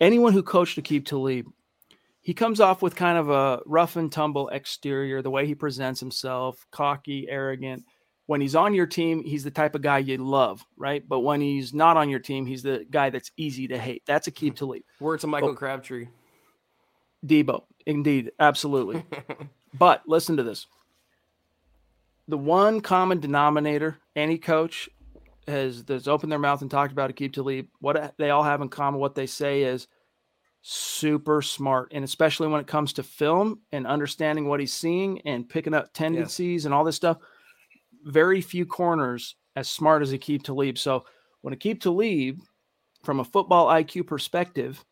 Anyone 0.00 0.32
who 0.32 0.42
coached 0.42 0.82
Aqib 0.82 1.06
Talib, 1.06 1.46
he 2.20 2.34
comes 2.34 2.60
off 2.60 2.82
with 2.82 2.96
kind 2.96 3.18
of 3.18 3.30
a 3.30 3.60
rough 3.66 3.94
and 3.94 4.10
tumble 4.10 4.48
exterior, 4.48 5.22
the 5.22 5.30
way 5.30 5.46
he 5.46 5.54
presents 5.54 6.00
himself, 6.00 6.66
cocky, 6.72 7.28
arrogant. 7.28 7.84
When 8.26 8.40
he's 8.40 8.56
on 8.56 8.74
your 8.74 8.86
team, 8.86 9.22
he's 9.22 9.44
the 9.44 9.50
type 9.52 9.76
of 9.76 9.82
guy 9.82 9.98
you 9.98 10.16
love, 10.18 10.64
right? 10.76 11.08
But 11.08 11.20
when 11.20 11.40
he's 11.40 11.72
not 11.72 11.96
on 11.96 12.08
your 12.08 12.20
team, 12.20 12.46
he's 12.46 12.64
the 12.64 12.84
guy 12.90 13.10
that's 13.10 13.30
easy 13.36 13.68
to 13.68 13.78
hate. 13.78 14.02
That's 14.06 14.28
Aqib 14.28 14.56
Talib. 14.56 14.82
Words 14.98 15.20
to 15.20 15.28
Michael 15.28 15.50
but, 15.50 15.58
Crabtree. 15.58 16.08
Debo, 17.24 17.62
indeed, 17.86 18.32
absolutely. 18.40 19.04
But 19.74 20.02
listen 20.06 20.36
to 20.36 20.42
this. 20.42 20.66
The 22.28 22.38
one 22.38 22.80
common 22.80 23.20
denominator 23.20 23.98
any 24.14 24.38
coach 24.38 24.88
has 25.48 25.84
that's 25.84 26.08
opened 26.08 26.30
their 26.30 26.38
mouth 26.38 26.62
and 26.62 26.70
talked 26.70 26.92
about 26.92 27.10
Aqib 27.10 27.32
Talib, 27.32 27.66
what 27.80 28.14
they 28.16 28.30
all 28.30 28.42
have 28.42 28.60
in 28.60 28.68
common, 28.68 29.00
what 29.00 29.14
they 29.14 29.26
say 29.26 29.62
is 29.62 29.88
super 30.62 31.42
smart. 31.42 31.90
And 31.92 32.04
especially 32.04 32.48
when 32.48 32.60
it 32.60 32.66
comes 32.66 32.92
to 32.94 33.02
film 33.02 33.60
and 33.72 33.86
understanding 33.86 34.46
what 34.46 34.60
he's 34.60 34.72
seeing 34.72 35.20
and 35.22 35.48
picking 35.48 35.74
up 35.74 35.92
tendencies 35.92 36.64
and 36.64 36.72
all 36.72 36.84
this 36.84 36.96
stuff, 36.96 37.18
very 38.04 38.40
few 38.40 38.64
corners 38.64 39.36
as 39.56 39.68
smart 39.68 40.02
as 40.02 40.12
Aqib 40.12 40.44
Talib. 40.44 40.78
So 40.78 41.04
when 41.40 41.54
Aqib 41.54 41.80
Talib, 41.80 42.40
from 43.02 43.20
a 43.20 43.24
football 43.24 43.66
IQ 43.66 44.06
perspective, 44.06 44.84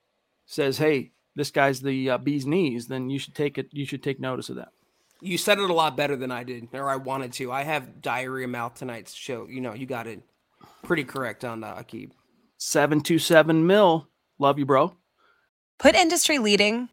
says, 0.47 0.77
Hey, 0.77 1.13
this 1.37 1.51
guy's 1.51 1.81
the 1.81 2.11
uh, 2.11 2.19
bee's 2.19 2.47
knees, 2.47 2.89
then 2.89 3.11
you 3.11 3.19
should 3.19 3.35
take 3.35 3.59
it. 3.59 3.69
You 3.73 3.85
should 3.85 4.03
take 4.03 4.21
notice 4.21 4.49
of 4.49 4.57
that. 4.57 4.73
You 5.21 5.37
said 5.37 5.59
it 5.59 5.69
a 5.69 5.75
lot 5.75 5.97
better 5.97 6.17
than 6.17 6.31
I 6.33 6.45
did, 6.45 6.69
or 6.73 6.89
I 6.89 6.97
wanted 6.97 7.33
to. 7.35 7.53
I 7.53 7.63
have 7.63 8.01
diarrhea 8.01 8.49
mouth 8.49 8.75
tonight's 8.75 9.15
show. 9.15 9.47
You 9.49 9.61
know, 9.61 9.75
you 9.75 9.87
got 9.87 10.07
it 10.07 10.23
pretty 10.83 11.05
correct 11.05 11.45
on 11.45 11.63
uh, 11.63 11.77
Aqib. 11.77 12.13
Seven 12.57 13.01
two 13.01 13.19
seven 13.19 13.67
mil. 13.67 14.09
Love 14.39 14.59
you, 14.59 14.67
bro. 14.67 14.97
Put 15.79 15.95
industry 15.95 16.39
leading, 16.39 16.89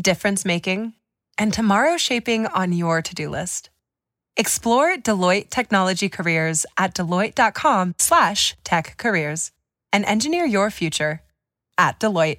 difference 0.00 0.44
making, 0.44 0.94
and 1.36 1.52
tomorrow 1.52 1.96
shaping 1.96 2.46
on 2.46 2.72
your 2.72 3.02
to 3.02 3.14
do 3.14 3.28
list. 3.28 3.70
Explore 4.36 4.96
Deloitte 4.96 5.50
technology 5.50 6.08
careers 6.08 6.64
at 6.76 6.94
deloitte.com/slash 6.94 8.56
tech 8.62 8.96
careers 8.96 9.50
and 9.92 10.04
engineer 10.04 10.44
your 10.44 10.70
future 10.70 11.22
at 11.76 11.98
Deloitte. 11.98 12.38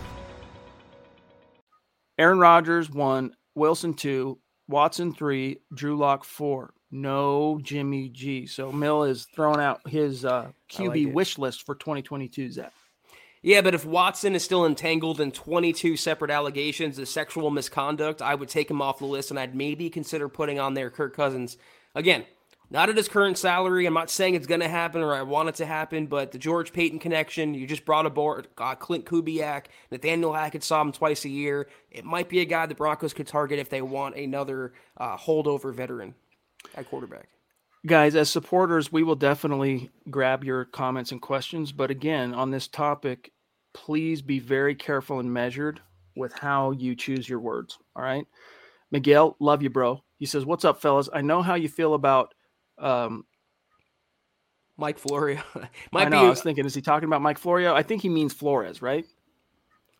Aaron 2.21 2.37
Rodgers 2.37 2.87
one, 2.87 3.33
Wilson 3.55 3.95
two, 3.95 4.37
Watson 4.67 5.11
three, 5.11 5.57
Drew 5.73 5.97
Lock 5.97 6.23
four. 6.23 6.71
No 6.91 7.59
Jimmy 7.63 8.09
G. 8.09 8.45
So 8.45 8.71
Mill 8.71 9.03
is 9.05 9.25
throwing 9.33 9.59
out 9.59 9.89
his 9.89 10.23
uh, 10.23 10.51
QB 10.71 11.05
like 11.07 11.15
wish 11.15 11.37
list 11.39 11.65
for 11.65 11.73
2022. 11.73 12.51
Zach. 12.51 12.73
Yeah, 13.41 13.61
but 13.61 13.73
if 13.73 13.85
Watson 13.85 14.35
is 14.35 14.43
still 14.43 14.67
entangled 14.67 15.19
in 15.19 15.31
22 15.31 15.97
separate 15.97 16.29
allegations 16.29 16.99
of 16.99 17.07
sexual 17.07 17.49
misconduct, 17.49 18.21
I 18.21 18.35
would 18.35 18.49
take 18.49 18.69
him 18.69 18.83
off 18.83 18.99
the 18.99 19.05
list 19.05 19.31
and 19.31 19.39
I'd 19.39 19.55
maybe 19.55 19.89
consider 19.89 20.29
putting 20.29 20.59
on 20.59 20.75
there 20.75 20.91
Kirk 20.91 21.15
Cousins. 21.15 21.57
Again, 21.95 22.25
not 22.71 22.89
at 22.89 22.95
his 22.95 23.09
current 23.09 23.37
salary. 23.37 23.85
I'm 23.85 23.93
not 23.93 24.09
saying 24.09 24.35
it's 24.35 24.47
going 24.47 24.61
to 24.61 24.69
happen 24.69 25.01
or 25.01 25.13
I 25.13 25.21
want 25.23 25.49
it 25.49 25.55
to 25.55 25.65
happen, 25.65 26.07
but 26.07 26.31
the 26.31 26.37
George 26.37 26.71
Paton 26.71 26.99
connection, 26.99 27.53
you 27.53 27.67
just 27.67 27.83
brought 27.83 28.05
aboard 28.05 28.47
uh, 28.57 28.75
Clint 28.75 29.05
Kubiak, 29.05 29.65
Nathaniel 29.91 30.33
Hackett 30.33 30.63
saw 30.63 30.81
him 30.81 30.93
twice 30.93 31.25
a 31.25 31.29
year. 31.29 31.67
It 31.91 32.05
might 32.05 32.29
be 32.29 32.39
a 32.39 32.45
guy 32.45 32.65
the 32.65 32.73
Broncos 32.73 33.13
could 33.13 33.27
target 33.27 33.59
if 33.59 33.69
they 33.69 33.81
want 33.81 34.15
another 34.15 34.73
uh, 34.97 35.17
holdover 35.17 35.73
veteran 35.73 36.15
at 36.73 36.89
quarterback. 36.89 37.27
Guys, 37.85 38.15
as 38.15 38.29
supporters, 38.29 38.91
we 38.91 39.03
will 39.03 39.15
definitely 39.15 39.89
grab 40.09 40.43
your 40.43 40.65
comments 40.65 41.11
and 41.11 41.21
questions. 41.21 41.71
But 41.71 41.91
again, 41.91 42.33
on 42.33 42.51
this 42.51 42.67
topic, 42.67 43.31
please 43.73 44.21
be 44.21 44.39
very 44.39 44.75
careful 44.75 45.19
and 45.19 45.33
measured 45.33 45.81
with 46.15 46.31
how 46.33 46.71
you 46.71 46.95
choose 46.95 47.27
your 47.27 47.39
words. 47.39 47.77
All 47.95 48.03
right. 48.03 48.25
Miguel, 48.91 49.35
love 49.39 49.61
you, 49.61 49.69
bro. 49.69 50.03
He 50.19 50.25
says, 50.25 50.45
What's 50.45 50.63
up, 50.65 50.81
fellas? 50.81 51.09
I 51.11 51.21
know 51.21 51.41
how 51.41 51.55
you 51.55 51.67
feel 51.67 51.95
about 51.95 52.33
um, 52.81 53.25
Mike 54.77 54.99
Florio. 54.99 55.41
Might 55.91 56.07
I 56.07 56.09
know. 56.09 56.21
Be, 56.21 56.25
I 56.27 56.29
was 56.29 56.41
thinking, 56.41 56.65
is 56.65 56.73
he 56.73 56.81
talking 56.81 57.07
about 57.07 57.21
Mike 57.21 57.37
Florio? 57.37 57.73
I 57.73 57.83
think 57.83 58.01
he 58.01 58.09
means 58.09 58.33
Flores, 58.33 58.81
right? 58.81 59.05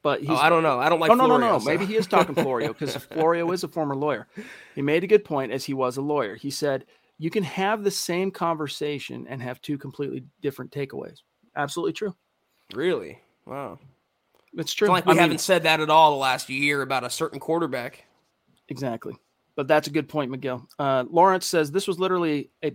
But 0.04 0.22
oh, 0.28 0.36
I 0.36 0.50
don't 0.50 0.64
know. 0.64 0.80
I 0.80 0.90
don't 0.90 1.00
like. 1.00 1.12
Oh, 1.12 1.14
no, 1.14 1.26
Florio, 1.26 1.38
no, 1.38 1.48
no, 1.48 1.54
no. 1.54 1.60
So. 1.60 1.70
Maybe 1.70 1.86
he 1.86 1.96
is 1.96 2.08
talking 2.08 2.34
Florio 2.34 2.70
because 2.70 2.96
Florio 3.14 3.52
is 3.52 3.64
a 3.64 3.68
former 3.68 3.96
lawyer. 3.96 4.28
He 4.74 4.82
made 4.82 5.04
a 5.04 5.08
good 5.08 5.24
point 5.24 5.52
as 5.52 5.64
he 5.64 5.74
was 5.74 5.98
a 5.98 6.02
lawyer. 6.02 6.36
He 6.36 6.50
said 6.50 6.86
you 7.20 7.30
can 7.30 7.44
have 7.44 7.84
the 7.84 7.92
same 7.92 8.32
conversation 8.32 9.28
and 9.30 9.42
have 9.44 9.62
two 9.62 9.78
completely 9.78 10.24
different 10.42 10.72
takeaways. 10.72 11.20
Absolutely 11.56 11.94
true. 11.94 12.16
Really? 12.74 13.20
Wow. 13.46 13.78
It's 14.54 14.74
true. 14.74 14.88
It's 14.88 14.92
like 14.92 15.06
we 15.06 15.14
I 15.14 15.16
haven't 15.16 15.30
mean, 15.30 15.38
said 15.38 15.64
that 15.64 15.80
at 15.80 15.90
all 15.90 16.12
the 16.12 16.18
last 16.18 16.50
year 16.50 16.82
about 16.82 17.04
a 17.04 17.10
certain 17.10 17.40
quarterback. 17.40 18.06
Exactly. 18.70 19.16
But 19.56 19.68
that's 19.68 19.88
a 19.88 19.92
good 19.92 20.10
point, 20.10 20.32
Miguel. 20.32 20.68
Uh, 20.80 21.06
Lawrence 21.10 21.46
says 21.46 21.72
this 21.72 21.88
was 21.88 22.00
literally 22.00 22.52
a 22.64 22.74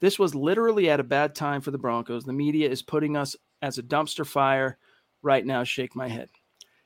this 0.00 0.18
was 0.18 0.34
literally 0.34 0.90
at 0.90 1.00
a 1.00 1.04
bad 1.04 1.34
time 1.34 1.60
for 1.60 1.70
the 1.70 1.78
Broncos. 1.78 2.24
The 2.24 2.32
media 2.32 2.68
is 2.68 2.82
putting 2.82 3.16
us 3.16 3.34
as 3.62 3.78
a 3.78 3.82
dumpster 3.82 4.26
fire 4.26 4.78
right 5.22 5.44
now. 5.44 5.64
Shake 5.64 5.96
my 5.96 6.08
head. 6.08 6.28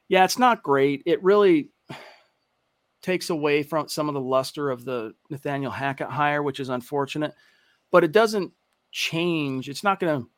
Yeah, 0.09 0.25
it's 0.25 0.39
not 0.39 0.63
great. 0.63 1.03
It 1.07 1.23
really 1.23 1.71
takes 3.03 3.31
away 3.31 3.63
from 3.63 3.89
some 3.89 4.09
of 4.09 4.15
the 4.15 4.21
luster 4.21 4.71
of 4.71 4.85
the 4.85 5.15
Nathaniel 5.31 5.71
Hackett 5.71 6.09
hire, 6.09 6.43
which 6.43 6.61
is 6.61 6.69
unfortunate. 6.69 7.35
But 7.91 8.05
it 8.05 8.13
doesn't 8.13 8.53
change. 8.93 9.69
It's 9.69 9.85
not 9.85 10.01
going 10.01 10.23
to, 10.23 10.29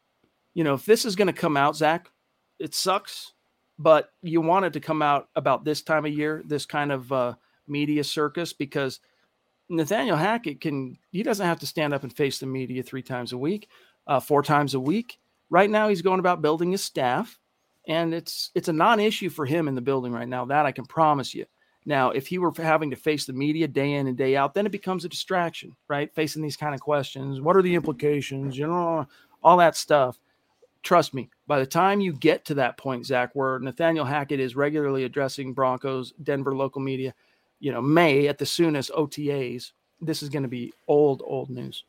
you 0.55 0.65
know, 0.65 0.75
if 0.75 0.87
this 0.87 1.05
is 1.05 1.17
going 1.17 1.27
to 1.27 1.33
come 1.33 1.57
out, 1.57 1.77
Zach, 1.77 2.11
it 2.59 2.75
sucks. 2.75 3.33
But 3.79 4.11
you 4.23 4.41
want 4.41 4.67
it 4.67 4.75
to 4.75 4.81
come 4.81 5.03
out 5.03 5.29
about 5.35 5.65
this 5.65 5.83
time 5.83 6.07
of 6.07 6.13
year, 6.13 6.43
this 6.47 6.67
kind 6.67 6.93
of 6.93 7.11
uh, 7.11 7.35
media 7.67 8.05
circus, 8.05 8.53
because– 8.53 9.01
Nathaniel 9.69 10.17
Hackett 10.17 10.61
can 10.61 10.99
he 11.13 11.23
doesn't 11.23 11.47
have 11.47 11.61
to 11.61 11.67
stand 11.67 11.95
up 11.95 12.03
and 12.03 12.15
face 12.15 12.39
the 12.39 12.47
media 12.47 12.83
three 12.83 13.03
times 13.03 13.33
a 13.33 13.39
week, 13.39 13.69
uh, 14.07 14.21
four 14.21 14.43
times 14.43 14.75
a 14.75 14.81
week. 14.81 15.19
Right 15.49 15.71
now, 15.71 15.89
he's 15.89 16.03
going 16.03 16.19
about 16.21 16.43
building 16.43 16.73
his 16.73 16.85
staff, 16.85 17.39
and 17.89 18.13
it's 18.13 18.51
it's 18.55 18.69
a 18.69 18.73
non-issue 18.73 19.31
for 19.31 19.47
him 19.47 19.69
in 19.69 19.75
the 19.75 19.81
building 19.81 20.13
right 20.13 20.29
now. 20.29 20.45
That 20.45 20.67
I 20.67 20.73
can 20.73 20.85
promise 20.85 21.35
you. 21.35 21.47
Now, 21.87 22.11
if 22.11 22.27
he 22.27 22.39
were 22.39 22.53
having 22.55 22.91
to 22.91 22.97
face 22.97 23.25
the 23.25 23.33
media 23.33 23.67
day 23.67 23.95
in 23.95 24.07
and 24.09 24.17
day 24.17 24.37
out, 24.37 24.53
then 24.53 24.67
it 24.67 24.73
becomes 24.73 25.05
a 25.05 25.09
distraction, 25.09 25.75
right? 25.89 26.15
Facing 26.15 26.43
these 26.43 26.57
kind 26.57 26.75
of 26.75 26.81
questions, 26.81 27.41
what 27.41 27.57
are 27.57 27.63
the 27.63 27.75
implications? 27.75 28.59
You 28.59 28.67
know, 28.67 29.07
all 29.43 29.57
that 29.57 29.77
stuff. 29.77 30.19
Trust 30.83 31.15
me, 31.15 31.31
by 31.47 31.59
the 31.59 31.67
time 31.67 32.01
you 32.01 32.13
get 32.13 32.45
to 32.47 32.55
that 32.55 32.77
point, 32.77 33.07
Zach, 33.07 33.31
where 33.35 33.59
Nathaniel 33.59 34.05
Hackett 34.05 34.39
is 34.39 34.55
regularly 34.55 35.05
addressing 35.05 35.55
Broncos, 35.55 36.13
Denver 36.23 36.55
local 36.55 36.83
media, 36.83 37.15
you 37.63 37.71
know, 37.71 37.81
May 37.81 38.27
at 38.27 38.39
the 38.39 38.45
soonest 38.45 38.91
OTAs, 38.91 39.71
this 40.01 40.21
is 40.21 40.29
going 40.29 40.43
to 40.43 40.49
be 40.49 40.73
old, 40.89 41.23
old 41.25 41.49
news. 41.49 41.85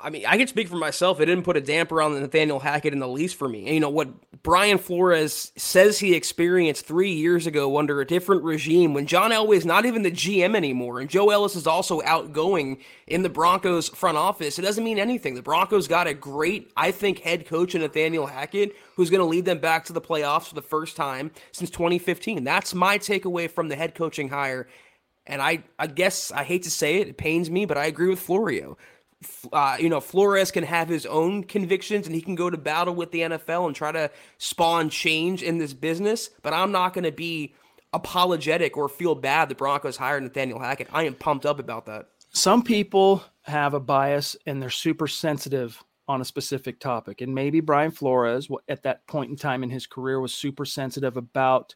I 0.00 0.10
mean, 0.10 0.24
I 0.26 0.38
can 0.38 0.46
speak 0.46 0.68
for 0.68 0.76
myself. 0.76 1.20
It 1.20 1.26
didn't 1.26 1.44
put 1.44 1.56
a 1.56 1.60
damper 1.60 2.00
on 2.00 2.18
Nathaniel 2.18 2.60
Hackett 2.60 2.92
in 2.92 3.00
the 3.00 3.08
least 3.08 3.36
for 3.36 3.48
me. 3.48 3.66
And, 3.66 3.74
you 3.74 3.80
know, 3.80 3.90
what 3.90 4.08
Brian 4.42 4.78
Flores 4.78 5.52
says 5.56 5.98
he 5.98 6.14
experienced 6.14 6.86
three 6.86 7.12
years 7.12 7.46
ago 7.46 7.76
under 7.76 8.00
a 8.00 8.06
different 8.06 8.42
regime 8.42 8.94
when 8.94 9.06
John 9.06 9.32
Elway 9.32 9.56
is 9.56 9.66
not 9.66 9.84
even 9.84 10.02
the 10.02 10.10
GM 10.10 10.54
anymore 10.56 11.00
and 11.00 11.10
Joe 11.10 11.30
Ellis 11.30 11.56
is 11.56 11.66
also 11.66 12.00
outgoing 12.04 12.78
in 13.06 13.22
the 13.22 13.28
Broncos 13.28 13.88
front 13.88 14.16
office, 14.16 14.58
it 14.58 14.62
doesn't 14.62 14.84
mean 14.84 14.98
anything. 14.98 15.34
The 15.34 15.42
Broncos 15.42 15.88
got 15.88 16.06
a 16.06 16.14
great, 16.14 16.70
I 16.76 16.92
think, 16.92 17.18
head 17.18 17.46
coach 17.46 17.74
in 17.74 17.82
Nathaniel 17.82 18.26
Hackett 18.26 18.76
who's 18.94 19.10
going 19.10 19.20
to 19.20 19.26
lead 19.26 19.44
them 19.44 19.58
back 19.58 19.84
to 19.84 19.92
the 19.92 20.00
playoffs 20.00 20.48
for 20.48 20.54
the 20.54 20.62
first 20.62 20.96
time 20.96 21.30
since 21.52 21.70
2015. 21.70 22.44
That's 22.44 22.74
my 22.74 22.98
takeaway 22.98 23.50
from 23.50 23.68
the 23.68 23.76
head 23.76 23.94
coaching 23.94 24.28
hire. 24.28 24.68
And 25.28 25.40
I, 25.42 25.62
I 25.78 25.86
guess 25.86 26.32
I 26.32 26.42
hate 26.42 26.64
to 26.64 26.70
say 26.70 26.96
it, 26.96 27.08
it 27.08 27.18
pains 27.18 27.50
me, 27.50 27.66
but 27.66 27.78
I 27.78 27.86
agree 27.86 28.08
with 28.08 28.18
Florio. 28.18 28.76
Uh, 29.52 29.76
you 29.78 29.88
know, 29.88 30.00
Flores 30.00 30.50
can 30.50 30.64
have 30.64 30.88
his 30.88 31.04
own 31.04 31.44
convictions 31.44 32.06
and 32.06 32.14
he 32.14 32.22
can 32.22 32.34
go 32.34 32.48
to 32.48 32.56
battle 32.56 32.94
with 32.94 33.12
the 33.12 33.20
NFL 33.20 33.66
and 33.66 33.76
try 33.76 33.92
to 33.92 34.10
spawn 34.38 34.90
change 34.90 35.42
in 35.42 35.58
this 35.58 35.74
business. 35.74 36.30
But 36.42 36.54
I'm 36.54 36.72
not 36.72 36.94
going 36.94 37.04
to 37.04 37.12
be 37.12 37.54
apologetic 37.92 38.76
or 38.76 38.88
feel 38.88 39.14
bad 39.14 39.48
the 39.48 39.54
Broncos 39.54 39.96
hired 39.96 40.22
Nathaniel 40.22 40.60
Hackett. 40.60 40.88
I 40.92 41.04
am 41.04 41.14
pumped 41.14 41.46
up 41.46 41.58
about 41.58 41.86
that. 41.86 42.06
Some 42.30 42.62
people 42.62 43.22
have 43.42 43.74
a 43.74 43.80
bias 43.80 44.36
and 44.46 44.62
they're 44.62 44.70
super 44.70 45.06
sensitive 45.06 45.82
on 46.06 46.20
a 46.20 46.24
specific 46.24 46.80
topic. 46.80 47.20
And 47.20 47.34
maybe 47.34 47.60
Brian 47.60 47.90
Flores, 47.90 48.48
at 48.68 48.82
that 48.84 49.06
point 49.06 49.30
in 49.30 49.36
time 49.36 49.62
in 49.62 49.70
his 49.70 49.86
career, 49.86 50.20
was 50.20 50.32
super 50.32 50.64
sensitive 50.64 51.16
about 51.16 51.74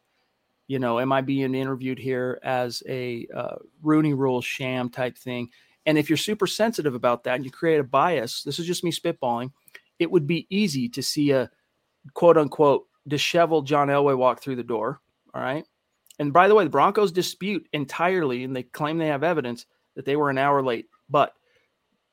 you 0.68 0.78
know, 0.78 1.00
am 1.00 1.12
I 1.12 1.20
being 1.20 1.54
interviewed 1.54 1.98
here 1.98 2.38
as 2.42 2.82
a 2.88 3.26
uh, 3.34 3.56
Rooney 3.82 4.14
Rule 4.14 4.40
sham 4.40 4.88
type 4.88 5.18
thing? 5.18 5.50
And 5.84 5.98
if 5.98 6.08
you're 6.08 6.16
super 6.16 6.46
sensitive 6.46 6.94
about 6.94 7.24
that 7.24 7.36
and 7.36 7.44
you 7.44 7.50
create 7.50 7.80
a 7.80 7.84
bias, 7.84 8.42
this 8.42 8.58
is 8.58 8.66
just 8.66 8.84
me 8.84 8.92
spitballing. 8.92 9.50
It 9.98 10.10
would 10.10 10.26
be 10.26 10.46
easy 10.48 10.88
to 10.90 11.02
see 11.02 11.32
a 11.32 11.50
quote 12.14 12.38
unquote 12.38 12.86
disheveled 13.06 13.66
John 13.66 13.88
Elway 13.88 14.16
walk 14.16 14.40
through 14.40 14.56
the 14.56 14.62
door. 14.62 15.00
All 15.34 15.42
right. 15.42 15.64
And 16.18 16.32
by 16.32 16.48
the 16.48 16.54
way, 16.54 16.64
the 16.64 16.70
Broncos 16.70 17.10
dispute 17.10 17.68
entirely, 17.72 18.44
and 18.44 18.54
they 18.54 18.62
claim 18.62 18.98
they 18.98 19.08
have 19.08 19.24
evidence 19.24 19.66
that 19.96 20.04
they 20.04 20.16
were 20.16 20.30
an 20.30 20.38
hour 20.38 20.62
late. 20.62 20.86
But 21.08 21.32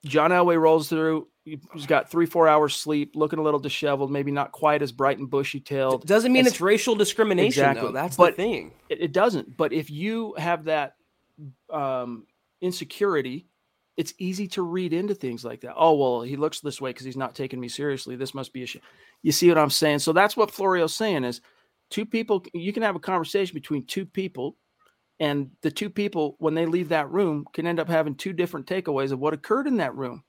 John 0.06 0.32
Elway 0.32 0.60
rolls 0.60 0.90
through 0.90 1.28
he's 1.74 1.86
got 1.86 2.10
three, 2.10 2.26
four 2.26 2.48
hours 2.48 2.76
sleep, 2.76 3.14
looking 3.16 3.40
a 3.40 3.42
little 3.42 3.60
disheveled, 3.60 4.12
maybe 4.12 4.32
not 4.32 4.52
quite 4.52 4.82
as 4.82 4.92
bright 4.92 5.18
and 5.18 5.30
bushy 5.30 5.60
tailed. 5.60 6.06
Doesn't 6.06 6.32
mean 6.32 6.46
it's 6.46 6.62
racial 6.62 6.96
discrimination, 6.96 7.64
exactly. 7.64 7.88
though. 7.88 7.94
That's 7.94 8.18
but 8.18 8.36
the 8.36 8.44
thing. 8.44 8.72
It, 8.90 9.02
it, 9.02 9.12
doesn't. 9.12 9.56
But 9.56 9.74
if 9.74 9.90
you 9.90 10.36
have 10.38 10.66
that 10.66 10.96
um, 11.70 12.26
insecurity, 12.62 13.48
it's 13.98 14.14
easy 14.18 14.48
to 14.50 14.62
read 14.62 14.94
into 14.94 15.16
things 15.16 15.44
like 15.44 15.62
that. 15.62 15.74
Oh, 15.76 15.96
well, 15.96 16.22
he 16.22 16.36
looks 16.36 16.60
this 16.60 16.80
way 16.80 16.92
because 16.92 17.06
he's 17.06 17.18
not 17.18 17.36
taking 17.36 17.60
me 17.60 17.68
seriously. 17.68 18.16
This 18.16 18.34
must 18.34 18.54
be 18.54 18.64
a 18.64 18.66
shit. 18.66 18.82
You 19.24 19.32
see 19.32 19.50
what 19.50 19.58
I'm 19.58 19.70
saying? 19.70 20.00
So 20.00 20.14
that's 20.14 20.38
what 20.38 20.52
Florio's 20.52 20.94
saying 20.94 21.24
is 21.24 21.42
two 21.90 22.06
people, 22.06 22.44
you 22.54 22.72
can 22.72 22.84
have 22.84 22.96
a 22.96 23.00
conversation 23.00 23.54
between 23.54 23.86
two 23.86 24.06
people 24.06 24.56
and 25.20 25.52
the 25.62 25.72
two 25.72 25.90
people 25.90 26.36
when 26.40 26.54
they 26.54 26.66
leave 26.66 26.90
that 26.90 27.10
room 27.12 27.46
can 27.54 27.68
end 27.68 27.80
up 27.80 27.90
having 27.90 28.16
two 28.16 28.34
different 28.34 28.68
takeaways 28.68 29.12
of 29.12 29.20
what 29.20 29.34
occurred 29.34 29.68
in 29.68 29.78
that 29.78 29.96
room 29.96 30.24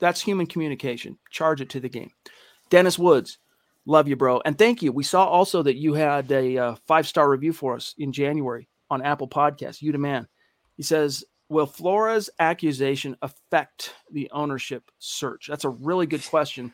that's 0.00 0.20
human 0.20 0.46
communication. 0.46 1.18
Charge 1.30 1.60
it 1.60 1.70
to 1.70 1.80
the 1.80 1.88
game. 1.88 2.10
Dennis 2.70 2.98
Woods, 2.98 3.38
love 3.86 4.08
you, 4.08 4.16
bro. 4.16 4.42
And 4.44 4.58
thank 4.58 4.82
you. 4.82 4.92
We 4.92 5.04
saw 5.04 5.24
also 5.26 5.62
that 5.62 5.76
you 5.76 5.94
had 5.94 6.30
a 6.30 6.58
uh, 6.58 6.74
five 6.86 7.06
star 7.06 7.30
review 7.30 7.52
for 7.52 7.74
us 7.74 7.94
in 7.98 8.12
January 8.12 8.68
on 8.90 9.02
Apple 9.02 9.28
Podcasts. 9.28 9.82
You 9.82 9.92
the 9.92 9.98
man. 9.98 10.26
He 10.76 10.82
says, 10.82 11.24
Will 11.48 11.66
Flores' 11.66 12.28
accusation 12.40 13.16
affect 13.22 13.94
the 14.10 14.28
ownership 14.32 14.90
search? 14.98 15.46
That's 15.48 15.64
a 15.64 15.70
really 15.70 16.06
good 16.06 16.24
question. 16.26 16.72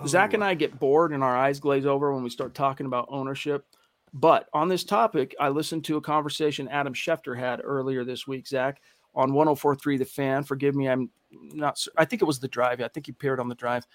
Oh. 0.00 0.06
Zach 0.06 0.34
and 0.34 0.44
I 0.44 0.54
get 0.54 0.78
bored 0.78 1.12
and 1.12 1.24
our 1.24 1.36
eyes 1.36 1.60
glaze 1.60 1.86
over 1.86 2.12
when 2.12 2.22
we 2.22 2.30
start 2.30 2.54
talking 2.54 2.86
about 2.86 3.08
ownership. 3.10 3.64
But 4.12 4.48
on 4.52 4.68
this 4.68 4.84
topic, 4.84 5.34
I 5.40 5.48
listened 5.48 5.84
to 5.86 5.96
a 5.96 6.02
conversation 6.02 6.68
Adam 6.68 6.94
Schefter 6.94 7.36
had 7.36 7.60
earlier 7.64 8.04
this 8.04 8.26
week, 8.26 8.46
Zach, 8.46 8.80
on 9.14 9.32
1043 9.32 9.98
The 9.98 10.04
Fan. 10.04 10.44
Forgive 10.44 10.74
me, 10.74 10.88
I'm 10.88 11.10
not, 11.30 11.84
I 11.96 12.04
think 12.04 12.22
it 12.22 12.26
was 12.26 12.40
the 12.40 12.48
drive. 12.48 12.80
I 12.80 12.88
think 12.88 13.06
he 13.06 13.12
appeared 13.12 13.40
on 13.40 13.48
the 13.48 13.54
drive. 13.54 13.86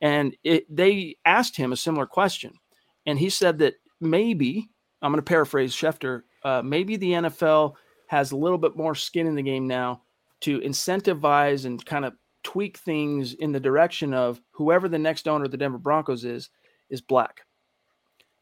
And 0.00 0.36
it, 0.44 0.64
they 0.74 1.16
asked 1.24 1.56
him 1.56 1.72
a 1.72 1.76
similar 1.76 2.06
question. 2.06 2.52
And 3.06 3.18
he 3.18 3.30
said 3.30 3.58
that 3.58 3.74
maybe, 4.00 4.68
I'm 5.02 5.12
going 5.12 5.18
to 5.18 5.28
paraphrase 5.28 5.74
Schefter, 5.74 6.22
uh, 6.44 6.62
maybe 6.62 6.96
the 6.96 7.12
NFL 7.12 7.74
has 8.08 8.32
a 8.32 8.36
little 8.36 8.58
bit 8.58 8.76
more 8.76 8.94
skin 8.94 9.26
in 9.26 9.34
the 9.34 9.42
game 9.42 9.66
now 9.66 10.02
to 10.40 10.60
incentivize 10.60 11.64
and 11.64 11.84
kind 11.84 12.04
of 12.04 12.14
tweak 12.44 12.78
things 12.78 13.34
in 13.34 13.52
the 13.52 13.60
direction 13.60 14.14
of 14.14 14.40
whoever 14.52 14.88
the 14.88 14.98
next 14.98 15.28
owner 15.28 15.44
of 15.44 15.50
the 15.50 15.56
Denver 15.56 15.78
Broncos 15.78 16.24
is, 16.24 16.48
is 16.90 17.00
black. 17.00 17.42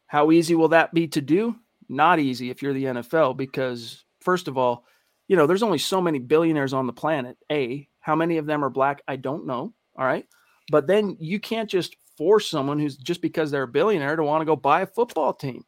How 0.05 0.31
easy 0.31 0.55
will 0.55 0.69
that 0.69 0.93
be 0.93 1.07
to 1.09 1.21
do? 1.21 1.55
Not 1.89 2.19
easy 2.19 2.49
if 2.49 2.61
you're 2.61 2.73
the 2.73 2.85
NFL, 2.85 3.35
because 3.35 4.05
first 4.21 4.47
of 4.47 4.57
all, 4.57 4.85
you 5.27 5.35
know, 5.35 5.47
there's 5.47 5.63
only 5.63 5.77
so 5.77 6.01
many 6.01 6.19
billionaires 6.19 6.73
on 6.73 6.87
the 6.87 6.93
planet. 6.93 7.37
A, 7.51 7.87
how 7.99 8.15
many 8.15 8.37
of 8.37 8.45
them 8.45 8.63
are 8.63 8.69
black? 8.69 9.01
I 9.07 9.15
don't 9.17 9.45
know. 9.45 9.73
All 9.97 10.05
right. 10.05 10.25
But 10.71 10.87
then 10.87 11.17
you 11.19 11.39
can't 11.39 11.69
just 11.69 11.95
force 12.17 12.49
someone 12.49 12.79
who's 12.79 12.97
just 12.97 13.21
because 13.21 13.51
they're 13.51 13.63
a 13.63 13.67
billionaire 13.67 14.15
to 14.15 14.23
want 14.23 14.41
to 14.41 14.45
go 14.45 14.55
buy 14.55 14.81
a 14.81 14.87
football 14.87 15.33
team. 15.33 15.63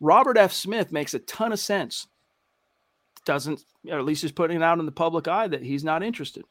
Robert 0.00 0.38
F. 0.38 0.52
Smith 0.52 0.90
makes 0.90 1.14
a 1.14 1.20
ton 1.20 1.52
of 1.52 1.60
sense. 1.60 2.06
Doesn't, 3.24 3.62
or 3.88 3.98
at 3.98 4.04
least 4.04 4.22
he's 4.22 4.32
putting 4.32 4.56
it 4.56 4.62
out 4.62 4.80
in 4.80 4.86
the 4.86 4.92
public 4.92 5.28
eye 5.28 5.46
that 5.46 5.62
he's 5.62 5.84
not 5.84 6.02
interested. 6.02 6.44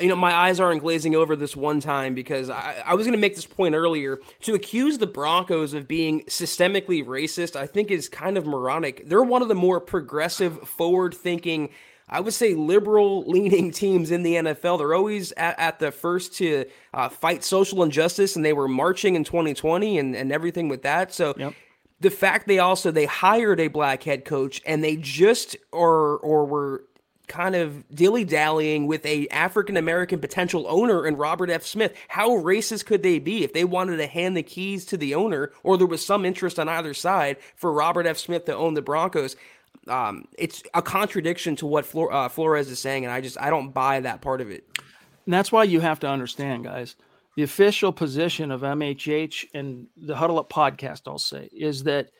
You 0.00 0.08
know, 0.08 0.16
my 0.16 0.32
eyes 0.32 0.58
aren't 0.58 0.80
glazing 0.80 1.14
over 1.14 1.36
this 1.36 1.54
one 1.54 1.80
time 1.80 2.14
because 2.14 2.48
I, 2.48 2.82
I 2.86 2.94
was 2.94 3.06
going 3.06 3.12
to 3.12 3.20
make 3.20 3.34
this 3.34 3.46
point 3.46 3.74
earlier. 3.74 4.20
To 4.42 4.54
accuse 4.54 4.98
the 4.98 5.06
Broncos 5.06 5.74
of 5.74 5.86
being 5.86 6.22
systemically 6.22 7.04
racist, 7.04 7.56
I 7.56 7.66
think 7.66 7.90
is 7.90 8.08
kind 8.08 8.38
of 8.38 8.46
moronic. 8.46 9.08
They're 9.08 9.22
one 9.22 9.42
of 9.42 9.48
the 9.48 9.54
more 9.54 9.80
progressive, 9.80 10.66
forward 10.66 11.14
thinking, 11.14 11.68
I 12.08 12.20
would 12.20 12.32
say 12.32 12.54
liberal 12.54 13.24
leaning 13.26 13.70
teams 13.72 14.10
in 14.10 14.22
the 14.22 14.34
NFL. 14.34 14.78
They're 14.78 14.94
always 14.94 15.32
at, 15.32 15.58
at 15.58 15.78
the 15.78 15.92
first 15.92 16.34
to 16.36 16.64
uh, 16.94 17.10
fight 17.10 17.44
social 17.44 17.82
injustice, 17.82 18.34
and 18.34 18.44
they 18.44 18.54
were 18.54 18.68
marching 18.68 19.14
in 19.14 19.24
2020 19.24 19.98
and, 19.98 20.16
and 20.16 20.32
everything 20.32 20.68
with 20.68 20.82
that. 20.82 21.12
So, 21.12 21.34
yep 21.36 21.54
the 22.00 22.10
fact 22.10 22.48
they 22.48 22.58
also 22.58 22.90
they 22.90 23.06
hired 23.06 23.60
a 23.60 23.68
black 23.68 24.02
head 24.02 24.24
coach 24.24 24.60
and 24.66 24.82
they 24.82 24.96
just 24.96 25.56
or 25.70 26.18
or 26.18 26.44
were 26.44 26.84
kind 27.32 27.54
of 27.54 27.88
dilly 27.88 28.24
dallying 28.24 28.86
with 28.86 29.04
a 29.06 29.26
African 29.28 29.78
American 29.78 30.20
potential 30.20 30.66
owner 30.68 31.06
in 31.06 31.16
Robert 31.16 31.48
F. 31.48 31.64
Smith. 31.64 31.94
How 32.08 32.28
racist 32.30 32.84
could 32.84 33.02
they 33.02 33.18
be 33.18 33.42
if 33.42 33.54
they 33.54 33.64
wanted 33.64 33.96
to 33.96 34.06
hand 34.06 34.36
the 34.36 34.42
keys 34.42 34.84
to 34.86 34.98
the 34.98 35.14
owner, 35.14 35.50
or 35.62 35.78
there 35.78 35.86
was 35.86 36.04
some 36.04 36.26
interest 36.26 36.58
on 36.58 36.68
either 36.68 36.92
side 36.92 37.38
for 37.56 37.72
Robert 37.72 38.06
F. 38.06 38.18
Smith 38.18 38.44
to 38.44 38.54
own 38.54 38.74
the 38.74 38.82
Broncos? 38.82 39.34
Um, 39.88 40.26
it's 40.36 40.62
a 40.74 40.82
contradiction 40.82 41.56
to 41.56 41.66
what 41.66 41.92
uh, 41.96 42.28
Flores 42.28 42.68
is 42.68 42.78
saying, 42.78 43.04
and 43.04 43.12
I 43.12 43.22
just 43.22 43.40
I 43.40 43.48
don't 43.48 43.72
buy 43.72 44.00
that 44.00 44.20
part 44.20 44.42
of 44.42 44.50
it. 44.50 44.64
And 45.24 45.32
that's 45.32 45.50
why 45.50 45.64
you 45.64 45.80
have 45.80 46.00
to 46.00 46.08
understand, 46.08 46.64
guys. 46.64 46.96
The 47.34 47.44
official 47.44 47.92
position 47.92 48.50
of 48.50 48.60
MHH 48.60 49.46
and 49.54 49.86
the 49.96 50.16
Huddle 50.16 50.38
Up 50.38 50.50
podcast, 50.50 51.02
I'll 51.06 51.18
say, 51.18 51.48
is 51.50 51.84
that 51.84 52.10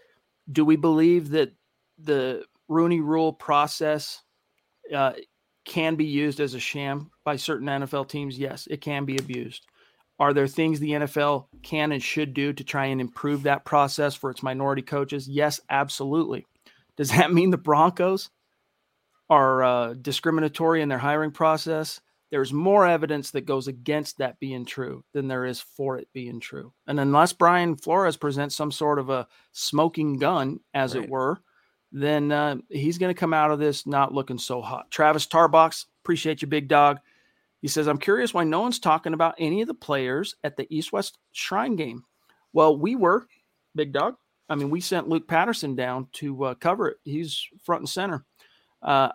do 0.50 0.64
we 0.64 0.76
believe 0.76 1.30
that 1.30 1.52
the 1.98 2.44
Rooney 2.68 3.00
Rule 3.00 3.34
process 3.34 4.22
uh, 4.94 5.12
can 5.64 5.94
be 5.94 6.04
used 6.04 6.40
as 6.40 6.54
a 6.54 6.60
sham 6.60 7.10
by 7.24 7.36
certain 7.36 7.68
NFL 7.68 8.08
teams. 8.08 8.38
Yes, 8.38 8.66
it 8.70 8.80
can 8.80 9.04
be 9.04 9.16
abused. 9.16 9.66
Are 10.18 10.32
there 10.32 10.46
things 10.46 10.78
the 10.78 10.90
NFL 10.90 11.46
can 11.62 11.92
and 11.92 12.02
should 12.02 12.34
do 12.34 12.52
to 12.52 12.64
try 12.64 12.86
and 12.86 13.00
improve 13.00 13.42
that 13.42 13.64
process 13.64 14.14
for 14.14 14.30
its 14.30 14.42
minority 14.42 14.82
coaches? 14.82 15.28
Yes, 15.28 15.60
absolutely. 15.68 16.46
Does 16.96 17.10
that 17.16 17.32
mean 17.32 17.50
the 17.50 17.58
Broncos 17.58 18.30
are 19.28 19.62
uh, 19.62 19.94
discriminatory 19.94 20.82
in 20.82 20.88
their 20.88 20.98
hiring 20.98 21.32
process? 21.32 22.00
There's 22.30 22.52
more 22.52 22.86
evidence 22.86 23.32
that 23.32 23.46
goes 23.46 23.68
against 23.68 24.18
that 24.18 24.40
being 24.40 24.64
true 24.64 25.04
than 25.12 25.28
there 25.28 25.44
is 25.44 25.60
for 25.60 25.98
it 25.98 26.08
being 26.14 26.40
true. 26.40 26.72
And 26.86 26.98
unless 26.98 27.34
Brian 27.34 27.76
Flores 27.76 28.16
presents 28.16 28.56
some 28.56 28.72
sort 28.72 28.98
of 28.98 29.10
a 29.10 29.28
smoking 29.52 30.18
gun, 30.18 30.60
as 30.72 30.94
right. 30.94 31.04
it 31.04 31.10
were, 31.10 31.42
then 31.92 32.32
uh, 32.32 32.56
he's 32.70 32.98
going 32.98 33.14
to 33.14 33.18
come 33.18 33.34
out 33.34 33.50
of 33.50 33.58
this 33.58 33.86
not 33.86 34.14
looking 34.14 34.38
so 34.38 34.62
hot. 34.62 34.90
Travis 34.90 35.26
Tarbox, 35.26 35.86
appreciate 36.02 36.42
you, 36.42 36.48
big 36.48 36.68
dog. 36.68 36.98
He 37.60 37.68
says, 37.68 37.86
I'm 37.86 37.98
curious 37.98 38.34
why 38.34 38.44
no 38.44 38.60
one's 38.60 38.80
talking 38.80 39.14
about 39.14 39.36
any 39.38 39.60
of 39.60 39.68
the 39.68 39.74
players 39.74 40.34
at 40.42 40.56
the 40.56 40.66
East 40.74 40.92
West 40.92 41.18
Shrine 41.32 41.76
game. 41.76 42.02
Well, 42.52 42.76
we 42.76 42.96
were, 42.96 43.26
big 43.74 43.92
dog. 43.92 44.16
I 44.48 44.54
mean, 44.54 44.70
we 44.70 44.80
sent 44.80 45.08
Luke 45.08 45.28
Patterson 45.28 45.76
down 45.76 46.08
to 46.14 46.44
uh, 46.44 46.54
cover 46.54 46.88
it. 46.88 46.96
He's 47.04 47.46
front 47.62 47.82
and 47.82 47.88
center. 47.88 48.24
Uh, 48.82 49.10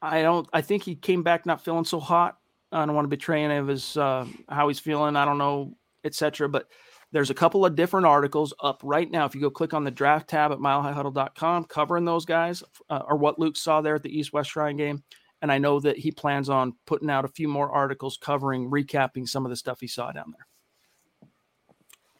I 0.00 0.22
don't. 0.22 0.48
I 0.52 0.62
think 0.62 0.82
he 0.82 0.94
came 0.94 1.22
back 1.22 1.44
not 1.44 1.64
feeling 1.64 1.84
so 1.84 2.00
hot. 2.00 2.38
I 2.70 2.86
don't 2.86 2.94
want 2.94 3.04
to 3.04 3.10
betray 3.10 3.44
any 3.44 3.56
of 3.56 3.68
his 3.68 3.96
uh, 3.96 4.26
how 4.48 4.68
he's 4.68 4.78
feeling. 4.78 5.16
I 5.16 5.24
don't 5.24 5.38
know, 5.38 5.76
etc. 6.04 6.48
But 6.48 6.68
there's 7.12 7.30
a 7.30 7.34
couple 7.34 7.64
of 7.64 7.76
different 7.76 8.06
articles 8.06 8.54
up 8.60 8.80
right 8.82 9.10
now. 9.10 9.26
If 9.26 9.34
you 9.34 9.40
go 9.40 9.50
click 9.50 9.74
on 9.74 9.84
the 9.84 9.90
draft 9.90 10.30
tab 10.30 10.50
at 10.50 10.58
milehighhuddle.com, 10.58 11.64
covering 11.64 12.06
those 12.06 12.24
guys 12.24 12.62
uh, 12.88 13.02
or 13.06 13.16
what 13.16 13.38
Luke 13.38 13.56
saw 13.56 13.82
there 13.82 13.94
at 13.94 14.02
the 14.02 14.18
East 14.18 14.32
West 14.32 14.50
Shrine 14.50 14.76
game. 14.76 15.02
And 15.42 15.52
I 15.52 15.58
know 15.58 15.78
that 15.80 15.98
he 15.98 16.10
plans 16.10 16.48
on 16.48 16.74
putting 16.86 17.10
out 17.10 17.24
a 17.24 17.28
few 17.28 17.48
more 17.48 17.70
articles 17.70 18.16
covering, 18.16 18.70
recapping 18.70 19.28
some 19.28 19.44
of 19.44 19.50
the 19.50 19.56
stuff 19.56 19.80
he 19.80 19.86
saw 19.86 20.10
down 20.10 20.32
there. 20.32 20.46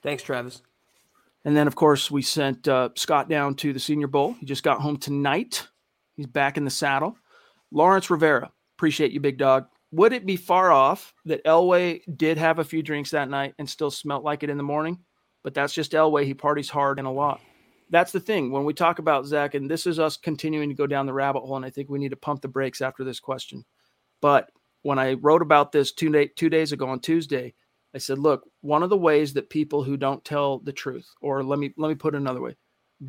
Thanks, 0.02 0.22
Travis. 0.22 0.62
And 1.44 1.56
then, 1.56 1.66
of 1.66 1.74
course, 1.74 2.10
we 2.10 2.22
sent 2.22 2.68
uh, 2.68 2.90
Scott 2.96 3.28
down 3.28 3.54
to 3.56 3.72
the 3.72 3.80
Senior 3.80 4.08
Bowl. 4.08 4.34
He 4.34 4.46
just 4.46 4.62
got 4.62 4.80
home 4.80 4.96
tonight. 4.96 5.66
He's 6.16 6.26
back 6.26 6.56
in 6.56 6.64
the 6.64 6.70
saddle. 6.70 7.16
Lawrence 7.70 8.10
Rivera, 8.10 8.50
appreciate 8.76 9.12
you, 9.12 9.20
big 9.20 9.38
dog 9.38 9.66
would 9.92 10.12
it 10.12 10.26
be 10.26 10.36
far 10.36 10.72
off 10.72 11.14
that 11.26 11.44
Elway 11.44 12.00
did 12.16 12.38
have 12.38 12.58
a 12.58 12.64
few 12.64 12.82
drinks 12.82 13.10
that 13.10 13.28
night 13.30 13.54
and 13.58 13.68
still 13.68 13.90
smelt 13.90 14.24
like 14.24 14.42
it 14.42 14.50
in 14.50 14.56
the 14.56 14.62
morning? 14.62 14.98
But 15.44 15.54
that's 15.54 15.74
just 15.74 15.92
Elway. 15.92 16.24
He 16.24 16.34
parties 16.34 16.70
hard 16.70 16.98
and 16.98 17.06
a 17.06 17.10
lot. 17.10 17.40
That's 17.90 18.12
the 18.12 18.20
thing. 18.20 18.50
When 18.50 18.64
we 18.64 18.72
talk 18.72 18.98
about 18.98 19.26
Zach, 19.26 19.54
and 19.54 19.70
this 19.70 19.86
is 19.86 19.98
us 19.98 20.16
continuing 20.16 20.70
to 20.70 20.74
go 20.74 20.86
down 20.86 21.04
the 21.04 21.12
rabbit 21.12 21.40
hole, 21.40 21.56
and 21.56 21.64
I 21.64 21.70
think 21.70 21.90
we 21.90 21.98
need 21.98 22.10
to 22.10 22.16
pump 22.16 22.40
the 22.40 22.48
brakes 22.48 22.80
after 22.80 23.04
this 23.04 23.20
question. 23.20 23.64
But 24.22 24.50
when 24.80 24.98
I 24.98 25.14
wrote 25.14 25.42
about 25.42 25.72
this 25.72 25.92
two, 25.92 26.10
day, 26.10 26.28
two 26.28 26.48
days 26.48 26.72
ago 26.72 26.88
on 26.88 27.00
Tuesday, 27.00 27.54
I 27.94 27.98
said, 27.98 28.18
look, 28.18 28.48
one 28.62 28.82
of 28.82 28.88
the 28.88 28.96
ways 28.96 29.34
that 29.34 29.50
people 29.50 29.82
who 29.82 29.98
don't 29.98 30.24
tell 30.24 30.58
the 30.60 30.72
truth, 30.72 31.06
or 31.20 31.42
let 31.44 31.58
me 31.58 31.74
let 31.76 31.88
me 31.88 31.94
put 31.94 32.14
it 32.14 32.18
another 32.18 32.40
way, 32.40 32.56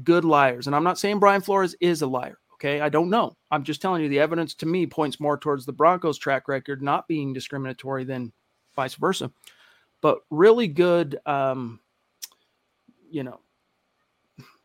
good 0.04 0.26
liars, 0.26 0.68
and 0.68 0.76
I'm 0.76 0.84
not 0.84 1.00
saying 1.00 1.20
Brian 1.20 1.42
Flores 1.42 1.76
is 1.80 2.02
a 2.02 2.08
liar. 2.08 2.38
Okay. 2.64 2.80
I 2.80 2.88
don't 2.88 3.10
know. 3.10 3.36
I'm 3.52 3.64
just 3.64 3.82
telling 3.82 4.02
you 4.02 4.08
the 4.08 4.22
evidence 4.22 4.54
to 4.56 4.66
me 4.66 4.88
points 4.88 5.20
more 5.20 5.38
towards 5.38 5.66
the 5.66 5.74
Broncos 5.74 6.18
track 6.18 6.48
record 6.48 6.82
not 6.82 7.10
being 7.10 7.34
discriminatory 7.34 8.06
than 8.06 8.32
vice 8.74 8.96
versa. 8.96 9.32
But 10.00 10.20
really 10.30 10.68
good, 10.70 11.20
um, 11.26 11.82
you 13.12 13.24
know, 13.24 13.42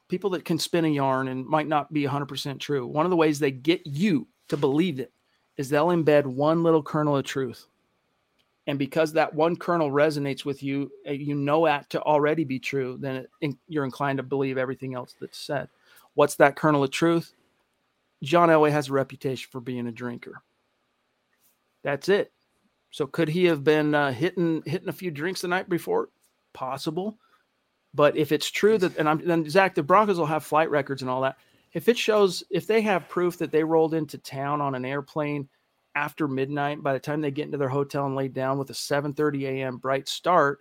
people 0.08 0.30
that 0.30 0.44
can 0.44 0.60
spin 0.60 0.84
a 0.84 0.88
yarn 0.88 1.26
and 1.26 1.44
might 1.44 1.66
not 1.66 1.92
be 1.92 2.04
100% 2.04 2.60
true. 2.60 2.86
One 2.86 3.04
of 3.04 3.10
the 3.10 3.16
ways 3.16 3.40
they 3.40 3.50
get 3.50 3.84
you 3.84 4.28
to 4.46 4.56
believe 4.56 5.00
it 5.00 5.12
is 5.56 5.68
they'll 5.68 5.88
embed 5.88 6.24
one 6.24 6.62
little 6.62 6.84
kernel 6.84 7.16
of 7.16 7.24
truth. 7.24 7.66
And 8.68 8.78
because 8.78 9.12
that 9.14 9.34
one 9.34 9.56
kernel 9.56 9.90
resonates 9.90 10.44
with 10.44 10.62
you, 10.62 10.92
eh, 11.04 11.12
you 11.12 11.34
know 11.34 11.64
that 11.64 11.90
to 11.90 12.02
already 12.02 12.44
be 12.44 12.60
true, 12.60 12.96
then 13.00 13.26
it, 13.40 13.56
you're 13.66 13.84
inclined 13.84 14.18
to 14.18 14.22
believe 14.22 14.56
everything 14.56 14.94
else 14.94 15.16
that's 15.20 15.38
said. 15.38 15.68
What's 16.14 16.36
that 16.36 16.54
kernel 16.54 16.84
of 16.84 16.92
truth? 16.92 17.34
John 18.22 18.48
Elway 18.48 18.70
has 18.70 18.88
a 18.88 18.92
reputation 18.92 19.48
for 19.50 19.60
being 19.60 19.86
a 19.86 19.92
drinker. 19.92 20.42
That's 21.82 22.08
it. 22.08 22.32
So 22.90 23.06
could 23.06 23.28
he 23.28 23.44
have 23.46 23.62
been 23.62 23.94
uh, 23.94 24.12
hitting 24.12 24.62
hitting 24.64 24.88
a 24.88 24.92
few 24.92 25.10
drinks 25.10 25.42
the 25.42 25.48
night 25.48 25.68
before? 25.68 26.08
Possible. 26.52 27.18
But 27.94 28.16
if 28.16 28.32
it's 28.32 28.50
true 28.50 28.78
that, 28.78 28.96
and 28.96 29.08
I'm 29.08 29.26
then 29.26 29.48
Zach, 29.48 29.74
the 29.74 29.82
Broncos 29.82 30.18
will 30.18 30.26
have 30.26 30.44
flight 30.44 30.70
records 30.70 31.02
and 31.02 31.10
all 31.10 31.22
that. 31.22 31.36
If 31.72 31.88
it 31.88 31.98
shows, 31.98 32.42
if 32.50 32.66
they 32.66 32.80
have 32.82 33.08
proof 33.08 33.38
that 33.38 33.52
they 33.52 33.62
rolled 33.62 33.94
into 33.94 34.18
town 34.18 34.60
on 34.60 34.74
an 34.74 34.84
airplane 34.84 35.48
after 35.94 36.26
midnight, 36.26 36.82
by 36.82 36.92
the 36.92 37.00
time 37.00 37.20
they 37.20 37.30
get 37.30 37.46
into 37.46 37.58
their 37.58 37.68
hotel 37.68 38.06
and 38.06 38.16
lay 38.16 38.28
down 38.28 38.58
with 38.58 38.70
a 38.70 38.74
7:30 38.74 39.44
a.m. 39.44 39.76
bright 39.76 40.08
start, 40.08 40.60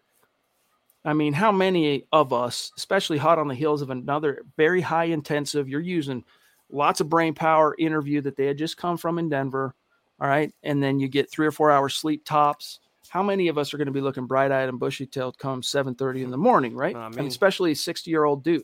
I 1.05 1.13
mean, 1.13 1.33
how 1.33 1.51
many 1.51 2.05
of 2.11 2.33
us, 2.33 2.71
especially 2.75 3.17
hot 3.17 3.39
on 3.39 3.47
the 3.47 3.55
heels 3.55 3.81
of 3.81 3.89
another 3.89 4.43
very 4.57 4.81
high 4.81 5.05
intensive, 5.05 5.69
you're 5.69 5.79
using 5.79 6.25
lots 6.69 7.01
of 7.01 7.09
brain 7.09 7.33
power 7.33 7.75
interview 7.77 8.21
that 8.21 8.35
they 8.35 8.45
had 8.45 8.57
just 8.57 8.77
come 8.77 8.97
from 8.97 9.19
in 9.19 9.29
Denver. 9.29 9.75
All 10.19 10.27
right. 10.27 10.51
And 10.63 10.81
then 10.81 10.99
you 10.99 11.07
get 11.07 11.29
three 11.29 11.47
or 11.47 11.51
four 11.51 11.71
hours 11.71 11.95
sleep 11.95 12.25
tops. 12.25 12.79
How 13.09 13.23
many 13.23 13.47
of 13.47 13.57
us 13.57 13.73
are 13.73 13.77
going 13.77 13.87
to 13.87 13.93
be 13.93 14.01
looking 14.01 14.25
bright 14.25 14.51
eyed 14.51 14.67
and 14.67 14.79
bushy 14.79 15.05
tailed 15.05 15.37
come 15.37 15.61
7:30 15.61 16.23
in 16.23 16.31
the 16.31 16.37
morning, 16.37 16.75
right? 16.75 16.95
I 16.95 17.09
mean, 17.09 17.19
and 17.19 17.27
especially 17.27 17.71
a 17.71 17.75
60 17.75 18.09
year 18.11 18.25
old 18.25 18.43
dude. 18.43 18.63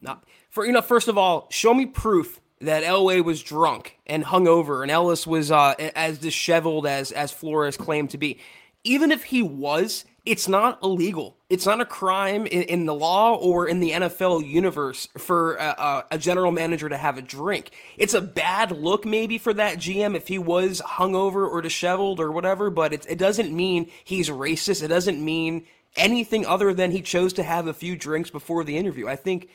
Not 0.00 0.24
for 0.50 0.66
you 0.66 0.72
know, 0.72 0.82
first 0.82 1.08
of 1.08 1.16
all, 1.16 1.46
show 1.50 1.72
me 1.72 1.86
proof 1.86 2.40
that 2.60 2.82
Elway 2.82 3.22
was 3.22 3.42
drunk 3.42 3.98
and 4.06 4.24
hungover 4.24 4.82
and 4.82 4.90
Ellis 4.90 5.26
was 5.26 5.50
uh, 5.50 5.74
as 5.94 6.18
disheveled 6.18 6.86
as 6.86 7.12
as 7.12 7.30
Flores 7.30 7.76
claimed 7.76 8.10
to 8.10 8.18
be. 8.18 8.40
Even 8.84 9.12
if 9.12 9.22
he 9.22 9.42
was, 9.42 10.04
it's 10.24 10.46
not 10.46 10.80
illegal. 10.82 11.36
It's 11.50 11.66
not 11.66 11.80
a 11.80 11.84
crime 11.84 12.46
in, 12.46 12.62
in, 12.62 12.86
the 12.86 12.94
law 12.94 13.34
or 13.34 13.66
in 13.66 13.80
the 13.80 13.90
NFL 13.90 14.48
universe 14.48 15.08
for 15.18 15.56
a, 15.56 16.04
a, 16.12 16.18
general 16.18 16.52
manager 16.52 16.88
to 16.88 16.96
have 16.96 17.18
a 17.18 17.22
drink. 17.22 17.72
It's 17.96 18.14
a 18.14 18.20
bad 18.20 18.70
look, 18.70 19.04
maybe, 19.04 19.36
for 19.36 19.52
that 19.54 19.78
GM 19.78 20.14
if 20.14 20.28
he 20.28 20.38
was 20.38 20.80
hungover 20.80 21.48
or 21.48 21.60
disheveled 21.60 22.20
or 22.20 22.30
whatever, 22.30 22.70
but 22.70 22.92
it, 22.92 23.04
it 23.08 23.18
doesn't 23.18 23.52
mean 23.52 23.90
he's 24.04 24.30
racist. 24.30 24.82
It 24.82 24.88
doesn't 24.88 25.22
mean 25.22 25.66
anything 25.96 26.46
other 26.46 26.72
than 26.72 26.92
he 26.92 27.02
chose 27.02 27.32
to 27.34 27.42
have 27.42 27.66
a 27.66 27.74
few 27.74 27.96
drinks 27.96 28.30
before 28.30 28.62
the 28.62 28.76
interview. 28.76 29.08
I 29.08 29.16
think, 29.16 29.48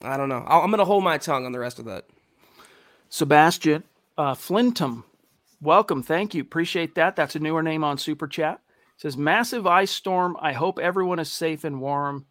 I 0.00 0.16
don't 0.16 0.28
know. 0.28 0.44
I'm 0.46 0.70
going 0.70 0.78
to 0.78 0.84
hold 0.84 1.02
my 1.02 1.18
tongue 1.18 1.44
on 1.44 1.50
the 1.50 1.58
rest 1.58 1.80
of 1.80 1.86
that. 1.86 2.06
Sebastian 3.08 3.82
uh, 4.16 4.34
Flintum, 4.34 5.02
welcome. 5.60 6.04
Thank 6.04 6.34
you. 6.34 6.42
Appreciate 6.42 6.94
that. 6.94 7.16
That's 7.16 7.34
a 7.34 7.40
newer 7.40 7.64
name 7.64 7.82
on 7.82 7.98
Super 7.98 8.28
Chat 8.28 8.60
says 9.02 9.16
massive 9.16 9.66
ice 9.66 9.90
storm. 9.90 10.36
I 10.38 10.52
hope 10.52 10.78
everyone 10.78 11.18
is 11.18 11.30
safe 11.30 11.64
and 11.64 11.80
warm. 11.80 12.26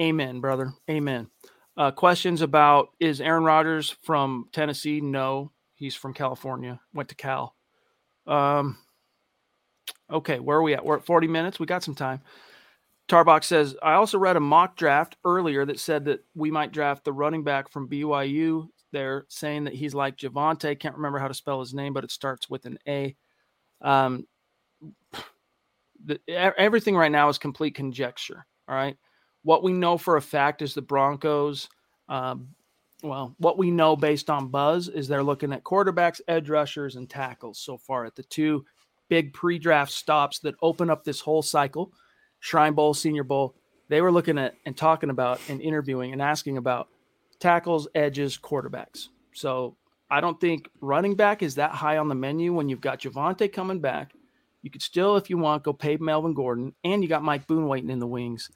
Amen, 0.00 0.40
brother. 0.40 0.72
Amen. 0.90 1.28
Uh, 1.76 1.90
questions 1.90 2.40
about 2.40 2.88
is 2.98 3.20
Aaron 3.20 3.44
Rodgers 3.44 3.94
from 4.02 4.48
Tennessee? 4.50 5.02
No, 5.02 5.52
he's 5.74 5.94
from 5.94 6.14
California. 6.14 6.80
Went 6.94 7.10
to 7.10 7.14
Cal. 7.14 7.54
Um, 8.26 8.78
okay, 10.10 10.38
where 10.38 10.56
are 10.56 10.62
we 10.62 10.72
at? 10.72 10.82
We're 10.82 10.96
at 10.96 11.04
40 11.04 11.28
minutes. 11.28 11.60
We 11.60 11.66
got 11.66 11.84
some 11.84 11.94
time. 11.94 12.22
Tarbox 13.06 13.44
says, 13.44 13.76
I 13.82 13.92
also 13.92 14.16
read 14.16 14.36
a 14.36 14.40
mock 14.40 14.78
draft 14.78 15.18
earlier 15.26 15.66
that 15.66 15.78
said 15.78 16.06
that 16.06 16.24
we 16.34 16.50
might 16.50 16.72
draft 16.72 17.04
the 17.04 17.12
running 17.12 17.44
back 17.44 17.70
from 17.70 17.86
BYU. 17.86 18.68
They're 18.92 19.26
saying 19.28 19.64
that 19.64 19.74
he's 19.74 19.94
like 19.94 20.16
Javonte. 20.16 20.80
Can't 20.80 20.96
remember 20.96 21.18
how 21.18 21.28
to 21.28 21.34
spell 21.34 21.60
his 21.60 21.74
name, 21.74 21.92
but 21.92 22.04
it 22.04 22.10
starts 22.10 22.48
with 22.48 22.64
an 22.64 22.78
A. 22.88 23.14
Um, 23.82 24.26
the, 26.04 26.18
everything 26.28 26.96
right 26.96 27.12
now 27.12 27.28
is 27.28 27.38
complete 27.38 27.74
conjecture. 27.74 28.46
All 28.68 28.74
right. 28.74 28.96
What 29.42 29.62
we 29.62 29.72
know 29.72 29.98
for 29.98 30.16
a 30.16 30.22
fact 30.22 30.62
is 30.62 30.74
the 30.74 30.82
Broncos. 30.82 31.68
Um, 32.08 32.48
well, 33.02 33.34
what 33.38 33.58
we 33.58 33.70
know 33.70 33.96
based 33.96 34.30
on 34.30 34.48
buzz 34.48 34.88
is 34.88 35.06
they're 35.06 35.22
looking 35.22 35.52
at 35.52 35.62
quarterbacks, 35.62 36.20
edge 36.26 36.48
rushers, 36.48 36.96
and 36.96 37.08
tackles 37.08 37.58
so 37.58 37.76
far 37.76 38.06
at 38.06 38.16
the 38.16 38.22
two 38.22 38.64
big 39.08 39.34
pre 39.34 39.58
draft 39.58 39.92
stops 39.92 40.38
that 40.40 40.54
open 40.62 40.88
up 40.88 41.04
this 41.04 41.20
whole 41.20 41.42
cycle 41.42 41.92
Shrine 42.40 42.74
Bowl, 42.74 42.94
Senior 42.94 43.24
Bowl. 43.24 43.54
They 43.88 44.00
were 44.00 44.12
looking 44.12 44.38
at 44.38 44.54
and 44.64 44.76
talking 44.76 45.10
about 45.10 45.40
and 45.48 45.60
interviewing 45.60 46.12
and 46.12 46.22
asking 46.22 46.56
about 46.56 46.88
tackles, 47.38 47.86
edges, 47.94 48.38
quarterbacks. 48.38 49.08
So 49.34 49.76
I 50.10 50.20
don't 50.20 50.40
think 50.40 50.68
running 50.80 51.14
back 51.14 51.42
is 51.42 51.56
that 51.56 51.72
high 51.72 51.98
on 51.98 52.08
the 52.08 52.14
menu 52.14 52.52
when 52.52 52.68
you've 52.68 52.80
got 52.80 53.00
Javonte 53.00 53.52
coming 53.52 53.80
back. 53.80 54.12
You 54.64 54.70
could 54.70 54.80
still, 54.80 55.16
if 55.16 55.28
you 55.28 55.36
want, 55.36 55.62
go 55.62 55.74
pay 55.74 55.98
Melvin 55.98 56.32
Gordon, 56.32 56.74
and 56.84 57.02
you 57.02 57.08
got 57.08 57.22
Mike 57.22 57.46
Boone 57.46 57.68
waiting 57.68 57.90
in 57.90 57.98
the 57.98 58.06
wings. 58.06 58.48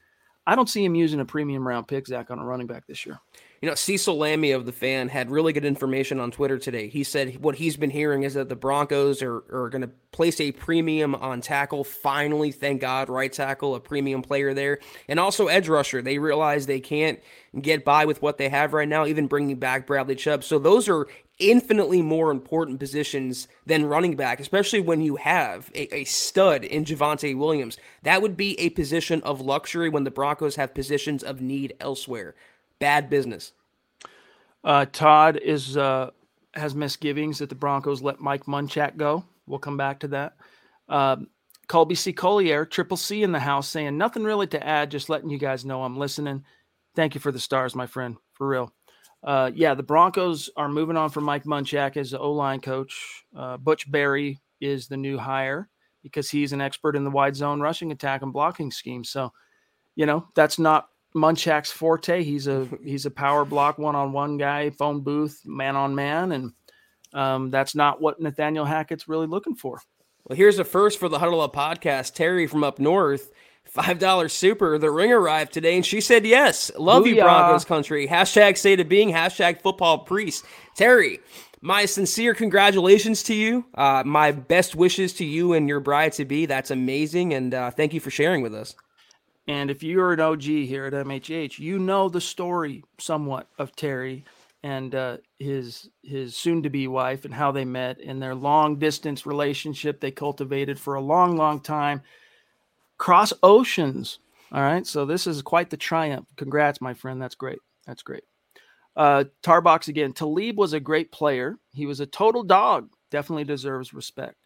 I 0.46 0.56
don't 0.56 0.70
see 0.70 0.82
him 0.82 0.94
using 0.94 1.20
a 1.20 1.26
premium 1.26 1.68
round 1.68 1.86
pick, 1.86 2.06
Zach, 2.06 2.30
on 2.30 2.38
a 2.38 2.44
running 2.44 2.66
back 2.66 2.86
this 2.86 3.04
year. 3.04 3.20
You 3.61 3.68
know, 3.68 3.74
Cecil 3.74 4.16
Lammey 4.16 4.56
of 4.56 4.64
the 4.64 4.72
fan 4.72 5.11
had 5.11 5.30
really 5.30 5.52
good 5.52 5.66
information 5.66 6.18
on 6.18 6.30
Twitter 6.30 6.56
today. 6.59 6.88
He 6.88 7.04
said 7.04 7.42
what 7.42 7.56
he's 7.56 7.76
been 7.76 7.90
hearing 7.90 8.22
is 8.22 8.32
that 8.32 8.48
the 8.48 8.56
Broncos 8.56 9.20
are, 9.20 9.44
are 9.52 9.68
going 9.68 9.82
to 9.82 9.90
place 10.11 10.40
a 10.40 10.50
premium 10.52 11.14
on 11.14 11.42
tackle. 11.42 11.84
Finally, 11.84 12.52
thank 12.52 12.80
God, 12.80 13.11
right 13.11 13.30
tackle, 13.30 13.74
a 13.74 13.80
premium 13.80 14.22
player 14.22 14.54
there. 14.54 14.78
And 15.09 15.20
also 15.20 15.48
edge 15.48 15.68
rusher. 15.68 16.00
They 16.00 16.18
realize 16.18 16.64
they 16.64 16.80
can't 16.80 17.20
get 17.61 17.84
by 17.84 18.06
with 18.06 18.22
what 18.22 18.38
they 18.38 18.48
have 18.48 18.72
right 18.72 18.88
now, 18.88 19.04
even 19.04 19.26
bringing 19.26 19.59
back 19.59 19.86
Bradley 19.86 20.14
Chubb. 20.14 20.42
So 20.42 20.59
those 20.59 20.88
are 20.88 21.06
infinitely 21.39 22.03
more 22.03 22.30
important 22.30 22.80
positions 22.80 23.49
than 23.66 23.86
running 23.86 24.16
back, 24.16 24.41
especially 24.41 24.80
when 24.80 25.01
you 25.01 25.16
have 25.16 25.70
a, 25.74 25.95
a 25.95 26.05
stud 26.05 26.64
in 26.64 26.84
Javonte 26.84 27.36
Williams. 27.36 27.78
That 28.03 28.22
would 28.22 28.36
be 28.36 28.59
a 28.59 28.70
position 28.70 29.22
of 29.22 29.41
luxury 29.41 29.89
when 29.89 30.05
the 30.05 30.11
Broncos 30.11 30.57
have 30.57 30.74
positions 30.74 31.22
of 31.22 31.41
need 31.41 31.74
elsewhere 31.80 32.34
bad 32.78 33.11
business. 33.11 33.53
Uh, 34.64 34.86
Todd 34.91 35.36
is 35.36 35.76
uh, 35.76 36.11
has 36.55 36.74
misgivings 36.74 37.39
that 37.39 37.49
the 37.49 37.55
Broncos 37.55 38.03
let 38.03 38.20
Mike 38.20 38.45
Munchak 38.45 38.97
go. 38.97 39.24
We'll 39.47 39.59
come 39.59 39.76
back 39.76 40.01
to 40.01 40.09
that. 40.09 40.36
Um, 40.89 41.28
Colby 41.68 41.95
C. 41.95 42.12
Collier, 42.12 42.64
Triple 42.64 42.97
C 42.97 43.22
in 43.22 43.32
the 43.32 43.41
house, 43.41 43.68
saying 43.68 43.99
nothing 43.99 44.24
really 44.24 44.47
to 44.49 44.66
add, 44.66 44.91
just 44.91 45.09
letting 45.09 45.30
you 45.30 45.39
guys 45.39 45.64
know 45.64 45.82
I'm 45.82 45.99
listening. 45.99 46.45
Thank 46.97 47.14
you 47.14 47.20
for 47.20 47.30
the 47.30 47.39
stars, 47.39 47.74
my 47.74 47.86
friend, 47.86 48.16
for 48.32 48.49
real. 48.49 48.72
Uh, 49.24 49.50
yeah, 49.54 49.74
the 49.74 49.82
Broncos 49.82 50.48
are 50.56 50.68
moving 50.68 50.96
on 50.96 51.10
from 51.10 51.24
Mike 51.24 51.44
Munchak 51.44 51.96
as 51.96 52.12
the 52.12 52.18
O 52.18 52.32
line 52.32 52.60
coach. 52.60 53.24
Uh, 53.36 53.56
Butch 53.56 53.90
Barry 53.90 54.40
is 54.60 54.88
the 54.88 54.96
new 54.96 55.18
hire 55.18 55.68
because 56.02 56.30
he's 56.30 56.52
an 56.52 56.60
expert 56.60 56.96
in 56.96 57.04
the 57.04 57.10
wide 57.10 57.36
zone 57.36 57.60
rushing 57.60 57.92
attack 57.92 58.22
and 58.22 58.32
blocking 58.32 58.70
scheme. 58.70 59.04
So, 59.04 59.32
you 59.96 60.06
know, 60.06 60.26
that's 60.34 60.58
not 60.58 60.88
Munchak's 61.14 61.70
forte. 61.70 62.22
He's 62.22 62.46
a 62.46 62.68
he's 62.84 63.06
a 63.06 63.10
power 63.10 63.44
block 63.44 63.78
one 63.78 63.96
on 63.96 64.12
one 64.12 64.36
guy, 64.36 64.70
phone 64.70 65.00
booth, 65.00 65.42
man 65.44 65.76
on 65.76 65.94
man, 65.94 66.32
and 66.32 66.52
um, 67.12 67.50
that's 67.50 67.74
not 67.74 68.00
what 68.00 68.20
Nathaniel 68.20 68.64
Hackett's 68.64 69.08
really 69.08 69.26
looking 69.26 69.54
for. 69.54 69.80
Well, 70.24 70.36
here's 70.36 70.58
a 70.58 70.64
first 70.64 70.98
for 70.98 71.08
the 71.08 71.18
Huddle 71.18 71.40
Up 71.40 71.54
podcast. 71.54 72.14
Terry 72.14 72.46
from 72.46 72.62
up 72.62 72.78
north, 72.78 73.32
five 73.82 73.98
dollar 73.98 74.28
super. 74.28 74.78
The 74.78 74.90
ring 74.90 75.12
arrived 75.12 75.52
today, 75.52 75.76
and 75.76 75.84
she 75.84 76.00
said 76.00 76.26
yes. 76.26 76.70
Love 76.78 77.04
Booyah. 77.04 77.14
you, 77.14 77.22
Broncos 77.22 77.64
country. 77.64 78.06
Hashtag 78.06 78.56
state 78.56 78.80
of 78.80 78.88
being. 78.88 79.10
Hashtag 79.10 79.62
football 79.62 79.98
priest. 79.98 80.44
Terry, 80.74 81.20
my 81.60 81.84
sincere 81.84 82.34
congratulations 82.34 83.22
to 83.24 83.34
you. 83.34 83.64
Uh, 83.74 84.02
my 84.04 84.32
best 84.32 84.74
wishes 84.74 85.12
to 85.14 85.24
you 85.24 85.52
and 85.52 85.68
your 85.68 85.80
bride 85.80 86.12
to 86.14 86.24
be. 86.24 86.46
That's 86.46 86.70
amazing, 86.70 87.34
and 87.34 87.54
uh, 87.54 87.70
thank 87.70 87.94
you 87.94 88.00
for 88.00 88.10
sharing 88.10 88.42
with 88.42 88.54
us. 88.54 88.74
And 89.46 89.70
if 89.70 89.82
you're 89.82 90.12
an 90.12 90.20
OG 90.20 90.42
here 90.42 90.84
at 90.84 90.92
MHH, 90.92 91.58
you 91.58 91.78
know 91.78 92.08
the 92.08 92.20
story 92.20 92.84
somewhat 92.98 93.48
of 93.58 93.74
Terry 93.74 94.24
and 94.62 94.94
uh, 94.94 95.16
his 95.38 95.88
his 96.02 96.36
soon 96.36 96.62
to 96.64 96.70
be 96.70 96.88
wife 96.88 97.24
and 97.24 97.32
how 97.32 97.52
they 97.52 97.64
met 97.64 98.00
in 98.00 98.18
their 98.18 98.34
long 98.34 98.78
distance 98.78 99.24
relationship 99.24 100.00
they 100.00 100.10
cultivated 100.10 100.78
for 100.78 100.94
a 100.94 101.00
long, 101.00 101.36
long 101.36 101.60
time, 101.60 102.02
cross 102.99 103.32
oceans. 103.42 104.18
All 104.53 104.62
right, 104.62 104.86
so 104.86 105.05
this 105.05 105.26
is 105.26 105.42
quite 105.42 105.70
the 105.70 105.76
triumph. 105.76 106.26
Congrats, 106.36 106.80
my 106.80 106.94
friend. 106.94 107.20
That's 107.20 107.34
great. 107.34 107.59
That's 107.86 108.03
great. 108.03 108.24
Uh, 108.96 109.24
Tarbox 109.42 109.88
again. 109.88 110.12
Talib 110.12 110.59
was 110.59 110.72
a 110.72 110.80
great 110.80 111.12
player. 111.12 111.57
He 111.72 111.86
was 111.86 112.01
a 112.01 112.07
total 112.07 112.42
dog. 112.42 112.90
Definitely 113.11 113.44
deserves 113.44 113.94
respect. 113.94 114.36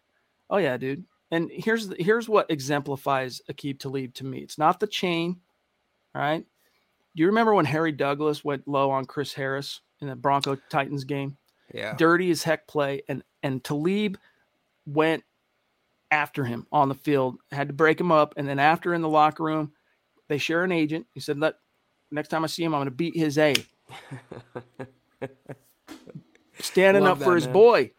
Oh 0.49 0.57
yeah, 0.57 0.77
dude. 0.77 1.05
And 1.31 1.49
here's 1.51 1.87
the, 1.87 1.95
here's 1.97 2.29
what 2.29 2.51
exemplifies 2.51 3.41
Aqib 3.51 3.79
Talib 3.79 4.13
to 4.15 4.25
me. 4.25 4.39
It's 4.39 4.59
not 4.59 4.79
the 4.79 4.87
chain, 4.87 5.39
all 6.13 6.21
right? 6.21 6.45
Do 7.15 7.21
you 7.21 7.27
remember 7.27 7.53
when 7.53 7.65
Harry 7.65 7.91
Douglas 7.91 8.43
went 8.43 8.67
low 8.67 8.91
on 8.91 9.05
Chris 9.05 9.33
Harris 9.33 9.81
in 10.01 10.07
the 10.07 10.15
Bronco 10.15 10.57
Titans 10.69 11.03
game? 11.03 11.37
Yeah. 11.73 11.95
Dirty 11.95 12.29
as 12.29 12.43
heck 12.43 12.67
play. 12.67 13.01
And 13.07 13.23
and 13.41 13.63
Talib 13.63 14.17
went 14.85 15.23
after 16.13 16.45
him 16.45 16.67
on 16.71 16.89
the 16.89 16.95
field, 16.95 17.37
had 17.51 17.67
to 17.67 17.73
break 17.73 17.99
him 17.99 18.11
up. 18.11 18.35
And 18.37 18.47
then 18.47 18.59
after 18.59 18.93
in 18.93 19.01
the 19.01 19.09
locker 19.09 19.43
room, 19.43 19.71
they 20.29 20.37
share 20.37 20.63
an 20.63 20.71
agent. 20.71 21.07
He 21.13 21.19
said, 21.19 21.39
Let 21.39 21.55
next 22.11 22.29
time 22.29 22.43
I 22.43 22.47
see 22.47 22.63
him, 22.63 22.75
I'm 22.75 22.81
gonna 22.81 22.91
beat 22.91 23.17
his 23.17 23.37
A. 23.39 23.55
Standing 26.59 27.03
love 27.03 27.13
up 27.13 27.19
that, 27.19 27.25
for 27.25 27.35
his 27.35 27.45
man. 27.45 27.53
boy. 27.53 27.91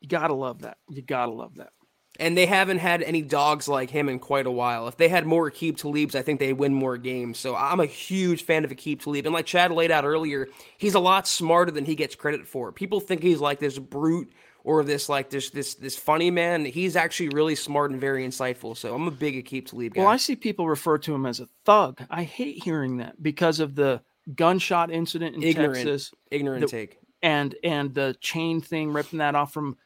You 0.00 0.08
gotta 0.08 0.34
love 0.34 0.62
that. 0.62 0.78
You 0.88 1.02
gotta 1.02 1.32
love 1.32 1.56
that. 1.56 1.70
And 2.18 2.38
they 2.38 2.46
haven't 2.46 2.78
had 2.78 3.02
any 3.02 3.20
dogs 3.20 3.68
like 3.68 3.90
him 3.90 4.08
in 4.08 4.18
quite 4.20 4.46
a 4.46 4.50
while. 4.50 4.88
If 4.88 4.96
they 4.96 5.08
had 5.08 5.26
more 5.26 5.50
Aqib 5.50 5.76
Talibs, 5.76 6.14
I 6.14 6.22
think 6.22 6.40
they'd 6.40 6.54
win 6.54 6.72
more 6.72 6.96
games. 6.96 7.38
So 7.38 7.54
I'm 7.54 7.80
a 7.80 7.86
huge 7.86 8.44
fan 8.44 8.64
of 8.64 8.70
Aqib 8.70 9.02
Talib. 9.02 9.26
And 9.26 9.34
like 9.34 9.44
Chad 9.44 9.70
laid 9.72 9.90
out 9.90 10.04
earlier, 10.04 10.48
he's 10.78 10.94
a 10.94 11.00
lot 11.00 11.28
smarter 11.28 11.72
than 11.72 11.84
he 11.84 11.94
gets 11.94 12.14
credit 12.14 12.46
for. 12.46 12.72
People 12.72 13.00
think 13.00 13.22
he's 13.22 13.40
like 13.40 13.58
this 13.58 13.78
brute 13.78 14.32
or 14.66 14.82
this 14.82 15.08
like 15.08 15.30
this 15.30 15.50
this 15.50 15.74
this 15.76 15.96
funny 15.96 16.30
man. 16.30 16.64
He's 16.64 16.96
actually 16.96 17.28
really 17.28 17.54
smart 17.54 17.92
and 17.92 18.00
very 18.00 18.26
insightful. 18.26 18.76
So 18.76 18.94
I'm 18.94 19.06
a 19.06 19.12
big 19.12 19.42
Aqib 19.42 19.66
Talib 19.66 19.94
guy. 19.94 20.00
Well, 20.02 20.10
I 20.10 20.16
see 20.16 20.34
people 20.34 20.68
refer 20.68 20.98
to 20.98 21.14
him 21.14 21.24
as 21.24 21.38
a 21.38 21.48
thug. 21.64 22.04
I 22.10 22.24
hate 22.24 22.64
hearing 22.64 22.96
that 22.96 23.22
because 23.22 23.60
of 23.60 23.76
the 23.76 24.02
gunshot 24.34 24.90
incident 24.90 25.36
in 25.36 25.42
ignorant, 25.44 25.76
Texas. 25.76 26.12
Ignorant 26.32 26.62
the, 26.62 26.66
take. 26.66 26.98
And 27.22 27.54
and 27.62 27.94
the 27.94 28.16
chain 28.20 28.60
thing, 28.60 28.92
ripping 28.92 29.20
that 29.20 29.36
off 29.36 29.52
from 29.52 29.76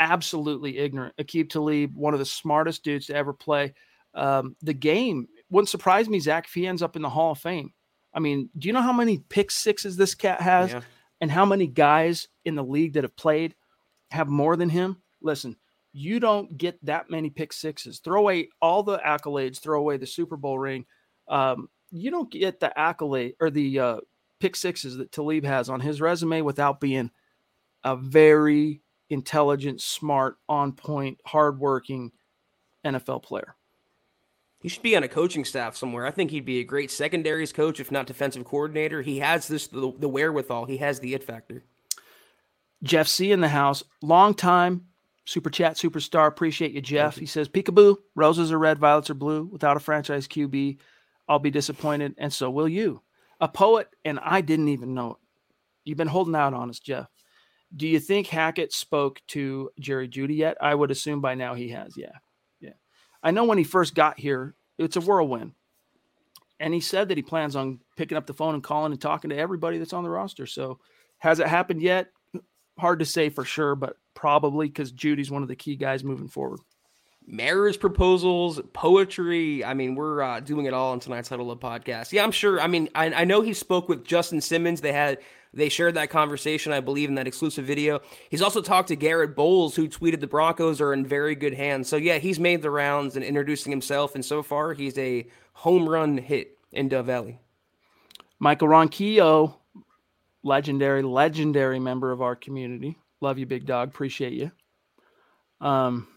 absolutely 0.00 0.78
ignorant. 0.78 1.14
Aqib 1.18 1.50
Talib, 1.50 1.94
one 1.94 2.14
of 2.14 2.18
the 2.18 2.24
smartest 2.24 2.82
dudes 2.82 3.06
to 3.06 3.14
ever 3.14 3.34
play 3.34 3.74
um, 4.14 4.56
the 4.62 4.74
game. 4.74 5.28
Wouldn't 5.50 5.68
surprise 5.68 6.08
me, 6.08 6.20
Zach, 6.20 6.46
if 6.46 6.54
he 6.54 6.66
ends 6.66 6.82
up 6.82 6.96
in 6.96 7.02
the 7.02 7.10
Hall 7.10 7.32
of 7.32 7.38
Fame. 7.38 7.74
I 8.14 8.20
mean, 8.20 8.48
do 8.56 8.66
you 8.66 8.72
know 8.72 8.80
how 8.80 8.94
many 8.94 9.18
pick 9.18 9.50
sixes 9.50 9.98
this 9.98 10.14
cat 10.14 10.40
has, 10.40 10.72
yeah. 10.72 10.80
and 11.20 11.30
how 11.30 11.44
many 11.44 11.66
guys 11.66 12.28
in 12.46 12.54
the 12.54 12.64
league 12.64 12.94
that 12.94 13.04
have 13.04 13.16
played 13.16 13.54
have 14.12 14.28
more 14.28 14.56
than 14.56 14.68
him? 14.68 14.98
Listen, 15.20 15.56
you 15.92 16.20
don't 16.20 16.56
get 16.56 16.84
that 16.84 17.10
many 17.10 17.30
pick 17.30 17.52
sixes. 17.52 17.98
Throw 17.98 18.20
away 18.20 18.48
all 18.60 18.82
the 18.82 18.98
accolades. 18.98 19.58
Throw 19.58 19.78
away 19.78 19.96
the 19.96 20.06
Super 20.06 20.36
Bowl 20.36 20.58
ring. 20.58 20.86
Um, 21.28 21.68
you 21.90 22.10
don't 22.10 22.30
get 22.30 22.60
the 22.60 22.76
accolade 22.78 23.34
or 23.40 23.50
the 23.50 23.78
uh, 23.78 23.96
pick 24.40 24.56
sixes 24.56 24.96
that 24.96 25.12
Talib 25.12 25.44
has 25.44 25.68
on 25.68 25.80
his 25.80 26.00
resume 26.00 26.40
without 26.40 26.80
being 26.80 27.10
a 27.84 27.96
very 27.96 28.80
intelligent, 29.10 29.80
smart, 29.80 30.38
on 30.48 30.72
point, 30.72 31.20
hardworking 31.26 32.12
NFL 32.84 33.22
player. 33.22 33.54
He 34.60 34.68
should 34.68 34.82
be 34.82 34.96
on 34.96 35.02
a 35.02 35.08
coaching 35.08 35.44
staff 35.44 35.76
somewhere. 35.76 36.06
I 36.06 36.12
think 36.12 36.30
he'd 36.30 36.44
be 36.44 36.60
a 36.60 36.64
great 36.64 36.90
secondaries 36.90 37.52
coach, 37.52 37.80
if 37.80 37.90
not 37.90 38.06
defensive 38.06 38.44
coordinator. 38.44 39.02
He 39.02 39.18
has 39.18 39.48
this 39.48 39.66
the, 39.66 39.92
the 39.98 40.08
wherewithal. 40.08 40.66
He 40.66 40.76
has 40.76 41.00
the 41.00 41.14
it 41.14 41.24
factor. 41.24 41.64
Jeff 42.82 43.08
C 43.08 43.32
in 43.32 43.40
the 43.40 43.48
house, 43.48 43.82
long 44.02 44.34
time 44.34 44.86
super 45.24 45.50
chat 45.50 45.76
superstar. 45.76 46.26
Appreciate 46.26 46.72
you, 46.72 46.80
Jeff. 46.80 47.16
He 47.16 47.26
says, 47.26 47.48
"Peekaboo, 47.48 47.96
roses 48.14 48.52
are 48.52 48.58
red, 48.58 48.78
violets 48.78 49.10
are 49.10 49.14
blue. 49.14 49.44
Without 49.44 49.76
a 49.76 49.80
franchise 49.80 50.26
QB, 50.26 50.78
I'll 51.28 51.38
be 51.38 51.50
disappointed, 51.50 52.14
and 52.18 52.32
so 52.32 52.50
will 52.50 52.68
you." 52.68 53.02
A 53.40 53.48
poet, 53.48 53.88
and 54.04 54.18
I 54.20 54.40
didn't 54.40 54.68
even 54.68 54.94
know 54.94 55.12
it. 55.12 55.16
You've 55.84 55.98
been 55.98 56.08
holding 56.08 56.34
out 56.34 56.54
on 56.54 56.70
us, 56.70 56.78
Jeff. 56.78 57.08
Do 57.74 57.88
you 57.88 57.98
think 57.98 58.26
Hackett 58.26 58.72
spoke 58.72 59.20
to 59.28 59.70
Jerry 59.80 60.08
Jeudy 60.08 60.36
yet? 60.36 60.56
I 60.60 60.74
would 60.74 60.90
assume 60.90 61.20
by 61.20 61.34
now 61.34 61.54
he 61.54 61.70
has. 61.70 61.96
Yeah. 61.96 62.12
Yeah. 62.60 62.74
I 63.22 63.30
know 63.30 63.44
when 63.44 63.58
he 63.58 63.64
first 63.64 63.94
got 63.94 64.20
here, 64.20 64.54
it's 64.78 64.96
a 64.96 65.00
whirlwind. 65.00 65.54
And 66.60 66.72
he 66.72 66.80
said 66.80 67.08
that 67.08 67.16
he 67.16 67.22
plans 67.22 67.56
on 67.56 67.80
picking 67.96 68.16
up 68.16 68.26
the 68.26 68.34
phone 68.34 68.54
and 68.54 68.62
calling 68.62 68.92
and 68.92 69.00
talking 69.00 69.30
to 69.30 69.36
everybody 69.36 69.78
that's 69.78 69.94
on 69.94 70.04
the 70.04 70.10
roster. 70.10 70.46
So 70.46 70.78
has 71.18 71.40
it 71.40 71.48
happened 71.48 71.82
yet? 71.82 72.12
Hard 72.82 72.98
to 72.98 73.06
say 73.06 73.28
for 73.30 73.44
sure, 73.44 73.76
but 73.76 73.96
probably 74.12 74.66
because 74.66 74.90
Jeudy's 74.90 75.30
one 75.30 75.42
of 75.42 75.48
the 75.48 75.54
key 75.56 75.76
guys 75.76 76.02
moving 76.02 76.26
forward. 76.26 76.58
marriage 77.26 77.78
proposals, 77.78 78.60
poetry. 78.72 79.64
I 79.64 79.74
mean, 79.74 79.94
we're 79.94 80.20
uh, 80.22 80.40
doing 80.40 80.66
it 80.66 80.74
all 80.74 80.92
on 80.92 81.00
tonight's 81.00 81.28
Huddle 81.28 81.50
Up 81.50 81.60
podcast. 81.60 82.12
Yeah, 82.12 82.24
I'm 82.24 82.32
sure. 82.32 82.60
I 82.60 82.66
mean, 82.66 82.88
I, 82.94 83.12
I 83.12 83.24
know 83.24 83.40
he 83.40 83.54
spoke 83.54 83.88
with 83.88 84.04
Justin 84.04 84.40
Simmons. 84.40 84.80
They 84.80 84.92
had 84.92 85.18
they 85.54 85.68
shared 85.68 85.94
that 85.94 86.10
conversation, 86.10 86.72
I 86.72 86.80
believe, 86.80 87.08
in 87.08 87.14
that 87.16 87.26
exclusive 87.26 87.64
video. 87.64 88.00
He's 88.30 88.42
also 88.42 88.62
talked 88.62 88.88
to 88.88 88.96
Garett 88.96 89.36
Bolles, 89.36 89.76
who 89.76 89.88
tweeted 89.88 90.20
the 90.20 90.26
Broncos 90.26 90.80
are 90.80 90.92
in 90.92 91.06
very 91.06 91.34
good 91.34 91.54
hands. 91.54 91.88
So 91.88 91.96
yeah, 91.96 92.18
he's 92.18 92.40
made 92.40 92.62
the 92.62 92.70
rounds 92.70 93.16
and 93.16 93.24
introducing 93.24 93.70
himself, 93.70 94.14
and 94.14 94.24
so 94.24 94.42
far 94.42 94.72
he's 94.72 94.98
a 94.98 95.26
home 95.52 95.88
run 95.88 96.18
hit 96.18 96.58
in 96.72 96.88
Dove 96.88 97.06
Valley. 97.06 97.38
Michael 98.38 98.68
Ronquillo, 98.68 99.54
legendary, 100.42 101.02
legendary 101.02 101.78
member 101.78 102.12
of 102.12 102.22
our 102.22 102.36
community. 102.36 102.98
Love 103.20 103.38
you, 103.38 103.46
big 103.46 103.66
dog. 103.66 103.88
Appreciate 103.88 104.32
you. 104.32 104.50
Um, 105.60 106.08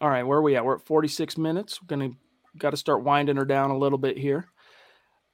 all 0.00 0.10
right, 0.10 0.24
where 0.24 0.38
are 0.38 0.42
we 0.42 0.56
at? 0.56 0.64
We're 0.64 0.76
at 0.76 0.86
46 0.86 1.38
minutes. 1.38 1.80
We're 1.80 1.86
gonna 1.86 2.10
got 2.58 2.70
to 2.70 2.76
start 2.76 3.04
winding 3.04 3.36
her 3.36 3.44
down 3.44 3.70
a 3.70 3.78
little 3.78 3.98
bit 3.98 4.18
here. 4.18 4.46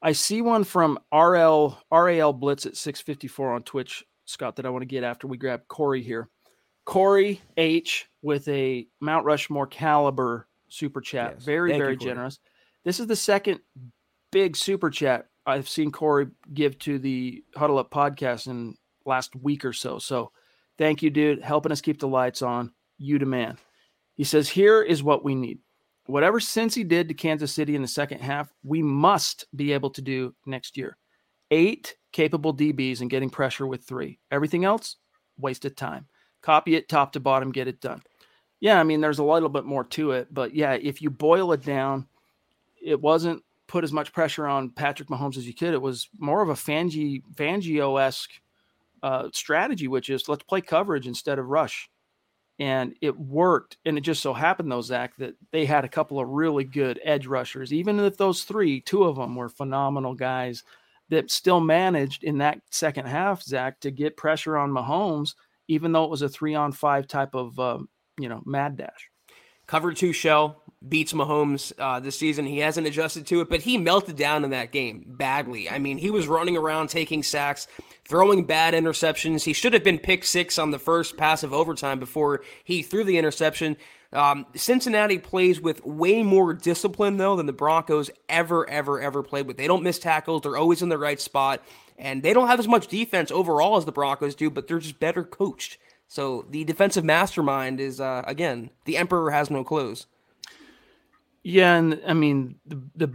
I 0.02 0.12
see 0.12 0.42
one 0.42 0.64
from 0.64 0.98
RL 1.12 1.78
RAL 1.90 2.32
Blitz 2.34 2.66
at 2.66 2.76
654 2.76 3.54
on 3.54 3.62
Twitch, 3.62 4.04
Scott, 4.26 4.56
that 4.56 4.66
I 4.66 4.70
want 4.70 4.82
to 4.82 4.86
get 4.86 5.02
after 5.04 5.26
we 5.26 5.38
grab 5.38 5.62
Corey 5.68 6.02
here. 6.02 6.28
Corey 6.84 7.40
H 7.56 8.06
with 8.20 8.46
a 8.48 8.86
Mount 9.00 9.24
Rushmore 9.24 9.66
caliber 9.66 10.46
super 10.68 11.00
chat. 11.00 11.36
Yes. 11.36 11.44
Very, 11.44 11.70
Thank 11.70 11.82
very 11.82 11.96
Corey. 11.96 12.10
generous. 12.10 12.38
This 12.84 13.00
is 13.00 13.06
the 13.06 13.16
second 13.16 13.60
big 14.30 14.56
super 14.56 14.90
chat 14.90 15.28
I've 15.46 15.68
seen 15.68 15.92
Corey 15.92 16.28
give 16.52 16.78
to 16.80 16.98
the 16.98 17.44
Huddle 17.56 17.78
Up 17.78 17.90
podcast 17.90 18.46
in 18.46 18.76
last 19.04 19.36
week 19.36 19.64
or 19.64 19.72
so. 19.72 19.98
So 19.98 20.32
thank 20.78 21.02
you, 21.02 21.10
dude, 21.10 21.42
helping 21.42 21.72
us 21.72 21.80
keep 21.80 22.00
the 22.00 22.08
lights 22.08 22.42
on. 22.42 22.72
You 22.98 23.18
demand. 23.18 23.58
He 24.14 24.24
says, 24.24 24.48
Here 24.48 24.82
is 24.82 25.02
what 25.02 25.24
we 25.24 25.34
need. 25.34 25.58
Whatever 26.06 26.38
Cincy 26.38 26.86
did 26.86 27.08
to 27.08 27.14
Kansas 27.14 27.52
City 27.52 27.74
in 27.74 27.82
the 27.82 27.88
second 27.88 28.20
half, 28.20 28.52
we 28.62 28.82
must 28.82 29.46
be 29.56 29.72
able 29.72 29.90
to 29.90 30.02
do 30.02 30.34
next 30.46 30.76
year. 30.76 30.96
Eight 31.50 31.96
capable 32.12 32.54
DBs 32.54 33.00
and 33.00 33.10
getting 33.10 33.30
pressure 33.30 33.66
with 33.66 33.84
three. 33.84 34.18
Everything 34.30 34.64
else, 34.64 34.96
wasted 35.38 35.76
time. 35.76 36.06
Copy 36.42 36.76
it 36.76 36.88
top 36.88 37.12
to 37.12 37.20
bottom, 37.20 37.52
get 37.52 37.68
it 37.68 37.80
done. 37.80 38.02
Yeah, 38.60 38.78
I 38.78 38.84
mean, 38.84 39.00
there's 39.00 39.18
a 39.18 39.24
little 39.24 39.48
bit 39.48 39.64
more 39.64 39.84
to 39.84 40.12
it, 40.12 40.32
but 40.32 40.54
yeah, 40.54 40.74
if 40.74 41.02
you 41.02 41.10
boil 41.10 41.52
it 41.52 41.62
down, 41.62 42.06
it 42.82 43.00
wasn't 43.00 43.42
put 43.66 43.84
as 43.84 43.92
much 43.92 44.12
pressure 44.12 44.46
on 44.46 44.70
Patrick 44.70 45.08
Mahomes 45.08 45.36
as 45.36 45.46
you 45.46 45.54
could. 45.54 45.74
It 45.74 45.82
was 45.82 46.08
more 46.18 46.42
of 46.42 46.48
a 46.48 46.54
Fangi 46.54 47.22
Fangio 47.34 48.00
esque 48.00 48.30
uh, 49.02 49.28
strategy, 49.32 49.88
which 49.88 50.10
is 50.10 50.28
let's 50.28 50.42
play 50.42 50.60
coverage 50.60 51.06
instead 51.06 51.38
of 51.38 51.46
rush 51.46 51.88
and 52.58 52.94
it 53.00 53.18
worked. 53.18 53.78
And 53.84 53.98
it 53.98 54.02
just 54.02 54.22
so 54.22 54.32
happened, 54.32 54.70
though, 54.70 54.80
Zach, 54.80 55.16
that 55.16 55.34
they 55.50 55.66
had 55.66 55.84
a 55.84 55.88
couple 55.88 56.20
of 56.20 56.28
really 56.28 56.64
good 56.64 57.00
edge 57.02 57.26
rushers. 57.26 57.72
Even 57.72 57.98
if 58.00 58.16
those 58.16 58.44
three, 58.44 58.80
two 58.80 59.04
of 59.04 59.16
them 59.16 59.34
were 59.34 59.48
phenomenal 59.48 60.14
guys 60.14 60.62
that 61.08 61.30
still 61.30 61.60
managed 61.60 62.24
in 62.24 62.38
that 62.38 62.60
second 62.70 63.06
half, 63.06 63.42
Zach, 63.42 63.80
to 63.80 63.90
get 63.90 64.16
pressure 64.16 64.56
on 64.56 64.70
Mahomes, 64.70 65.34
even 65.68 65.92
though 65.92 66.04
it 66.04 66.10
was 66.10 66.22
a 66.22 66.28
three 66.28 66.54
on 66.54 66.72
five 66.72 67.06
type 67.06 67.34
of, 67.34 67.58
um, 67.58 67.88
you 68.18 68.28
know, 68.28 68.42
mad 68.46 68.76
dash. 68.76 69.10
Cover 69.66 69.92
two 69.92 70.12
shell 70.12 70.62
beats 70.88 71.12
Mahomes 71.12 71.72
uh, 71.78 72.00
this 72.00 72.18
season. 72.18 72.44
He 72.46 72.58
hasn't 72.58 72.86
adjusted 72.86 73.26
to 73.28 73.40
it, 73.40 73.48
but 73.48 73.62
he 73.62 73.78
melted 73.78 74.16
down 74.16 74.44
in 74.44 74.50
that 74.50 74.72
game 74.72 75.04
badly. 75.06 75.68
I 75.68 75.78
mean, 75.78 75.98
he 75.98 76.10
was 76.10 76.28
running 76.28 76.56
around 76.56 76.88
taking 76.88 77.22
sacks, 77.22 77.66
throwing 78.06 78.44
bad 78.44 78.74
interceptions. 78.74 79.44
He 79.44 79.52
should 79.52 79.72
have 79.72 79.84
been 79.84 79.98
pick 79.98 80.24
six 80.24 80.58
on 80.58 80.70
the 80.70 80.78
first 80.78 81.16
pass 81.16 81.42
of 81.42 81.52
overtime 81.52 81.98
before 81.98 82.42
he 82.64 82.82
threw 82.82 83.04
the 83.04 83.18
interception. 83.18 83.76
Um, 84.12 84.46
Cincinnati 84.54 85.18
plays 85.18 85.60
with 85.60 85.84
way 85.84 86.22
more 86.22 86.52
discipline, 86.54 87.16
though, 87.16 87.36
than 87.36 87.46
the 87.46 87.52
Broncos 87.52 88.10
ever, 88.28 88.68
ever, 88.70 89.00
ever 89.00 89.22
played 89.22 89.46
with. 89.46 89.56
They 89.56 89.66
don't 89.66 89.82
miss 89.82 89.98
tackles, 89.98 90.42
they're 90.42 90.56
always 90.56 90.82
in 90.82 90.88
the 90.88 90.98
right 90.98 91.20
spot, 91.20 91.62
and 91.98 92.22
they 92.22 92.32
don't 92.32 92.46
have 92.46 92.60
as 92.60 92.68
much 92.68 92.86
defense 92.86 93.30
overall 93.32 93.76
as 93.76 93.84
the 93.84 93.92
Broncos 93.92 94.34
do, 94.34 94.50
but 94.50 94.68
they're 94.68 94.78
just 94.78 95.00
better 95.00 95.24
coached. 95.24 95.78
So 96.06 96.46
the 96.48 96.62
defensive 96.62 97.04
mastermind 97.04 97.80
is, 97.80 98.00
uh, 98.00 98.22
again, 98.26 98.70
the 98.84 98.96
emperor 98.96 99.32
has 99.32 99.50
no 99.50 99.64
clothes. 99.64 100.06
Yeah, 101.44 101.76
and 101.76 102.00
I 102.06 102.14
mean 102.14 102.56
the 102.66 102.82
the 102.96 103.14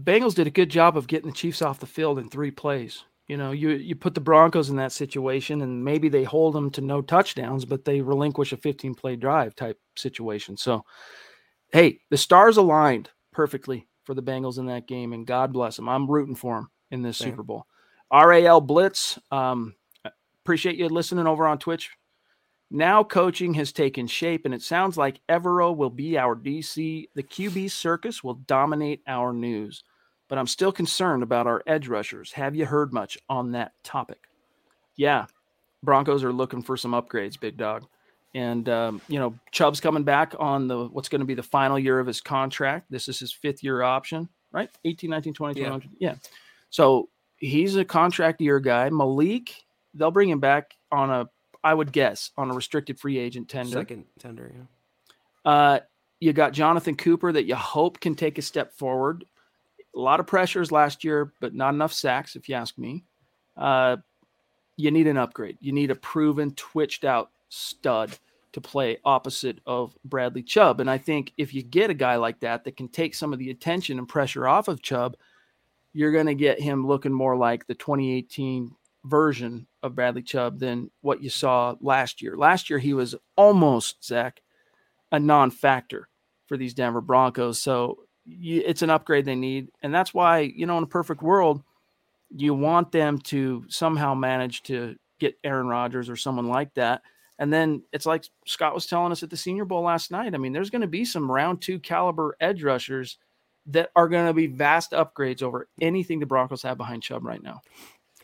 Bengals 0.00 0.34
did 0.34 0.46
a 0.46 0.50
good 0.50 0.68
job 0.68 0.96
of 0.96 1.06
getting 1.06 1.30
the 1.30 1.36
Chiefs 1.36 1.62
off 1.62 1.80
the 1.80 1.86
field 1.86 2.18
in 2.18 2.28
three 2.28 2.50
plays. 2.50 3.04
You 3.26 3.38
know, 3.38 3.52
you 3.52 3.70
you 3.70 3.96
put 3.96 4.14
the 4.14 4.20
Broncos 4.20 4.68
in 4.68 4.76
that 4.76 4.92
situation, 4.92 5.62
and 5.62 5.82
maybe 5.82 6.10
they 6.10 6.24
hold 6.24 6.54
them 6.54 6.70
to 6.72 6.82
no 6.82 7.00
touchdowns, 7.00 7.64
but 7.64 7.84
they 7.84 8.02
relinquish 8.02 8.52
a 8.52 8.58
15 8.58 8.94
play 8.94 9.16
drive 9.16 9.56
type 9.56 9.80
situation. 9.96 10.58
So, 10.58 10.84
hey, 11.72 12.00
the 12.10 12.18
stars 12.18 12.58
aligned 12.58 13.08
perfectly 13.32 13.88
for 14.04 14.12
the 14.12 14.22
Bengals 14.22 14.58
in 14.58 14.66
that 14.66 14.86
game, 14.86 15.14
and 15.14 15.26
God 15.26 15.54
bless 15.54 15.76
them. 15.76 15.88
I'm 15.88 16.10
rooting 16.10 16.34
for 16.34 16.56
them 16.56 16.70
in 16.90 17.00
this 17.00 17.16
Same. 17.16 17.30
Super 17.30 17.42
Bowl. 17.42 17.66
RAL 18.12 18.60
Blitz. 18.60 19.18
Um, 19.30 19.74
appreciate 20.44 20.76
you 20.76 20.90
listening 20.90 21.26
over 21.26 21.46
on 21.46 21.58
Twitch. 21.58 21.90
Now 22.70 23.04
coaching 23.04 23.54
has 23.54 23.72
taken 23.72 24.06
shape, 24.06 24.44
and 24.44 24.54
it 24.54 24.62
sounds 24.62 24.96
like 24.96 25.20
Evero 25.28 25.76
will 25.76 25.90
be 25.90 26.18
our 26.18 26.34
DC. 26.34 27.08
The 27.14 27.22
QB 27.22 27.70
circus 27.70 28.24
will 28.24 28.34
dominate 28.34 29.02
our 29.06 29.32
news, 29.32 29.84
but 30.28 30.38
I'm 30.38 30.46
still 30.46 30.72
concerned 30.72 31.22
about 31.22 31.46
our 31.46 31.62
edge 31.66 31.88
rushers. 31.88 32.32
Have 32.32 32.56
you 32.56 32.66
heard 32.66 32.92
much 32.92 33.18
on 33.28 33.52
that 33.52 33.72
topic? 33.84 34.28
Yeah, 34.96 35.26
Broncos 35.82 36.24
are 36.24 36.32
looking 36.32 36.62
for 36.62 36.76
some 36.76 36.92
upgrades, 36.92 37.38
big 37.38 37.56
dog. 37.56 37.86
And 38.34 38.68
um, 38.68 39.00
you 39.06 39.20
know, 39.20 39.34
Chubb's 39.52 39.80
coming 39.80 40.02
back 40.02 40.34
on 40.38 40.66
the 40.66 40.86
what's 40.86 41.08
going 41.08 41.20
to 41.20 41.26
be 41.26 41.34
the 41.34 41.42
final 41.42 41.78
year 41.78 42.00
of 42.00 42.06
his 42.06 42.20
contract. 42.20 42.90
This 42.90 43.06
is 43.08 43.20
his 43.20 43.32
fifth 43.32 43.62
year 43.62 43.82
option, 43.82 44.28
right? 44.50 44.68
18, 44.84 45.08
19, 45.08 45.34
20, 45.34 45.60
Yeah. 45.60 45.78
Yeah. 45.98 46.14
So 46.70 47.08
he's 47.36 47.76
a 47.76 47.84
contract 47.84 48.40
year 48.40 48.58
guy. 48.58 48.90
Malik, 48.90 49.54
they'll 49.94 50.10
bring 50.10 50.30
him 50.30 50.40
back 50.40 50.74
on 50.90 51.10
a, 51.10 51.28
I 51.64 51.72
would 51.72 51.92
guess, 51.92 52.30
on 52.36 52.50
a 52.50 52.54
restricted 52.54 53.00
free 53.00 53.18
agent 53.18 53.48
tender. 53.48 53.72
Second 53.72 54.04
tender, 54.18 54.52
yeah. 54.54 55.50
Uh, 55.50 55.80
you 56.20 56.32
got 56.32 56.52
Jonathan 56.52 56.94
Cooper 56.94 57.32
that 57.32 57.46
you 57.46 57.56
hope 57.56 58.00
can 58.00 58.14
take 58.14 58.38
a 58.38 58.42
step 58.42 58.72
forward. 58.74 59.24
A 59.96 59.98
lot 59.98 60.20
of 60.20 60.26
pressures 60.26 60.70
last 60.70 61.04
year, 61.04 61.32
but 61.40 61.54
not 61.54 61.72
enough 61.74 61.92
sacks, 61.92 62.36
if 62.36 62.48
you 62.48 62.54
ask 62.54 62.76
me. 62.76 63.04
Uh, 63.56 63.96
you 64.76 64.90
need 64.90 65.06
an 65.06 65.16
upgrade. 65.16 65.56
You 65.60 65.72
need 65.72 65.90
a 65.90 65.94
proven, 65.94 66.52
twitched 66.54 67.04
out 67.04 67.30
stud 67.48 68.16
to 68.52 68.60
play 68.60 68.98
opposite 69.04 69.58
of 69.66 69.96
Bradley 70.04 70.42
Chubb. 70.42 70.80
And 70.80 70.90
I 70.90 70.98
think 70.98 71.32
if 71.38 71.54
you 71.54 71.62
get 71.62 71.90
a 71.90 71.94
guy 71.94 72.16
like 72.16 72.40
that 72.40 72.64
that 72.64 72.76
can 72.76 72.88
take 72.88 73.14
some 73.14 73.32
of 73.32 73.38
the 73.38 73.50
attention 73.50 73.98
and 73.98 74.08
pressure 74.08 74.46
off 74.46 74.68
of 74.68 74.82
Chubb, 74.82 75.16
you're 75.92 76.12
going 76.12 76.26
to 76.26 76.34
get 76.34 76.60
him 76.60 76.86
looking 76.86 77.12
more 77.12 77.36
like 77.36 77.66
the 77.66 77.74
2018 77.74 78.74
version 79.04 79.66
of 79.82 79.94
Bradley 79.94 80.22
Chubb 80.22 80.58
than 80.58 80.90
what 81.02 81.22
you 81.22 81.30
saw 81.30 81.74
last 81.80 82.22
year. 82.22 82.36
Last 82.36 82.70
year, 82.70 82.78
he 82.78 82.94
was 82.94 83.14
almost, 83.36 84.04
Zach, 84.04 84.40
a 85.12 85.20
non 85.20 85.50
factor 85.50 86.08
for 86.46 86.56
these 86.56 86.74
Denver 86.74 87.00
Broncos. 87.00 87.60
So 87.60 87.98
it's 88.26 88.82
an 88.82 88.90
upgrade 88.90 89.24
they 89.24 89.34
need. 89.34 89.68
And 89.82 89.94
that's 89.94 90.14
why, 90.14 90.40
you 90.40 90.66
know, 90.66 90.78
in 90.78 90.84
a 90.84 90.88
perfect 90.88 91.22
world, 91.22 91.62
you 92.30 92.54
want 92.54 92.92
them 92.92 93.18
to 93.18 93.64
somehow 93.68 94.14
manage 94.14 94.62
to 94.64 94.96
get 95.20 95.38
Aaron 95.44 95.68
Rodgers 95.68 96.08
or 96.08 96.16
someone 96.16 96.48
like 96.48 96.74
that. 96.74 97.02
And 97.38 97.52
then 97.52 97.82
it's 97.92 98.06
like 98.06 98.24
Scott 98.46 98.74
was 98.74 98.86
telling 98.86 99.12
us 99.12 99.22
at 99.22 99.30
the 99.30 99.36
Senior 99.36 99.64
Bowl 99.64 99.82
last 99.82 100.10
night. 100.10 100.34
I 100.34 100.38
mean, 100.38 100.52
there's 100.52 100.70
going 100.70 100.82
to 100.82 100.88
be 100.88 101.04
some 101.04 101.30
round 101.30 101.60
two 101.60 101.78
caliber 101.78 102.36
edge 102.40 102.62
rushers 102.62 103.18
that 103.66 103.90
are 103.96 104.08
going 104.08 104.26
to 104.26 104.34
be 104.34 104.46
vast 104.46 104.92
upgrades 104.92 105.42
over 105.42 105.68
anything 105.80 106.20
the 106.20 106.26
Broncos 106.26 106.62
have 106.62 106.76
behind 106.76 107.02
Chubb 107.02 107.24
right 107.24 107.42
now. 107.42 107.60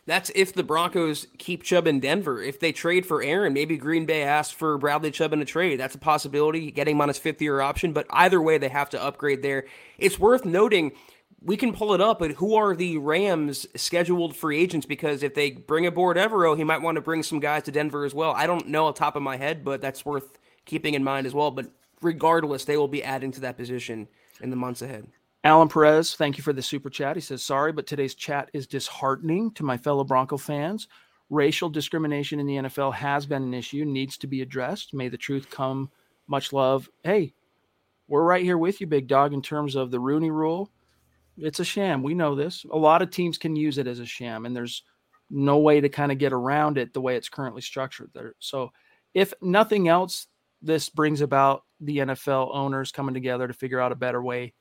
That's 0.06 0.30
if 0.34 0.52
the 0.52 0.62
Broncos 0.62 1.26
keep 1.38 1.62
Chubb 1.62 1.86
in 1.86 2.00
Denver. 2.00 2.42
If 2.42 2.58
they 2.58 2.72
trade 2.72 3.06
for 3.06 3.22
Aaron, 3.22 3.52
maybe 3.52 3.76
Green 3.76 4.06
Bay 4.06 4.22
asks 4.22 4.52
for 4.52 4.76
Bradley 4.78 5.10
Chubb 5.10 5.32
in 5.32 5.40
a 5.40 5.44
trade. 5.44 5.78
That's 5.78 5.94
a 5.94 5.98
possibility, 5.98 6.70
getting 6.70 6.96
him 6.96 7.00
on 7.00 7.08
his 7.08 7.18
fifth 7.18 7.40
year 7.40 7.60
option. 7.60 7.92
But 7.92 8.06
either 8.10 8.40
way, 8.40 8.58
they 8.58 8.68
have 8.68 8.90
to 8.90 9.02
upgrade 9.02 9.42
there. 9.42 9.66
It's 9.98 10.18
worth 10.18 10.44
noting, 10.44 10.92
we 11.42 11.56
can 11.56 11.72
pull 11.72 11.94
it 11.94 12.00
up, 12.00 12.18
but 12.18 12.32
who 12.32 12.54
are 12.54 12.74
the 12.74 12.98
Rams' 12.98 13.66
scheduled 13.74 14.36
free 14.36 14.60
agents? 14.60 14.86
Because 14.86 15.22
if 15.22 15.34
they 15.34 15.52
bring 15.52 15.86
aboard 15.86 16.16
Evero, 16.16 16.56
he 16.56 16.64
might 16.64 16.82
want 16.82 16.96
to 16.96 17.02
bring 17.02 17.22
some 17.22 17.40
guys 17.40 17.62
to 17.64 17.72
Denver 17.72 18.04
as 18.04 18.14
well. 18.14 18.32
I 18.32 18.46
don't 18.46 18.68
know 18.68 18.86
off 18.86 18.94
top 18.96 19.16
of 19.16 19.22
my 19.22 19.36
head, 19.36 19.64
but 19.64 19.80
that's 19.80 20.04
worth 20.04 20.38
keeping 20.66 20.94
in 20.94 21.04
mind 21.04 21.26
as 21.26 21.34
well. 21.34 21.50
But 21.50 21.70
regardless, 22.02 22.64
they 22.64 22.76
will 22.76 22.88
be 22.88 23.02
adding 23.02 23.32
to 23.32 23.40
that 23.40 23.56
position 23.56 24.08
in 24.40 24.50
the 24.50 24.56
months 24.56 24.82
ahead. 24.82 25.06
Alan 25.42 25.68
Perez, 25.68 26.14
thank 26.16 26.36
you 26.36 26.44
for 26.44 26.52
the 26.52 26.60
super 26.60 26.90
chat. 26.90 27.16
He 27.16 27.22
says, 27.22 27.42
Sorry, 27.42 27.72
but 27.72 27.86
today's 27.86 28.14
chat 28.14 28.50
is 28.52 28.66
disheartening 28.66 29.52
to 29.52 29.64
my 29.64 29.76
fellow 29.76 30.04
Bronco 30.04 30.36
fans. 30.36 30.86
Racial 31.30 31.70
discrimination 31.70 32.40
in 32.40 32.46
the 32.46 32.56
NFL 32.56 32.92
has 32.92 33.24
been 33.24 33.42
an 33.42 33.54
issue, 33.54 33.84
needs 33.84 34.18
to 34.18 34.26
be 34.26 34.42
addressed. 34.42 34.92
May 34.92 35.08
the 35.08 35.16
truth 35.16 35.48
come. 35.48 35.90
Much 36.26 36.52
love. 36.52 36.90
Hey, 37.04 37.32
we're 38.06 38.24
right 38.24 38.44
here 38.44 38.58
with 38.58 38.80
you, 38.80 38.86
big 38.86 39.06
dog, 39.06 39.32
in 39.32 39.40
terms 39.40 39.76
of 39.76 39.90
the 39.90 40.00
Rooney 40.00 40.30
rule. 40.30 40.70
It's 41.38 41.60
a 41.60 41.64
sham. 41.64 42.02
We 42.02 42.14
know 42.14 42.34
this. 42.34 42.66
A 42.70 42.76
lot 42.76 43.00
of 43.00 43.10
teams 43.10 43.38
can 43.38 43.56
use 43.56 43.78
it 43.78 43.86
as 43.86 44.00
a 44.00 44.06
sham, 44.06 44.44
and 44.44 44.54
there's 44.54 44.82
no 45.30 45.58
way 45.58 45.80
to 45.80 45.88
kind 45.88 46.12
of 46.12 46.18
get 46.18 46.32
around 46.32 46.76
it 46.76 46.92
the 46.92 47.00
way 47.00 47.16
it's 47.16 47.28
currently 47.28 47.62
structured 47.62 48.10
there. 48.12 48.34
So, 48.40 48.72
if 49.14 49.32
nothing 49.40 49.88
else, 49.88 50.26
this 50.60 50.90
brings 50.90 51.22
about 51.22 51.64
the 51.80 51.98
NFL 51.98 52.54
owners 52.54 52.92
coming 52.92 53.14
together 53.14 53.48
to 53.48 53.54
figure 53.54 53.80
out 53.80 53.92
a 53.92 53.96
better 53.96 54.22
way 54.22 54.52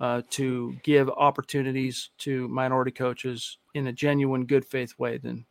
uh, 0.00 0.22
to 0.30 0.76
give 0.82 1.10
opportunities 1.10 2.10
to 2.18 2.48
minority 2.48 2.90
coaches 2.90 3.58
in 3.74 3.86
a 3.86 3.92
genuine, 3.92 4.46
good 4.46 4.64
faith 4.64 4.98
way, 4.98 5.18
then 5.18 5.44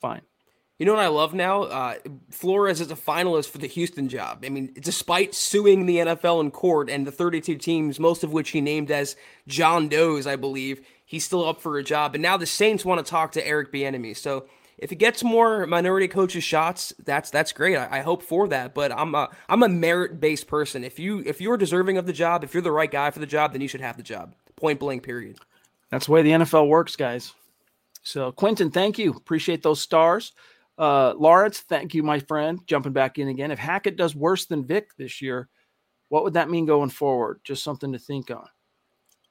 fine. 0.00 0.22
You 0.78 0.86
know 0.86 0.94
what 0.94 1.04
I 1.04 1.08
love 1.08 1.32
now? 1.32 1.62
Uh, 1.62 1.94
Flores 2.30 2.80
is 2.80 2.90
a 2.90 2.96
finalist 2.96 3.50
for 3.50 3.58
the 3.58 3.68
Houston 3.68 4.08
job. 4.08 4.42
I 4.44 4.48
mean, 4.48 4.72
despite 4.80 5.32
suing 5.32 5.86
the 5.86 5.98
NFL 5.98 6.40
in 6.40 6.50
court 6.50 6.90
and 6.90 7.06
the 7.06 7.12
32 7.12 7.56
teams, 7.56 8.00
most 8.00 8.24
of 8.24 8.32
which 8.32 8.50
he 8.50 8.60
named 8.60 8.90
as 8.90 9.14
John 9.46 9.88
Doe's, 9.88 10.26
I 10.26 10.34
believe, 10.34 10.84
he's 11.04 11.24
still 11.24 11.48
up 11.48 11.60
for 11.60 11.78
a 11.78 11.84
job. 11.84 12.16
And 12.16 12.22
now 12.22 12.36
the 12.36 12.46
Saints 12.46 12.84
want 12.84 13.04
to 13.04 13.08
talk 13.08 13.30
to 13.32 13.46
Eric 13.46 13.72
Bieniemy. 13.72 14.16
So 14.16 14.46
if 14.82 14.90
he 14.90 14.96
gets 14.96 15.22
more 15.22 15.64
minority 15.64 16.08
coaches 16.08 16.42
shots, 16.42 16.92
that's 17.04 17.30
that's 17.30 17.52
great. 17.52 17.76
I, 17.76 17.98
I 17.98 18.00
hope 18.00 18.20
for 18.20 18.48
that. 18.48 18.74
But 18.74 18.90
I'm 18.90 19.14
a 19.14 19.30
I'm 19.48 19.62
a 19.62 19.68
merit 19.68 20.20
based 20.20 20.48
person. 20.48 20.82
If 20.82 20.98
you 20.98 21.22
if 21.24 21.40
you're 21.40 21.56
deserving 21.56 21.98
of 21.98 22.06
the 22.06 22.12
job, 22.12 22.42
if 22.42 22.52
you're 22.52 22.64
the 22.64 22.72
right 22.72 22.90
guy 22.90 23.12
for 23.12 23.20
the 23.20 23.26
job, 23.26 23.52
then 23.52 23.60
you 23.60 23.68
should 23.68 23.80
have 23.80 23.96
the 23.96 24.02
job. 24.02 24.34
Point 24.56 24.80
blank. 24.80 25.04
Period. 25.04 25.38
That's 25.90 26.06
the 26.06 26.12
way 26.12 26.22
the 26.22 26.32
NFL 26.32 26.66
works, 26.66 26.96
guys. 26.96 27.32
So 28.02 28.32
Quentin, 28.32 28.72
thank 28.72 28.98
you. 28.98 29.12
Appreciate 29.12 29.62
those 29.62 29.80
stars. 29.80 30.32
Uh, 30.76 31.14
Lawrence, 31.16 31.60
thank 31.60 31.94
you, 31.94 32.02
my 32.02 32.18
friend. 32.18 32.58
Jumping 32.66 32.92
back 32.92 33.18
in 33.18 33.28
again. 33.28 33.52
If 33.52 33.60
Hackett 33.60 33.96
does 33.96 34.16
worse 34.16 34.46
than 34.46 34.66
Vic 34.66 34.88
this 34.96 35.22
year, 35.22 35.48
what 36.08 36.24
would 36.24 36.34
that 36.34 36.50
mean 36.50 36.66
going 36.66 36.90
forward? 36.90 37.40
Just 37.44 37.62
something 37.62 37.92
to 37.92 38.00
think 38.00 38.32
on. 38.32 38.48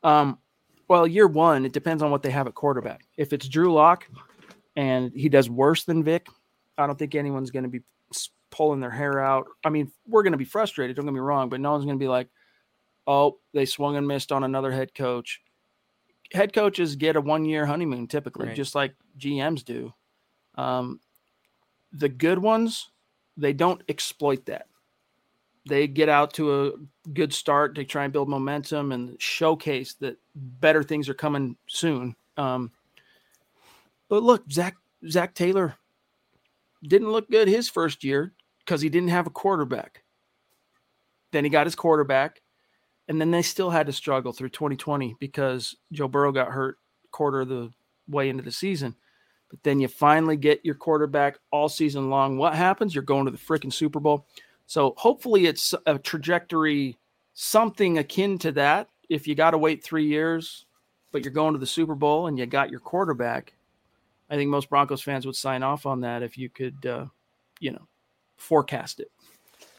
Um, 0.02 0.40
well, 0.88 1.06
year 1.06 1.28
one, 1.28 1.66
it 1.66 1.74
depends 1.74 2.04
on 2.04 2.12
what 2.12 2.24
they 2.24 2.32
have 2.32 2.48
at 2.48 2.56
quarterback. 2.56 3.06
If 3.18 3.34
it's 3.34 3.48
Drew 3.48 3.74
Lock, 3.74 4.08
and 4.76 5.12
he 5.14 5.30
does 5.30 5.50
worse 5.50 5.84
than 5.84 6.04
Vic, 6.04 6.28
I 6.78 6.88
don't 6.88 6.98
think 6.98 7.16
anyone's 7.16 7.52
going 7.52 7.64
to 7.64 7.70
be 7.70 7.82
pulling 8.50 8.80
their 8.80 8.92
hair 8.92 9.20
out. 9.20 9.48
I 9.64 9.70
mean, 9.70 9.92
we're 10.08 10.24
going 10.24 10.34
to 10.34 10.38
be 10.38 10.46
frustrated. 10.46 10.96
Don't 10.96 11.06
get 11.06 11.14
me 11.14 11.20
wrong, 11.20 11.50
but 11.50 11.60
no 11.60 11.72
one's 11.72 11.86
going 11.86 11.98
to 11.98 12.04
be 12.04 12.10
like, 12.10 12.28
"Oh, 13.08 13.40
they 13.54 13.66
swung 13.66 13.96
and 13.96 14.08
missed 14.08 14.32
on 14.32 14.44
another 14.44 14.72
head 14.72 14.94
coach." 14.94 15.42
Head 16.34 16.54
coaches 16.54 16.96
get 16.96 17.18
a 17.18 17.22
one-year 17.22 17.66
honeymoon 17.66 18.08
typically, 18.08 18.48
right. 18.48 18.56
just 18.56 18.76
like 18.76 18.94
GMs 19.18 19.66
do. 19.66 19.94
Um, 20.56 21.02
the 21.92 22.08
good 22.08 22.40
ones, 22.40 22.90
they 23.36 23.52
don't 23.52 23.82
exploit 23.90 24.46
that. 24.46 24.68
They 25.68 25.88
get 25.88 26.10
out 26.10 26.34
to 26.36 26.68
a 26.68 26.72
good 27.14 27.34
start. 27.34 27.76
They 27.76 27.84
try 27.84 28.06
and 28.06 28.14
build 28.14 28.30
momentum 28.30 28.94
and 28.94 29.22
showcase 29.22 29.94
that 29.96 30.18
better 30.36 30.84
things 30.84 31.10
are 31.10 31.14
coming 31.14 31.58
soon. 31.68 32.16
Um, 32.38 32.72
but 34.12 34.24
look, 34.24 34.44
Zach 34.52 34.76
Zac 35.08 35.34
Taylor 35.34 35.76
didn't 36.84 37.14
look 37.14 37.32
good 37.32 37.48
his 37.48 37.70
first 37.70 38.04
year 38.04 38.34
because 38.60 38.82
he 38.82 38.90
didn't 38.90 39.08
have 39.08 39.26
a 39.26 39.30
quarterback. 39.30 40.04
Then 41.32 41.46
he 41.46 41.50
got 41.50 41.66
his 41.66 41.76
quarterback, 41.76 42.42
and 43.08 43.22
then 43.22 43.32
they 43.32 43.42
still 43.42 43.70
had 43.70 43.88
to 43.88 43.94
struggle 43.94 44.34
through 44.34 44.50
2020 44.50 45.16
because 45.18 45.78
Joe 45.94 46.10
Burrow 46.10 46.34
got 46.34 46.50
hurt 46.50 46.78
quarter 47.12 47.42
of 47.42 47.48
the 47.48 47.72
way 48.10 48.28
into 48.28 48.44
the 48.44 48.52
season. 48.52 48.98
But 49.50 49.64
then 49.64 49.80
you 49.80 49.88
finally 49.88 50.36
get 50.36 50.66
your 50.66 50.76
quarterback 50.76 51.38
all 51.50 51.70
season 51.70 52.10
long. 52.10 52.38
What 52.38 52.54
happens? 52.54 52.94
You're 52.94 53.06
going 53.06 53.24
to 53.28 53.32
the 53.32 53.38
freaking 53.38 53.72
Super 53.72 54.02
Bowl. 54.02 54.28
So 54.68 54.94
hopefully 54.98 55.46
it's 55.46 55.74
a 55.86 55.98
trajectory, 55.98 56.98
something 57.34 57.98
akin 57.98 58.40
to 58.40 58.52
that. 58.52 58.90
If 59.08 59.26
you 59.26 59.36
got 59.36 59.52
to 59.52 59.58
wait 59.58 59.82
three 59.82 60.06
years, 60.06 60.66
but 61.14 61.24
you're 61.24 61.34
going 61.34 61.54
to 61.54 61.60
the 61.60 61.66
Super 61.66 61.96
Bowl 61.96 62.28
and 62.28 62.38
you 62.38 62.46
got 62.46 62.72
your 62.72 62.82
quarterback, 62.82 63.54
I 64.32 64.36
think 64.36 64.50
most 64.50 64.70
Broncos 64.70 65.02
fans 65.02 65.26
would 65.26 65.36
sign 65.36 65.62
off 65.62 65.86
on 65.86 66.02
that 66.02 66.24
if 66.24 66.38
you 66.38 66.50
could, 66.50 66.86
uh, 66.86 67.06
you 67.60 67.72
know, 67.72 67.86
forecast 68.38 69.02
it. 69.02 69.12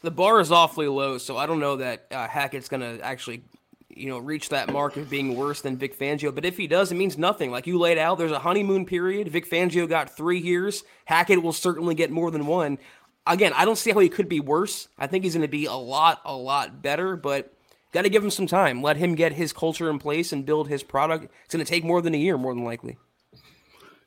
The 0.03 0.11
bar 0.11 0.39
is 0.39 0.51
awfully 0.51 0.87
low, 0.87 1.17
so 1.17 1.37
I 1.37 1.47
don't 1.47 1.59
know 1.59 1.77
that 1.77 2.05
uh, 2.11 2.27
Hackett's 2.27 2.69
going 2.69 2.81
to 2.81 3.03
actually, 3.03 3.43
you 3.89 4.09
know, 4.09 4.19
reach 4.19 4.49
that 4.49 4.71
mark 4.71 4.95
of 4.95 5.09
being 5.09 5.35
worse 5.35 5.61
than 5.61 5.77
Vic 5.77 5.97
Fangio. 5.97 6.33
But 6.33 6.45
if 6.45 6.55
he 6.55 6.67
does, 6.67 6.91
it 6.91 6.95
means 6.95 7.17
nothing. 7.17 7.49
Like 7.49 7.65
you 7.65 7.79
laid 7.79 7.97
out, 7.97 8.19
there's 8.19 8.31
a 8.31 8.39
honeymoon 8.39 8.85
period. 8.85 9.27
Vic 9.27 9.49
Fangio 9.49 9.89
got 9.89 10.15
three 10.15 10.39
years. 10.39 10.83
Hackett 11.05 11.41
will 11.41 11.51
certainly 11.51 11.95
get 11.95 12.11
more 12.11 12.29
than 12.29 12.45
one. 12.45 12.77
Again, 13.25 13.53
I 13.55 13.65
don't 13.65 13.77
see 13.77 13.91
how 13.91 13.99
he 13.99 14.09
could 14.09 14.29
be 14.29 14.39
worse. 14.39 14.87
I 14.99 15.07
think 15.07 15.23
he's 15.23 15.33
going 15.33 15.41
to 15.41 15.47
be 15.47 15.65
a 15.65 15.73
lot, 15.73 16.21
a 16.25 16.35
lot 16.35 16.83
better, 16.83 17.15
but 17.15 17.51
got 17.91 18.03
to 18.03 18.09
give 18.09 18.23
him 18.23 18.29
some 18.29 18.47
time. 18.47 18.83
Let 18.83 18.97
him 18.97 19.15
get 19.15 19.33
his 19.33 19.51
culture 19.51 19.89
in 19.89 19.97
place 19.97 20.31
and 20.31 20.45
build 20.45 20.67
his 20.67 20.83
product. 20.83 21.31
It's 21.45 21.55
going 21.55 21.65
to 21.65 21.69
take 21.69 21.83
more 21.83 22.03
than 22.03 22.13
a 22.13 22.17
year, 22.17 22.37
more 22.37 22.53
than 22.53 22.65
likely. 22.65 22.97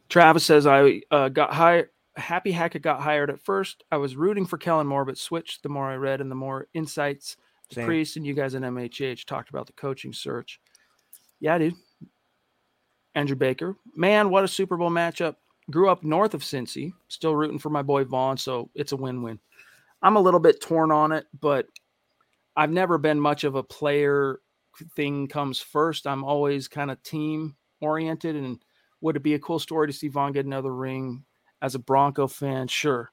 Travis 0.08 0.44
says 0.44 0.66
I 0.66 1.02
uh, 1.10 1.28
got 1.28 1.52
hired. 1.52 1.88
Happy 2.16 2.52
Hackett 2.52 2.82
got 2.82 3.00
hired 3.00 3.28
at 3.28 3.40
first. 3.40 3.84
I 3.92 3.98
was 3.98 4.16
rooting 4.16 4.46
for 4.46 4.56
Kellen 4.56 4.86
Moore, 4.86 5.04
but 5.04 5.18
switched 5.18 5.62
the 5.62 5.68
more 5.68 5.90
I 5.90 5.96
read 5.96 6.20
and 6.20 6.30
the 6.30 6.36
more 6.36 6.66
insights 6.72 7.36
the 7.70 7.84
priest 7.84 8.16
and 8.16 8.26
you 8.26 8.34
guys 8.34 8.54
in 8.54 8.62
MHH 8.62 9.24
talked 9.24 9.50
about 9.50 9.66
the 9.66 9.72
coaching 9.72 10.12
search. 10.12 10.60
Yeah, 11.40 11.58
dude. 11.58 11.74
Andrew 13.14 13.36
Baker, 13.36 13.76
man, 13.94 14.30
what 14.30 14.44
a 14.44 14.48
Super 14.48 14.76
Bowl 14.76 14.90
matchup. 14.90 15.36
Grew 15.70 15.88
up 15.88 16.04
north 16.04 16.34
of 16.34 16.42
Cincy, 16.42 16.92
still 17.08 17.34
rooting 17.34 17.58
for 17.58 17.70
my 17.70 17.82
boy 17.82 18.04
Von, 18.04 18.36
so 18.36 18.70
it's 18.74 18.92
a 18.92 18.96
win-win. 18.96 19.40
I'm 20.02 20.16
a 20.16 20.20
little 20.20 20.38
bit 20.38 20.60
torn 20.60 20.92
on 20.92 21.12
it, 21.12 21.26
but 21.40 21.66
I've 22.54 22.70
never 22.70 22.98
been 22.98 23.18
much 23.18 23.42
of 23.42 23.54
a 23.54 23.62
player 23.62 24.40
thing 24.94 25.26
comes 25.26 25.58
first. 25.58 26.06
I'm 26.06 26.24
always 26.24 26.68
kind 26.68 26.90
of 26.90 27.02
team 27.02 27.56
oriented 27.80 28.36
and 28.36 28.62
would 29.06 29.16
it 29.16 29.22
be 29.22 29.34
a 29.34 29.38
cool 29.38 29.60
story 29.60 29.86
to 29.86 29.92
see 29.92 30.08
Von 30.08 30.32
get 30.32 30.46
another 30.46 30.74
ring 30.74 31.24
as 31.62 31.76
a 31.76 31.78
Bronco 31.78 32.26
fan? 32.26 32.66
Sure. 32.66 33.12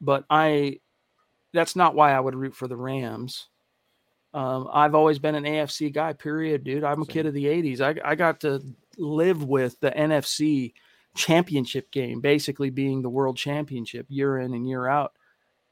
But 0.00 0.24
I 0.30 0.78
that's 1.52 1.74
not 1.74 1.96
why 1.96 2.12
I 2.12 2.20
would 2.20 2.36
root 2.36 2.54
for 2.54 2.68
the 2.68 2.76
Rams. 2.76 3.48
Um, 4.32 4.68
I've 4.72 4.94
always 4.94 5.18
been 5.18 5.34
an 5.34 5.44
AFC 5.44 5.92
guy, 5.92 6.12
period, 6.12 6.62
dude. 6.62 6.84
I'm 6.84 7.02
a 7.02 7.06
kid 7.06 7.26
of 7.26 7.34
the 7.34 7.44
80s. 7.44 7.80
I, 7.80 8.10
I 8.10 8.14
got 8.14 8.40
to 8.40 8.60
live 8.96 9.44
with 9.44 9.78
the 9.80 9.90
NFC 9.90 10.72
championship 11.16 11.90
game, 11.90 12.20
basically 12.20 12.70
being 12.70 13.02
the 13.02 13.10
world 13.10 13.36
championship 13.36 14.06
year 14.08 14.38
in 14.38 14.54
and 14.54 14.68
year 14.68 14.88
out 14.88 15.12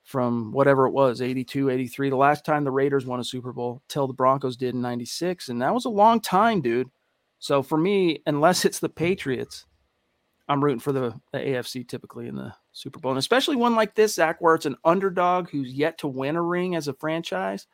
from 0.04 0.52
whatever 0.52 0.86
it 0.86 0.92
was 0.92 1.20
82, 1.20 1.70
83. 1.70 2.10
The 2.10 2.16
last 2.16 2.44
time 2.44 2.64
the 2.64 2.70
Raiders 2.70 3.06
won 3.06 3.20
a 3.20 3.24
Super 3.24 3.52
Bowl 3.52 3.82
till 3.88 4.06
the 4.06 4.12
Broncos 4.12 4.56
did 4.56 4.74
in 4.74 4.80
96. 4.80 5.48
And 5.48 5.62
that 5.62 5.74
was 5.74 5.84
a 5.84 5.90
long 5.90 6.20
time, 6.20 6.60
dude. 6.60 6.90
So 7.42 7.64
for 7.64 7.76
me, 7.76 8.22
unless 8.24 8.64
it's 8.64 8.78
the 8.78 8.88
Patriots, 8.88 9.66
I'm 10.48 10.62
rooting 10.62 10.78
for 10.78 10.92
the, 10.92 11.20
the 11.32 11.38
AFC 11.38 11.86
typically 11.88 12.28
in 12.28 12.36
the 12.36 12.54
Super 12.70 13.00
Bowl, 13.00 13.10
and 13.10 13.18
especially 13.18 13.56
one 13.56 13.74
like 13.74 13.96
this, 13.96 14.14
Zach, 14.14 14.40
where 14.40 14.54
it's 14.54 14.64
an 14.64 14.76
underdog 14.84 15.50
who's 15.50 15.74
yet 15.74 15.98
to 15.98 16.06
win 16.06 16.36
a 16.36 16.42
ring 16.42 16.76
as 16.76 16.86
a 16.86 16.94
franchise. 16.94 17.66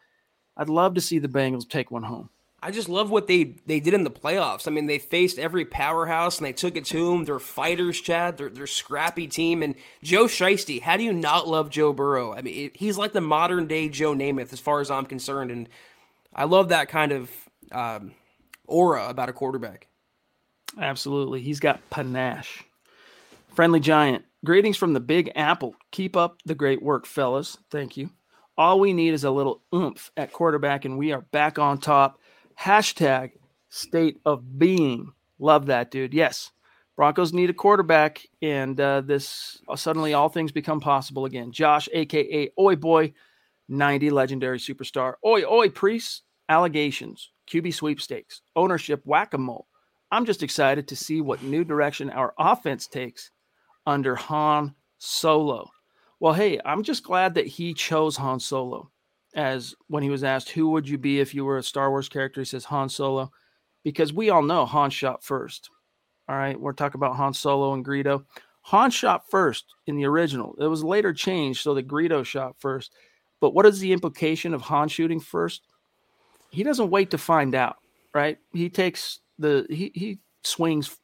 I'd 0.57 0.71
love 0.71 0.95
to 0.95 1.03
see 1.03 1.19
the 1.19 1.29
Bengals 1.29 1.69
take 1.69 1.91
one 1.91 2.05
home. 2.05 2.31
I 2.63 2.71
just 2.71 2.89
love 2.89 3.11
what 3.11 3.27
they 3.27 3.57
they 3.67 3.79
did 3.79 3.93
in 3.93 4.05
the 4.05 4.11
playoffs. 4.11 4.67
I 4.67 4.71
mean, 4.71 4.87
they 4.87 4.99
faced 4.99 5.39
every 5.39 5.67
powerhouse 5.67 6.39
and 6.39 6.47
they 6.47 6.55
took 6.55 6.75
it 6.75 6.87
to 6.87 7.11
them. 7.11 7.27
They're 7.27 7.39
fighters, 7.39 8.01
Chad. 8.01 8.39
They're 8.39 8.49
they're 8.49 8.67
scrappy 8.67 9.29
team. 9.29 9.63
And 9.63 9.75
Joe 10.03 10.25
Shiesty, 10.25 10.81
how 10.81 10.97
do 10.97 11.05
you 11.05 11.13
not 11.13 11.47
love 11.47 11.69
Joe 11.69 11.93
Burrow? 11.93 12.33
I 12.33 12.41
mean, 12.41 12.71
he's 12.73 12.97
like 12.97 13.13
the 13.13 13.21
modern 13.21 13.67
day 13.67 13.91
Joe 13.91 14.15
Namath, 14.15 14.55
as 14.55 14.61
far 14.61 14.81
as 14.81 14.91
I'm 14.91 15.05
concerned. 15.05 15.51
And 15.51 15.69
I 16.35 16.45
love 16.45 16.71
that 16.71 16.89
kind 16.89 17.13
of 17.13 17.31
um, 17.71 18.13
aura 18.69 19.09
about 19.09 19.29
a 19.29 19.33
quarterback. 19.33 19.89
Absolutely. 20.79 21.41
He's 21.41 21.61
got 21.61 21.89
panache. 21.91 22.65
Friendly 23.55 23.81
Giant. 23.81 24.25
Greetings 24.45 24.77
from 24.77 24.93
the 24.93 25.01
Big 25.01 25.33
Apple. 25.35 25.75
Keep 25.91 26.17
up 26.17 26.39
the 26.45 26.55
great 26.55 26.81
work, 26.81 27.07
fellas. 27.07 27.59
Thank 27.71 27.97
you. 27.97 28.11
All 28.57 28.79
we 28.79 28.93
need 28.93 29.15
is 29.15 29.25
a 29.25 29.31
little 29.31 29.63
oomph 29.75 30.11
at 30.17 30.33
quarterback, 30.33 30.85
and 30.85 30.99
we 30.99 31.13
are 31.13 31.23
back 31.23 31.59
on 31.59 31.79
top. 31.79 32.21
Hashtag 32.61 33.33
state 33.69 34.21
of 34.25 34.59
being. 34.59 35.13
Love 35.39 35.67
that, 35.67 35.91
dude. 35.91 36.15
Yes. 36.15 36.53
Broncos 36.97 37.33
need 37.33 37.51
a 37.51 37.55
quarterback, 37.55 38.27
and 38.43 38.81
uh, 38.81 39.01
this 39.01 39.61
uh, 39.69 39.77
suddenly 39.77 40.15
all 40.15 40.29
things 40.29 40.51
become 40.51 40.81
possible 40.81 41.25
again. 41.25 41.53
Josh, 41.53 41.89
aka 41.93 42.51
Oi 42.59 42.75
Boy, 42.75 43.13
90 43.69 44.11
legendary 44.11 44.59
superstar. 44.59 45.15
Oi, 45.25 45.45
oi, 45.45 45.69
priests, 45.69 46.23
allegations. 46.49 47.31
QB 47.49 47.75
sweepstakes, 47.75 48.43
ownership 48.55 49.03
whack 49.05 49.35
a 49.35 49.39
mole. 49.39 49.67
I'm 50.11 50.25
just 50.25 50.43
excited 50.43 50.89
to 50.89 50.97
see 50.97 51.21
what 51.21 51.43
new 51.43 51.65
direction 51.65 52.11
our 52.11 52.35
offense 52.39 52.87
takes 52.87 53.31
under 53.87 54.15
Han 54.15 54.75
Solo. 54.99 55.71
Well, 56.21 56.33
hey, 56.35 56.61
I'm 56.65 56.83
just 56.83 57.03
glad 57.03 57.35
that 57.35 57.47
he 57.47 57.75
chose 57.75 58.17
Han 58.17 58.41
Solo 58.41 58.91
as 59.35 59.75
when 59.89 60.03
he 60.03 60.11
was 60.11 60.25
asked, 60.25 60.51
Who 60.51 60.71
would 60.71 60.89
you 60.89 60.99
be 60.99 61.21
if 61.21 61.35
you 61.35 61.45
were 61.45 61.59
a 61.59 61.63
Star 61.63 61.91
Wars 61.91 62.09
character? 62.09 62.41
He 62.41 62.47
says 62.47 62.65
Han 62.67 62.89
Solo, 62.89 63.31
because 63.85 64.13
we 64.13 64.31
all 64.31 64.43
know 64.43 64.67
Han 64.67 64.91
shot 64.91 65.23
first. 65.23 65.71
All 66.29 66.37
right, 66.37 66.61
we're 66.61 66.73
talking 66.73 66.99
about 66.99 67.17
Han 67.17 67.35
Solo 67.35 67.73
and 67.73 67.85
Greedo. 67.85 68.25
Han 68.63 68.91
shot 68.91 69.31
first 69.31 69.65
in 69.87 69.97
the 69.97 70.05
original. 70.05 70.55
It 70.59 70.67
was 70.67 70.85
later 70.85 71.13
changed 71.13 71.63
so 71.63 71.75
that 71.75 71.89
Greedo 71.89 72.25
shot 72.25 72.57
first. 72.59 72.93
But 73.41 73.55
what 73.55 73.67
is 73.67 73.79
the 73.79 73.93
implication 73.93 74.53
of 74.53 74.63
Han 74.63 74.89
shooting 74.89 75.21
first? 75.21 75.63
He 76.51 76.63
doesn't 76.63 76.91
wait 76.91 77.11
to 77.11 77.19
find 77.19 77.55
out, 77.55 77.77
right? 78.15 78.39
He 78.53 78.71
takes 78.71 79.21
the 79.39 79.67
he 79.69 79.93
he 79.95 80.19
swings 80.45 80.97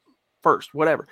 first, 0.43 0.75
whatever. 0.75 1.07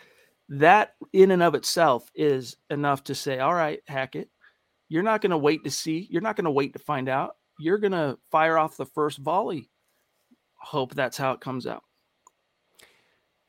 That 0.49 0.95
in 1.12 1.30
and 1.30 1.43
of 1.43 1.55
itself 1.55 2.11
is 2.14 2.57
enough 2.70 3.05
to 3.05 3.14
say, 3.14 3.39
all 3.39 3.55
right, 3.55 3.80
Hackett, 3.87 4.28
you're 4.89 5.03
not 5.03 5.22
going 5.22 5.30
to 5.30 5.39
wait 5.39 5.64
to 5.64 5.70
see, 5.70 6.07
you're 6.11 6.20
not 6.22 6.37
going 6.37 6.45
to 6.45 6.51
wait 6.51 6.74
to 6.74 6.78
find 6.78 7.09
out. 7.09 7.37
you're 7.59 7.78
going 7.78 7.93
to 7.93 8.18
fire 8.30 8.59
off 8.59 8.76
the 8.76 8.87
first 8.87 9.18
volley. 9.18 9.70
Hope 10.57 10.95
that's 10.95 11.16
how 11.16 11.33
it 11.33 11.41
comes 11.41 11.66
out. 11.66 11.83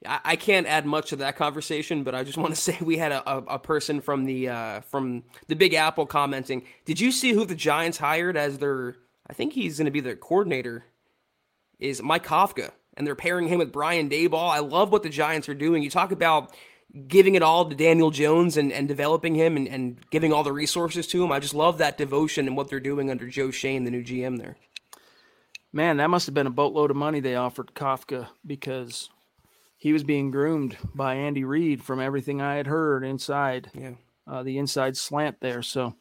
I 0.05 0.35
can't 0.35 0.67
add 0.67 0.85
much 0.85 1.09
to 1.09 1.15
that 1.17 1.37
conversation, 1.37 2.03
but 2.03 2.13
I 2.13 2.23
just 2.23 2.37
want 2.37 2.53
to 2.53 2.61
say 2.61 2.77
we 2.81 2.97
had 2.97 3.11
a, 3.11 3.29
a, 3.29 3.37
a 3.55 3.59
person 3.59 4.01
from 4.01 4.25
the 4.25 4.49
uh, 4.49 4.81
from 4.81 5.23
the 5.47 5.55
Big 5.55 5.73
Apple 5.73 6.05
commenting. 6.05 6.63
Did 6.85 6.99
you 6.99 7.11
see 7.11 7.31
who 7.31 7.45
the 7.45 7.55
Giants 7.55 7.97
hired 7.97 8.37
as 8.37 8.57
their? 8.57 8.97
I 9.27 9.33
think 9.33 9.53
he's 9.53 9.77
going 9.77 9.85
to 9.85 9.91
be 9.91 10.01
their 10.01 10.15
coordinator. 10.15 10.85
Is 11.79 12.01
Mike 12.01 12.25
Kafka, 12.25 12.71
and 12.95 13.05
they're 13.05 13.15
pairing 13.15 13.47
him 13.47 13.59
with 13.59 13.71
Brian 13.71 14.09
Daboll. 14.09 14.49
I 14.49 14.59
love 14.59 14.91
what 14.91 15.03
the 15.03 15.09
Giants 15.09 15.49
are 15.49 15.53
doing. 15.53 15.83
You 15.83 15.89
talk 15.89 16.11
about 16.11 16.53
giving 17.07 17.35
it 17.35 17.41
all 17.41 17.67
to 17.67 17.75
Daniel 17.75 18.11
Jones 18.11 18.55
and, 18.55 18.71
and 18.71 18.87
developing 18.87 19.35
him 19.35 19.57
and, 19.57 19.67
and 19.67 19.97
giving 20.11 20.31
all 20.31 20.43
the 20.43 20.53
resources 20.53 21.07
to 21.07 21.23
him. 21.23 21.31
I 21.31 21.39
just 21.39 21.55
love 21.55 21.79
that 21.79 21.97
devotion 21.97 22.47
and 22.47 22.55
what 22.55 22.69
they're 22.69 22.79
doing 22.79 23.09
under 23.09 23.27
Joe 23.27 23.51
Schoen, 23.51 23.83
the 23.83 23.91
new 23.91 24.03
GM 24.03 24.37
there. 24.37 24.57
Man, 25.71 25.97
that 25.97 26.11
must 26.11 26.27
have 26.27 26.35
been 26.35 26.47
a 26.47 26.51
boatload 26.51 26.91
of 26.91 26.97
money 26.97 27.19
they 27.19 27.35
offered 27.35 27.73
Kafka 27.73 28.27
because 28.45 29.09
he 29.75 29.91
was 29.91 30.03
being 30.03 30.29
groomed 30.29 30.77
by 30.93 31.15
Andy 31.15 31.43
Reid 31.43 31.83
from 31.83 31.99
everything 31.99 32.41
I 32.41 32.55
had 32.55 32.67
heard 32.67 33.03
inside. 33.03 33.71
Yeah. 33.73 33.93
Uh, 34.25 34.43
the 34.43 34.57
inside 34.57 34.95
slant 34.95 35.41
there. 35.41 35.61
So, 35.63 35.95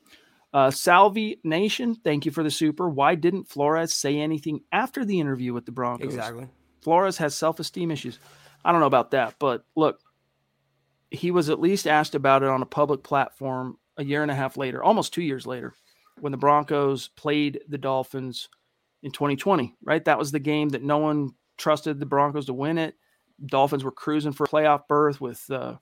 uh, 0.53 0.70
Salvi 0.70 1.40
Nation, 1.44 1.94
thank 1.94 2.26
you 2.26 2.32
for 2.32 2.42
the 2.42 2.50
super. 2.50 2.88
Why 2.88 3.14
didn't 3.14 3.48
Flores 3.48 3.92
say 3.92 4.18
anything 4.18 4.61
after 4.70 5.05
the 5.05 5.18
interview 5.18 5.53
with 5.53 5.66
the 5.66 5.72
Broncos? 5.72 6.07
Exactly. 6.07 6.48
Flores 6.82 7.16
has 7.18 7.34
self 7.34 7.61
esteem 7.61 7.90
issues. 7.90 8.18
I 8.64 8.72
don't 8.72 8.80
know 8.80 8.86
about 8.86 9.12
that, 9.12 9.36
but 9.38 9.64
look, 9.76 10.00
he 11.11 11.30
was 11.30 11.50
at 11.50 11.61
least 11.61 11.86
asked 11.86 12.14
about 12.14 12.42
it 12.42 12.48
on 12.48 12.62
a 12.62 12.66
public 12.66 13.03
platform 13.03 13.78
a 13.96 14.05
year 14.05 14.22
and 14.22 14.30
a 14.30 14.34
half 14.34 14.57
later, 14.57 14.82
almost 14.82 15.12
two 15.12 15.22
years 15.22 15.46
later, 15.46 15.74
when 16.20 16.32
the 16.32 16.38
Broncos 16.38 17.09
played 17.09 17.61
the 17.68 17.78
Dolphins 17.78 18.48
in 19.03 19.11
2020, 19.11 19.74
right? 19.84 20.05
That 20.05 20.18
was 20.18 20.32
the 20.32 20.38
game 20.38 20.70
that 20.70 20.82
no 20.82 20.98
one 20.98 21.30
trusted 21.59 21.98
the 21.98 22.07
Broncos 22.07 22.46
to 22.46 22.55
win 22.55 22.78
it. 22.78 22.94
Dolphins 23.44 23.84
were 23.84 23.92
cruising 23.92 24.32
for 24.32 24.46
playoff 24.46 24.86
berth 24.88 25.20
with, 25.20 25.44
uh, 25.50 25.76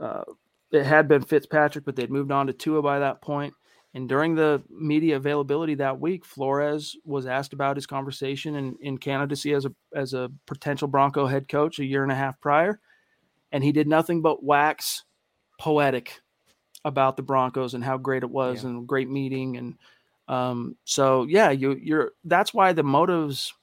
uh, 0.00 0.24
it 0.72 0.84
had 0.84 1.08
been 1.08 1.22
Fitzpatrick, 1.22 1.84
but 1.84 1.96
they'd 1.96 2.10
moved 2.10 2.32
on 2.32 2.48
to 2.48 2.52
Tua 2.52 2.82
by 2.82 2.98
that 2.98 3.22
point. 3.22 3.54
And 3.94 4.08
during 4.08 4.34
the 4.34 4.62
media 4.68 5.16
availability 5.16 5.74
that 5.76 5.98
week, 5.98 6.24
Flores 6.24 6.96
was 7.04 7.26
asked 7.26 7.52
about 7.52 7.76
his 7.76 7.86
conversation 7.86 8.54
in, 8.54 8.76
in 8.80 8.98
candidacy 8.98 9.54
as 9.54 9.64
a 9.64 9.72
as 9.94 10.14
a 10.14 10.30
potential 10.46 10.88
Bronco 10.88 11.26
head 11.26 11.48
coach 11.48 11.78
a 11.78 11.84
year 11.84 12.02
and 12.02 12.12
a 12.12 12.14
half 12.14 12.40
prior. 12.40 12.80
And 13.50 13.64
he 13.64 13.72
did 13.72 13.88
nothing 13.88 14.20
but 14.20 14.44
wax 14.44 15.04
poetic 15.58 16.20
about 16.84 17.16
the 17.16 17.22
Broncos 17.22 17.74
and 17.74 17.82
how 17.82 17.96
great 17.96 18.22
it 18.22 18.30
was 18.30 18.62
yeah. 18.62 18.70
and 18.70 18.86
great 18.86 19.08
meeting. 19.08 19.56
And 19.56 19.78
um, 20.28 20.76
so 20.84 21.24
yeah 21.24 21.50
you 21.50 21.72
you're 21.82 22.12
that's 22.24 22.52
why 22.52 22.72
the 22.74 22.82
motives 22.82 23.54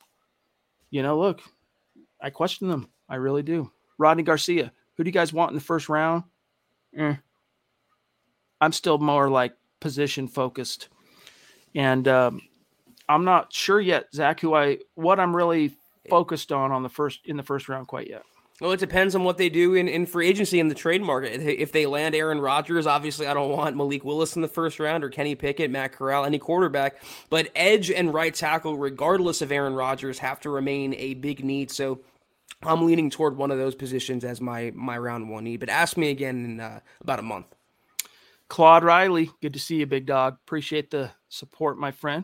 you 0.89 1.03
know 1.03 1.19
look 1.19 1.41
I 2.19 2.31
question 2.31 2.67
them. 2.67 2.89
I 3.07 3.15
really 3.15 3.43
do. 3.43 3.71
Rodney 3.99 4.23
Garcia 4.23 4.71
who 4.95 5.03
do 5.03 5.07
you 5.07 5.13
guys 5.13 5.33
want 5.33 5.51
in 5.51 5.55
the 5.55 5.61
first 5.61 5.89
round? 5.89 6.23
Eh. 6.97 7.15
I'm 8.61 8.71
still 8.71 8.97
more 8.97 9.29
like 9.29 9.53
position 9.79 10.27
focused 10.27 10.89
and 11.73 12.07
um, 12.07 12.41
I'm 13.07 13.25
not 13.25 13.53
sure 13.53 13.79
yet 13.79 14.13
Zach 14.13 14.39
who 14.39 14.53
I 14.53 14.79
what 14.95 15.19
I'm 15.19 15.35
really 15.35 15.75
focused 16.09 16.51
on 16.51 16.71
on 16.71 16.83
the 16.83 16.89
first 16.89 17.21
in 17.25 17.37
the 17.37 17.43
first 17.43 17.69
round 17.69 17.87
quite 17.87 18.09
yet 18.09 18.23
well, 18.61 18.71
it 18.71 18.79
depends 18.79 19.15
on 19.15 19.25
what 19.25 19.37
they 19.37 19.49
do 19.49 19.73
in, 19.73 19.89
in 19.89 20.05
free 20.05 20.29
agency 20.29 20.61
in 20.61 20.69
the 20.69 20.75
trade 20.75 21.01
market. 21.01 21.41
If 21.41 21.73
they 21.73 21.85
land 21.85 22.15
Aaron 22.15 22.39
Rodgers, 22.39 22.87
obviously 22.87 23.27
I 23.27 23.33
don't 23.33 23.51
want 23.51 23.75
Malik 23.75 24.05
Willis 24.05 24.37
in 24.37 24.41
the 24.41 24.47
first 24.47 24.79
round 24.79 25.03
or 25.03 25.09
Kenny 25.09 25.35
Pickett, 25.35 25.69
Matt 25.69 25.91
Corral, 25.91 26.23
any 26.23 26.39
quarterback. 26.39 27.01
But 27.29 27.49
edge 27.53 27.91
and 27.91 28.13
right 28.13 28.33
tackle, 28.33 28.77
regardless 28.77 29.41
of 29.41 29.51
Aaron 29.51 29.73
Rodgers, 29.73 30.19
have 30.19 30.39
to 30.41 30.49
remain 30.49 30.93
a 30.93 31.15
big 31.15 31.43
need. 31.43 31.69
So 31.69 31.99
I'm 32.63 32.85
leaning 32.85 33.09
toward 33.09 33.35
one 33.35 33.51
of 33.51 33.57
those 33.57 33.75
positions 33.75 34.23
as 34.23 34.39
my 34.39 34.71
my 34.73 34.97
round 34.97 35.29
one 35.29 35.43
need. 35.43 35.59
But 35.59 35.69
ask 35.69 35.97
me 35.97 36.09
again 36.09 36.45
in 36.45 36.59
uh, 36.61 36.79
about 37.01 37.19
a 37.19 37.23
month. 37.23 37.53
Claude 38.55 38.85
Riley, 38.85 39.29
good 39.41 39.51
to 39.51 39.59
see 39.59 39.75
you, 39.75 39.85
big 39.85 40.05
dog. 40.05 40.37
Appreciate 40.45 40.89
the 40.89 41.11
support, 41.27 41.77
my 41.77 41.91
friend. 41.91 42.23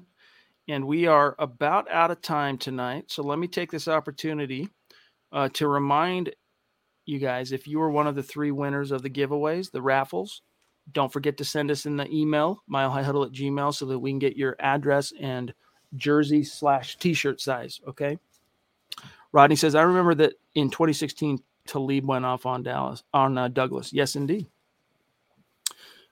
And 0.70 0.88
we 0.88 1.06
are 1.06 1.36
about 1.40 1.92
out 1.92 2.10
of 2.10 2.22
time 2.22 2.58
tonight. 2.58 3.12
So 3.12 3.22
let 3.22 3.38
me 3.38 3.50
take 3.50 3.70
this 3.70 3.90
opportunity 3.90 4.70
uh, 5.34 5.50
to 5.50 5.68
remind 5.68 6.34
you 7.06 7.20
guys 7.20 7.52
if 7.52 7.68
you 7.68 7.80
were 7.80 7.92
one 7.92 8.08
of 8.08 8.16
the 8.16 8.24
three 8.24 8.52
winners 8.52 8.92
of 8.92 9.02
the 9.02 9.10
giveaways, 9.10 9.72
the 9.72 9.82
raffles, 9.82 10.42
don't 10.94 11.12
forget 11.12 11.36
to 11.36 11.44
send 11.44 11.70
us 11.70 11.86
in 11.86 11.98
the 11.98 12.08
email, 12.10 12.64
milehighhuddle 12.72 13.26
at 13.26 13.34
gmail, 13.34 13.74
so 13.74 13.86
that 13.88 14.00
we 14.00 14.12
can 14.12 14.20
get 14.20 14.38
your 14.38 14.56
address 14.62 15.12
and 15.20 15.54
jersey 15.98 16.46
slash 16.46 16.96
t 16.96 17.14
shirt 17.14 17.42
size. 17.42 17.82
Okay. 17.90 18.18
Rodney 19.34 19.58
says, 19.58 19.76
I 19.76 19.82
remember 19.82 20.16
that 20.16 20.36
in 20.56 20.70
2016, 20.70 21.44
Talib 21.68 22.06
went 22.06 22.24
off 22.24 22.46
on 22.46 22.64
Dallas, 22.64 23.04
on 23.14 23.38
uh, 23.38 23.50
Douglas. 23.50 23.92
Yes, 23.92 24.16
indeed. 24.16 24.48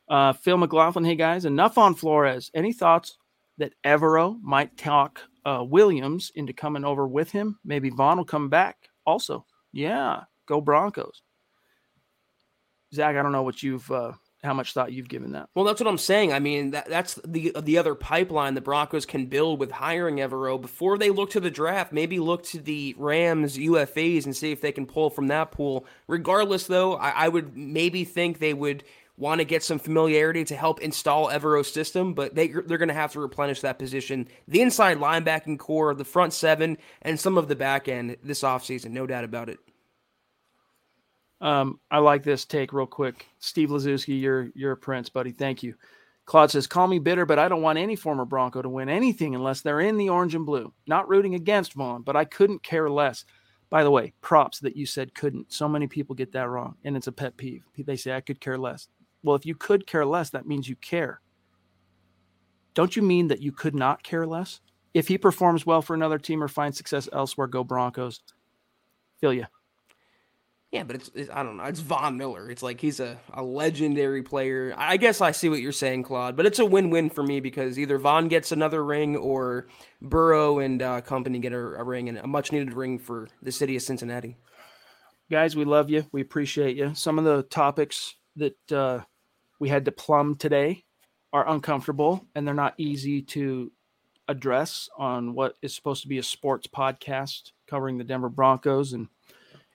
Uh, 0.10 0.34
Phil 0.34 0.58
McLaughlin, 0.58 1.06
hey 1.06 1.16
guys, 1.16 1.46
enough 1.46 1.78
on 1.78 1.94
Flores. 1.94 2.50
Any 2.54 2.74
thoughts 2.74 3.18
that 3.60 3.74
Evero 3.86 4.42
might 4.42 4.76
talk 4.76 5.22
uh, 5.46 5.64
Williams 5.68 6.32
into 6.36 6.52
coming 6.52 6.84
over 6.84 7.08
with 7.08 7.32
him? 7.32 7.60
Maybe 7.64 7.92
Von 7.92 8.18
will 8.18 8.26
come 8.26 8.50
back 8.50 8.90
also. 9.06 9.46
Yeah, 9.72 10.24
go 10.48 10.62
Broncos. 10.62 11.22
Zach, 12.92 13.16
I 13.16 13.22
don't 13.22 13.32
know 13.32 13.44
what 13.44 13.62
you've 13.62 13.90
uh, 13.92 14.14
how 14.44 14.54
much 14.54 14.74
thought 14.74 14.94
you've 14.94 15.10
given 15.10 15.34
that. 15.34 15.50
Well, 15.54 15.66
that's 15.66 15.82
what 15.82 15.88
I'm 15.88 15.98
saying. 15.98 16.32
I 16.32 16.40
mean, 16.40 16.72
that, 16.72 16.90
that's 16.90 17.16
the 17.26 17.52
the 17.62 17.78
other 17.78 17.94
pipeline 17.94 18.54
the 18.54 18.62
Broncos 18.62 19.06
can 19.06 19.26
build 19.26 19.60
with 19.60 19.70
hiring 19.70 20.18
Evero 20.18 20.60
before 20.60 20.98
they 20.98 21.10
look 21.10 21.30
to 21.32 21.40
the 21.40 21.52
draft. 21.52 21.92
Maybe 21.92 22.20
look 22.20 22.44
to 22.46 22.60
the 22.60 22.96
Rams 22.98 23.58
UFAs 23.58 24.26
and 24.26 24.36
see 24.36 24.52
if 24.52 24.62
they 24.62 24.72
can 24.72 24.86
pull 24.86 25.10
from 25.10 25.28
that 25.28 25.52
pool. 25.52 25.86
Regardless, 26.08 26.68
though, 26.68 26.96
I, 26.96 27.10
I 27.10 27.28
would 27.28 27.56
maybe 27.56 28.06
think 28.06 28.40
they 28.40 28.54
would 28.54 28.84
want 29.20 29.40
to 29.40 29.46
get 29.46 29.62
some 29.62 29.78
familiarity 29.78 30.46
to 30.46 30.56
help 30.56 30.80
install 30.80 31.28
Evero's 31.28 31.72
system, 31.72 32.14
but 32.14 32.34
they, 32.34 32.48
they're 32.48 32.78
going 32.78 32.88
to 32.88 32.94
have 32.94 33.12
to 33.12 33.20
replenish 33.20 33.60
that 33.62 33.78
position. 33.78 34.28
The 34.48 34.62
inside 34.62 34.98
linebacking 34.98 35.60
corps, 35.60 35.94
the 35.94 36.06
front 36.06 36.32
seven, 36.32 36.78
and 37.02 37.20
some 37.20 37.38
of 37.38 37.50
the 37.50 37.56
back 37.56 37.90
end 37.90 38.16
this 38.24 38.42
offseason, 38.44 38.92
no 38.92 39.06
doubt 39.06 39.26
about 39.26 39.50
it. 39.50 39.60
Um, 41.42 41.80
I 41.92 42.00
like 42.00 42.24
this 42.24 42.46
take 42.46 42.74
real 42.74 42.86
quick. 42.88 43.28
Steve 43.40 43.70
Lazuski, 43.70 44.20
you're 44.20 44.50
you're 44.56 44.74
a 44.74 44.78
prince, 44.78 45.10
buddy. 45.10 45.32
Thank 45.32 45.64
you. 45.64 45.76
Claude 46.26 46.52
says, 46.52 46.68
"Call 46.68 46.88
me 46.88 47.00
bitter, 47.00 47.26
but 47.26 47.40
I 47.40 47.48
don't 47.48 47.62
want 47.62 47.80
any 47.80 47.96
former 47.96 48.26
Bronco 48.26 48.62
to 48.62 48.70
win 48.70 48.88
anything 48.88 49.36
unless 49.36 49.62
they're 49.62 49.80
in 49.82 49.98
the 49.98 50.10
orange 50.10 50.36
and 50.36 50.46
blue. 50.46 50.74
Not 50.88 51.10
rooting 51.10 51.36
against 51.36 51.74
Von, 51.74 52.04
but 52.04 52.16
I 52.16 52.26
couldn't 52.26 52.64
care 52.64 52.90
less." 52.90 53.26
By 53.70 53.84
the 53.84 53.92
way, 53.92 54.14
props 54.22 54.60
that 54.62 54.76
you 54.76 54.88
said 54.88 55.14
couldn't. 55.14 55.54
So 55.54 55.70
many 55.70 55.86
people 55.88 56.16
get 56.16 56.32
that 56.32 56.50
wrong, 56.50 56.76
and 56.84 56.98
it's 56.98 57.08
a 57.08 57.12
pet 57.12 57.38
peeve. 57.38 57.64
They 57.78 57.98
say 57.98 58.16
I 58.16 58.22
could 58.22 58.42
care 58.42 58.58
less. 58.58 58.88
Well, 59.24 59.36
if 59.36 59.46
you 59.46 59.56
could 59.56 59.86
care 59.86 60.06
less, 60.06 60.30
that 60.30 60.48
means 60.48 60.70
you 60.70 60.76
care. 60.76 61.22
Don't 62.74 62.96
you 62.96 63.02
mean 63.02 63.28
that 63.28 63.42
you 63.42 63.52
could 63.52 63.76
not 63.76 64.04
care 64.04 64.26
less? 64.26 64.62
If 64.94 65.08
he 65.08 65.18
performs 65.18 65.66
well 65.66 65.82
for 65.82 65.94
another 65.94 66.18
team 66.18 66.42
or 66.42 66.48
finds 66.48 66.78
success 66.78 67.10
elsewhere, 67.12 67.48
go 67.48 67.64
Broncos. 67.64 68.22
Feel 69.20 69.34
you. 69.34 69.46
Yeah, 70.72 70.84
but 70.84 70.98
it's, 70.98 71.10
it's, 71.16 71.30
I 71.32 71.42
don't 71.42 71.58
know. 71.58 71.64
It's 71.64 71.80
Von 71.80 72.18
Miller. 72.18 72.50
It's 72.50 72.62
like 72.62 72.80
he's 72.80 73.00
a, 73.00 73.18
a 73.34 73.42
legendary 73.42 74.22
player. 74.22 74.74
I 74.78 74.98
guess 74.98 75.20
I 75.20 75.32
see 75.32 75.50
what 75.50 75.62
you're 75.62 75.72
saying, 75.72 76.04
Claude. 76.04 76.36
But 76.36 76.46
it's 76.46 76.60
a 76.60 76.66
win 76.66 76.92
win 76.92 77.10
for 77.10 77.24
me 77.24 77.40
because 77.40 77.80
either 77.80 77.98
Von 77.98 78.28
gets 78.28 78.52
another 78.52 78.86
ring 78.86 79.18
or 79.18 79.68
Burrow 80.00 80.60
and 80.60 80.82
uh, 80.82 81.02
company 81.02 81.40
get 81.40 81.54
a, 81.54 81.58
a 81.58 81.84
ring 81.84 82.08
and 82.08 82.20
a 82.20 82.28
much 82.28 82.52
needed 82.52 82.74
ring 82.74 83.00
for 83.00 83.28
the 83.42 83.52
city 83.52 83.76
of 83.76 83.82
Cincinnati. 83.82 84.38
Guys, 85.32 85.56
we 85.56 85.66
love 85.66 85.90
you. 85.90 86.06
We 86.12 86.22
appreciate 86.22 86.78
you. 86.78 86.94
Some 86.94 87.18
of 87.18 87.26
the 87.26 87.44
topics 87.44 88.16
that 88.40 88.72
uh, 88.72 89.00
we 89.60 89.70
had 89.70 89.86
to 89.86 89.92
plumb 89.92 90.36
today 90.36 90.84
are 91.32 91.48
uncomfortable 91.48 92.26
and 92.34 92.48
they're 92.48 92.54
not 92.56 92.74
easy 92.78 93.22
to 93.22 93.72
address 94.28 94.90
on 94.98 95.34
what 95.34 95.56
is 95.62 95.76
supposed 95.76 96.02
to 96.04 96.08
be 96.08 96.18
a 96.18 96.24
sports 96.24 96.68
podcast 96.68 97.52
covering 97.68 97.98
the 97.98 98.04
Denver 98.04 98.30
Broncos. 98.30 98.94
And, 98.94 99.08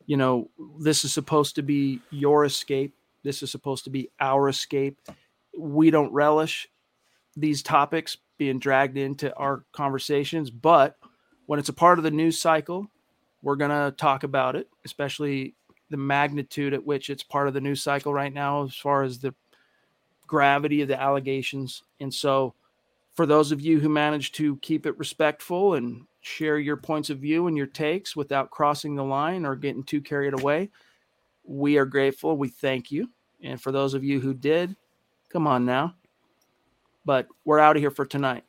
you 0.06 0.16
know, 0.16 0.50
this 0.80 1.04
is 1.04 1.12
supposed 1.12 1.56
to 1.56 1.62
be 1.62 2.00
your 2.10 2.44
escape. 2.44 2.94
This 3.22 3.42
is 3.42 3.50
supposed 3.50 3.84
to 3.84 3.90
be 3.90 4.10
our 4.20 4.48
escape. 4.48 4.98
We 5.58 5.90
don't 5.90 6.12
relish 6.12 6.68
these 7.36 7.62
topics 7.62 8.16
being 8.38 8.58
dragged 8.58 8.96
into 8.96 9.34
our 9.36 9.64
conversations, 9.72 10.50
but 10.50 10.96
when 11.46 11.58
it's 11.58 11.68
a 11.68 11.74
part 11.74 11.98
of 11.98 12.04
the 12.04 12.10
news 12.10 12.40
cycle, 12.40 12.88
we're 13.42 13.56
going 13.56 13.70
to 13.70 13.94
talk 13.96 14.24
about 14.24 14.56
it, 14.56 14.68
especially 14.84 15.54
the 15.94 15.98
magnitude 15.98 16.74
at 16.74 16.84
which 16.84 17.08
it's 17.08 17.22
part 17.22 17.46
of 17.46 17.54
the 17.54 17.60
news 17.60 17.80
cycle 17.80 18.12
right 18.12 18.34
now, 18.34 18.64
as 18.64 18.74
far 18.74 19.04
as 19.04 19.20
the 19.20 19.32
gravity 20.26 20.82
of 20.82 20.88
the 20.88 21.00
allegations. 21.00 21.84
And 22.00 22.12
so, 22.12 22.54
for 23.12 23.26
those 23.26 23.52
of 23.52 23.60
you 23.60 23.78
who 23.78 23.88
managed 23.88 24.34
to 24.34 24.56
keep 24.56 24.86
it 24.86 24.98
respectful 24.98 25.74
and 25.74 26.04
share 26.20 26.58
your 26.58 26.76
points 26.76 27.10
of 27.10 27.18
view 27.18 27.46
and 27.46 27.56
your 27.56 27.68
takes 27.68 28.16
without 28.16 28.50
crossing 28.50 28.96
the 28.96 29.04
line 29.04 29.46
or 29.46 29.54
getting 29.54 29.84
too 29.84 30.00
carried 30.00 30.34
away, 30.34 30.68
we 31.44 31.78
are 31.78 31.86
grateful. 31.86 32.36
We 32.36 32.48
thank 32.48 32.90
you. 32.90 33.08
And 33.40 33.62
for 33.62 33.70
those 33.70 33.94
of 33.94 34.02
you 34.02 34.18
who 34.18 34.34
did, 34.34 34.74
come 35.28 35.46
on 35.46 35.64
now. 35.64 35.94
But 37.04 37.28
we're 37.44 37.60
out 37.60 37.76
of 37.76 37.82
here 37.82 37.92
for 37.92 38.04
tonight. 38.04 38.42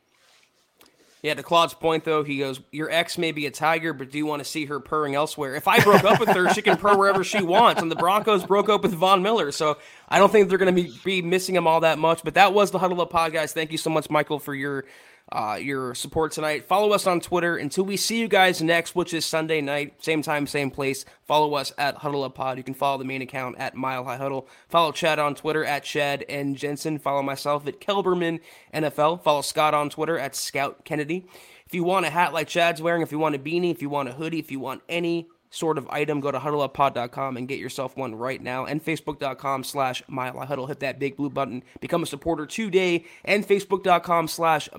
Yeah, 1.25 1.33
to 1.33 1.41
Claude's 1.41 1.73
point 1.73 2.03
though, 2.03 2.23
he 2.23 2.37
goes, 2.37 2.61
"Your 2.71 2.87
ex 2.91 3.17
may 3.17 3.31
be 3.31 3.47
a 3.47 3.51
tiger, 3.51 3.93
but 3.93 4.11
do 4.11 4.19
you 4.19 4.27
want 4.27 4.43
to 4.43 4.45
see 4.47 4.65
her 4.65 4.79
purring 4.79 5.15
elsewhere? 5.15 5.55
If 5.55 5.67
I 5.67 5.79
broke 5.79 6.03
up 6.03 6.19
with 6.19 6.29
her, 6.29 6.53
she 6.53 6.61
can 6.61 6.77
purr 6.77 6.95
wherever 6.95 7.23
she 7.23 7.41
wants." 7.41 7.81
And 7.81 7.89
the 7.89 7.95
Broncos 7.95 8.45
broke 8.45 8.69
up 8.69 8.83
with 8.83 8.93
Von 8.93 9.23
Miller, 9.23 9.51
so 9.51 9.79
I 10.07 10.19
don't 10.19 10.31
think 10.31 10.49
they're 10.49 10.59
going 10.59 10.75
to 10.75 10.83
be, 10.83 10.93
be 11.03 11.23
missing 11.23 11.55
him 11.55 11.65
all 11.65 11.79
that 11.79 11.97
much. 11.97 12.21
But 12.23 12.35
that 12.35 12.53
was 12.53 12.69
the 12.69 12.77
Huddle 12.77 13.01
Up 13.01 13.11
podcast. 13.11 13.53
Thank 13.53 13.71
you 13.71 13.79
so 13.79 13.89
much, 13.89 14.07
Michael, 14.07 14.37
for 14.37 14.53
your 14.53 14.85
uh, 15.31 15.57
your 15.59 15.95
support 15.95 16.31
tonight. 16.31 16.65
Follow 16.65 16.91
us 16.91 17.07
on 17.07 17.19
Twitter 17.19 17.57
until 17.57 17.83
we 17.83 17.97
see 17.97 18.19
you 18.19 18.27
guys 18.27 18.61
next, 18.61 18.95
which 18.95 19.13
is 19.13 19.25
Sunday 19.25 19.59
night, 19.59 19.95
same 20.03 20.21
time, 20.21 20.45
same 20.45 20.69
place. 20.69 21.03
Follow 21.23 21.55
us 21.55 21.73
at 21.77 21.95
Huddle 21.95 22.23
Up 22.23 22.35
Pod. 22.35 22.57
You 22.57 22.63
can 22.63 22.75
follow 22.75 22.97
the 22.97 23.05
main 23.05 23.21
account 23.21 23.57
at 23.57 23.75
Mile 23.75 24.03
High 24.03 24.17
Huddle. 24.17 24.47
Follow 24.69 24.91
Chad 24.91 25.17
on 25.17 25.33
Twitter 25.33 25.65
at 25.65 25.83
Chad 25.83 26.23
and 26.29 26.55
Jensen. 26.55 26.99
Follow 26.99 27.23
myself 27.23 27.67
at 27.67 27.81
Kelberman 27.81 28.39
NFL. 28.73 29.23
Follow 29.23 29.41
Scott 29.41 29.73
on 29.73 29.89
Twitter 29.89 30.19
at 30.19 30.35
Scout 30.35 30.85
Kennedy. 30.85 31.25
If 31.65 31.73
you 31.73 31.83
want 31.83 32.05
a 32.05 32.11
hat 32.11 32.31
like 32.31 32.47
Chad's 32.47 32.81
wearing, 32.81 33.01
if 33.01 33.11
you 33.11 33.17
want 33.17 33.33
a 33.33 33.39
beanie, 33.39 33.71
if 33.71 33.81
you 33.81 33.89
want 33.89 34.09
a 34.09 34.13
hoodie, 34.13 34.39
if 34.39 34.51
you 34.51 34.59
want 34.59 34.83
any 34.87 35.27
sort 35.55 35.77
of 35.77 35.87
item, 35.89 36.19
go 36.19 36.31
to 36.31 36.39
huddleuppod.com 36.39 37.37
and 37.37 37.47
get 37.47 37.59
yourself 37.59 37.95
one 37.95 38.15
right 38.15 38.41
now. 38.41 38.65
And 38.65 38.83
facebook.com 38.83 39.63
slash 39.63 40.03
huddle. 40.09 40.67
Hit 40.67 40.81
that 40.81 40.99
big 40.99 41.15
blue 41.15 41.29
button. 41.29 41.63
Become 41.79 42.03
a 42.03 42.05
supporter 42.05 42.45
today. 42.45 43.05
And 43.23 43.47
facebook.com 43.47 44.27
slash 44.27 44.69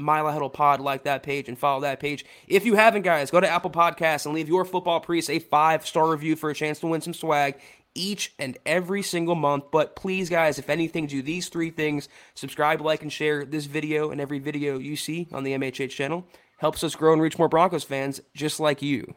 pod. 0.53 0.81
Like 0.81 1.05
that 1.05 1.23
page 1.23 1.49
and 1.49 1.59
follow 1.59 1.81
that 1.81 2.01
page. 2.01 2.25
If 2.47 2.65
you 2.65 2.75
haven't, 2.75 3.03
guys, 3.03 3.31
go 3.31 3.41
to 3.41 3.49
Apple 3.49 3.71
Podcasts 3.71 4.27
and 4.27 4.35
leave 4.35 4.49
your 4.49 4.65
football 4.65 5.01
priest 5.01 5.31
a 5.31 5.39
five 5.39 5.87
star 5.87 6.11
review 6.11 6.37
for 6.37 6.51
a 6.51 6.55
chance 6.55 6.79
to 6.81 6.87
win 6.87 7.01
some 7.01 7.15
swag 7.15 7.59
each 7.95 8.35
and 8.39 8.59
every 8.67 9.03
single 9.03 9.35
month. 9.35 9.65
But 9.73 9.97
please, 9.97 10.29
guys, 10.29 10.59
if 10.59 10.69
anything, 10.69 11.07
do 11.07 11.23
these 11.23 11.49
three 11.49 11.71
things 11.71 12.09
subscribe, 12.35 12.81
like, 12.81 13.03
and 13.03 13.13
share 13.13 13.45
this 13.45 13.65
video 13.65 14.11
and 14.11 14.21
every 14.21 14.39
video 14.39 14.79
you 14.79 14.97
see 14.97 15.29
on 15.33 15.45
the 15.45 15.53
MHH 15.53 15.91
channel. 15.91 16.27
Helps 16.59 16.85
us 16.85 16.95
grow 16.95 17.13
and 17.13 17.23
reach 17.23 17.39
more 17.39 17.49
Broncos 17.49 17.85
fans 17.85 18.21
just 18.35 18.61
like 18.61 18.83
you. 18.83 19.15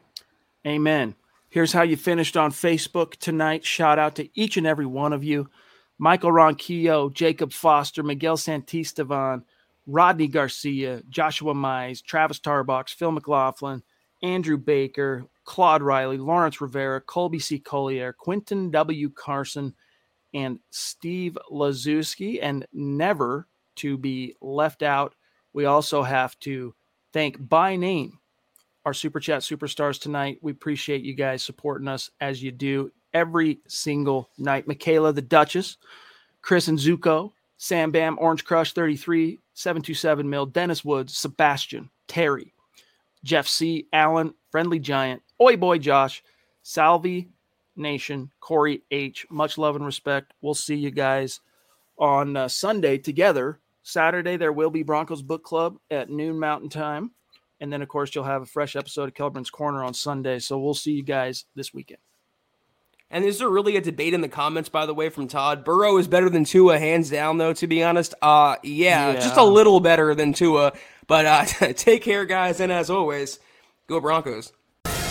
Amen. 0.65 1.15
Here's 1.51 1.73
how 1.73 1.81
you 1.81 1.97
finished 1.97 2.37
on 2.37 2.51
Facebook 2.51 3.15
tonight. 3.15 3.65
Shout 3.65 3.97
out 3.97 4.15
to 4.15 4.29
each 4.39 4.55
and 4.57 4.67
every 4.67 4.85
one 4.85 5.13
of 5.13 5.23
you 5.23 5.49
Michael 5.97 6.31
Ronquillo, 6.31 7.11
Jacob 7.11 7.51
Foster, 7.51 8.03
Miguel 8.03 8.37
Santistevan, 8.37 9.43
Rodney 9.87 10.27
Garcia, 10.27 11.01
Joshua 11.09 11.55
Mize, 11.55 12.03
Travis 12.03 12.39
Tarbox, 12.39 12.93
Phil 12.93 13.11
McLaughlin, 13.11 13.81
Andrew 14.21 14.57
Baker, 14.57 15.25
Claude 15.43 15.81
Riley, 15.81 16.17
Lawrence 16.17 16.61
Rivera, 16.61 17.01
Colby 17.01 17.39
C. 17.39 17.57
Collier, 17.57 18.13
Quinton 18.13 18.69
W. 18.69 19.09
Carson, 19.09 19.73
and 20.35 20.59
Steve 20.69 21.35
Lazuski. 21.51 22.39
And 22.41 22.67
never 22.71 23.47
to 23.77 23.97
be 23.97 24.35
left 24.39 24.83
out, 24.83 25.15
we 25.53 25.65
also 25.65 26.03
have 26.03 26.37
to 26.41 26.75
thank 27.11 27.49
by 27.49 27.75
name 27.75 28.18
our 28.85 28.93
Super 28.93 29.19
Chat 29.19 29.41
superstars 29.41 29.99
tonight. 29.99 30.39
We 30.41 30.51
appreciate 30.51 31.03
you 31.03 31.13
guys 31.13 31.43
supporting 31.43 31.87
us 31.87 32.09
as 32.21 32.41
you 32.41 32.51
do 32.51 32.91
every 33.13 33.59
single 33.67 34.29
night. 34.37 34.67
Michaela, 34.67 35.13
the 35.13 35.21
Duchess, 35.21 35.77
Chris 36.41 36.67
and 36.67 36.79
Zuko, 36.79 37.31
Sam 37.57 37.91
Bam, 37.91 38.17
Orange 38.19 38.45
Crush 38.45 38.73
33, 38.73 39.39
727 39.53 40.29
Mill, 40.29 40.45
Dennis 40.45 40.85
Woods, 40.85 41.17
Sebastian, 41.17 41.89
Terry, 42.07 42.53
Jeff 43.23 43.47
C., 43.47 43.87
Allen, 43.91 44.33
Friendly 44.51 44.79
Giant, 44.79 45.21
Oi 45.41 45.57
Boy 45.57 45.77
Josh, 45.77 46.23
Salvi 46.63 47.29
Nation, 47.75 48.31
Corey 48.39 48.83
H. 48.91 49.25
Much 49.29 49.57
love 49.57 49.75
and 49.75 49.85
respect. 49.85 50.33
We'll 50.41 50.53
see 50.53 50.75
you 50.75 50.91
guys 50.91 51.41
on 51.97 52.37
uh, 52.37 52.47
Sunday 52.47 52.97
together. 52.97 53.59
Saturday, 53.83 54.37
there 54.37 54.53
will 54.53 54.69
be 54.69 54.83
Broncos 54.83 55.21
Book 55.21 55.43
Club 55.43 55.77
at 55.89 56.09
noon 56.09 56.39
Mountain 56.39 56.69
Time. 56.69 57.11
And 57.61 57.71
then, 57.71 57.81
of 57.81 57.87
course, 57.87 58.15
you'll 58.15 58.23
have 58.23 58.41
a 58.41 58.45
fresh 58.45 58.75
episode 58.75 59.09
of 59.09 59.13
Kelburn's 59.13 59.49
Corner 59.49 59.83
on 59.83 59.93
Sunday. 59.93 60.39
So 60.39 60.57
we'll 60.57 60.73
see 60.73 60.93
you 60.93 61.03
guys 61.03 61.45
this 61.55 61.73
weekend. 61.73 61.99
And 63.11 63.25
is 63.25 63.39
there 63.39 63.49
really 63.49 63.75
a 63.75 63.81
debate 63.81 64.13
in 64.13 64.21
the 64.21 64.29
comments, 64.29 64.69
by 64.69 64.85
the 64.85 64.93
way, 64.93 65.09
from 65.09 65.27
Todd? 65.27 65.65
Burrow 65.65 65.97
is 65.97 66.07
better 66.07 66.29
than 66.29 66.43
Tua, 66.43 66.77
hands 66.77 67.09
down, 67.09 67.39
though, 67.39 67.53
to 67.53 67.65
be 67.65 67.83
honest. 67.83 68.13
Uh, 68.21 68.57
yeah, 68.63 69.13
yeah. 69.13 69.19
just 69.19 69.35
a 69.35 69.43
little 69.43 69.79
better 69.79 70.13
than 70.13 70.31
Tua. 70.31 70.73
But 71.07 71.25
uh, 71.25 71.45
take 71.73 72.03
care, 72.03 72.25
guys. 72.25 72.59
And 72.59 72.71
as 72.71 72.91
always, 72.91 73.39
go 73.87 73.99
Broncos. 73.99 74.53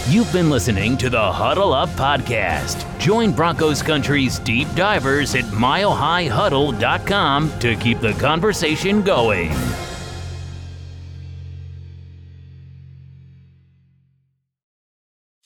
You've 0.08 0.32
been 0.32 0.48
listening 0.48 0.96
to 0.98 1.10
the 1.10 1.32
Huddle 1.32 1.72
Up 1.74 1.88
Podcast. 1.90 2.98
Join 2.98 3.32
Broncos 3.32 3.82
Country's 3.82 4.38
deep 4.38 4.68
divers 4.74 5.34
at 5.34 5.44
milehighhuddle.com 5.44 7.58
to 7.58 7.76
keep 7.76 8.00
the 8.00 8.14
conversation 8.14 9.02
going. 9.02 9.52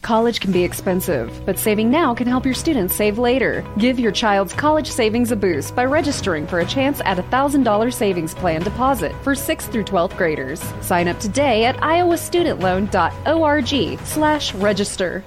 College 0.03 0.39
can 0.41 0.51
be 0.51 0.65
expensive, 0.65 1.31
but 1.47 1.57
saving 1.57 1.89
now 1.89 2.13
can 2.13 2.27
help 2.27 2.45
your 2.45 2.55
students 2.55 2.93
save 2.95 3.19
later. 3.19 3.65
Give 3.79 4.01
your 4.01 4.11
child's 4.11 4.53
college 4.53 4.89
savings 4.89 5.31
a 5.31 5.37
boost 5.37 5.77
by 5.77 5.85
registering 5.85 6.45
for 6.45 6.59
a 6.59 6.67
chance 6.67 7.01
at 7.05 7.21
a 7.21 7.23
$1,000 7.23 7.95
savings 7.95 8.35
plan 8.35 8.63
deposit 8.63 9.13
for 9.23 9.35
6th 9.35 9.71
through 9.71 9.85
12th 9.85 10.17
graders. 10.17 10.61
Sign 10.81 11.07
up 11.07 11.21
today 11.21 11.67
at 11.67 11.77
iowastudentloan.org 11.77 14.01
slash 14.05 14.53
register. 14.55 15.23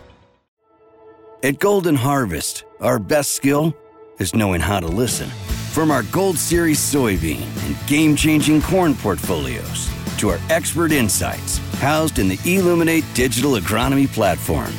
At 1.42 1.60
Golden 1.60 1.96
Harvest, 1.96 2.66
our 2.82 3.00
best 3.00 3.32
skill 3.32 3.74
is 4.20 4.36
knowing 4.36 4.60
how 4.60 4.82
to 4.82 4.88
listen. 4.88 5.30
From 5.72 5.90
our 5.90 6.04
Gold 6.04 6.38
Series 6.38 6.80
soybean 6.80 7.46
and 7.66 7.78
game-changing 7.88 8.62
corn 8.64 8.94
portfolios 8.96 9.90
to 10.18 10.28
our 10.30 10.40
expert 10.50 10.92
insights 10.92 11.62
housed 11.78 12.20
in 12.20 12.28
the 12.28 12.40
Illuminate 12.46 13.04
digital 13.14 13.54
agronomy 13.54 14.08
platform. 14.08 14.74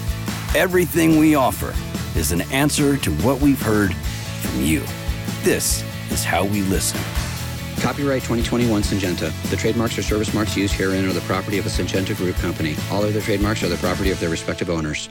Everything 0.54 1.18
we 1.18 1.34
offer 1.34 1.74
is 2.18 2.32
an 2.32 2.42
answer 2.52 2.96
to 2.96 3.10
what 3.16 3.40
we've 3.40 3.60
heard 3.60 3.94
from 3.94 4.62
you. 4.62 4.82
This 5.42 5.84
is 6.10 6.24
how 6.24 6.44
we 6.44 6.62
listen. 6.62 7.00
Copyright 7.80 8.22
2021 8.22 8.82
Syngenta. 8.82 9.50
The 9.50 9.56
trademarks 9.56 9.98
or 9.98 10.02
service 10.02 10.32
marks 10.32 10.56
used 10.56 10.74
herein 10.74 11.04
are 11.04 11.12
the 11.12 11.20
property 11.22 11.58
of 11.58 11.66
a 11.66 11.68
Syngenta 11.68 12.16
Group 12.16 12.36
company. 12.36 12.74
All 12.90 13.02
other 13.02 13.20
trademarks 13.20 13.62
are 13.62 13.68
the 13.68 13.76
property 13.76 14.10
of 14.10 14.18
their 14.18 14.30
respective 14.30 14.70
owners. 14.70 15.08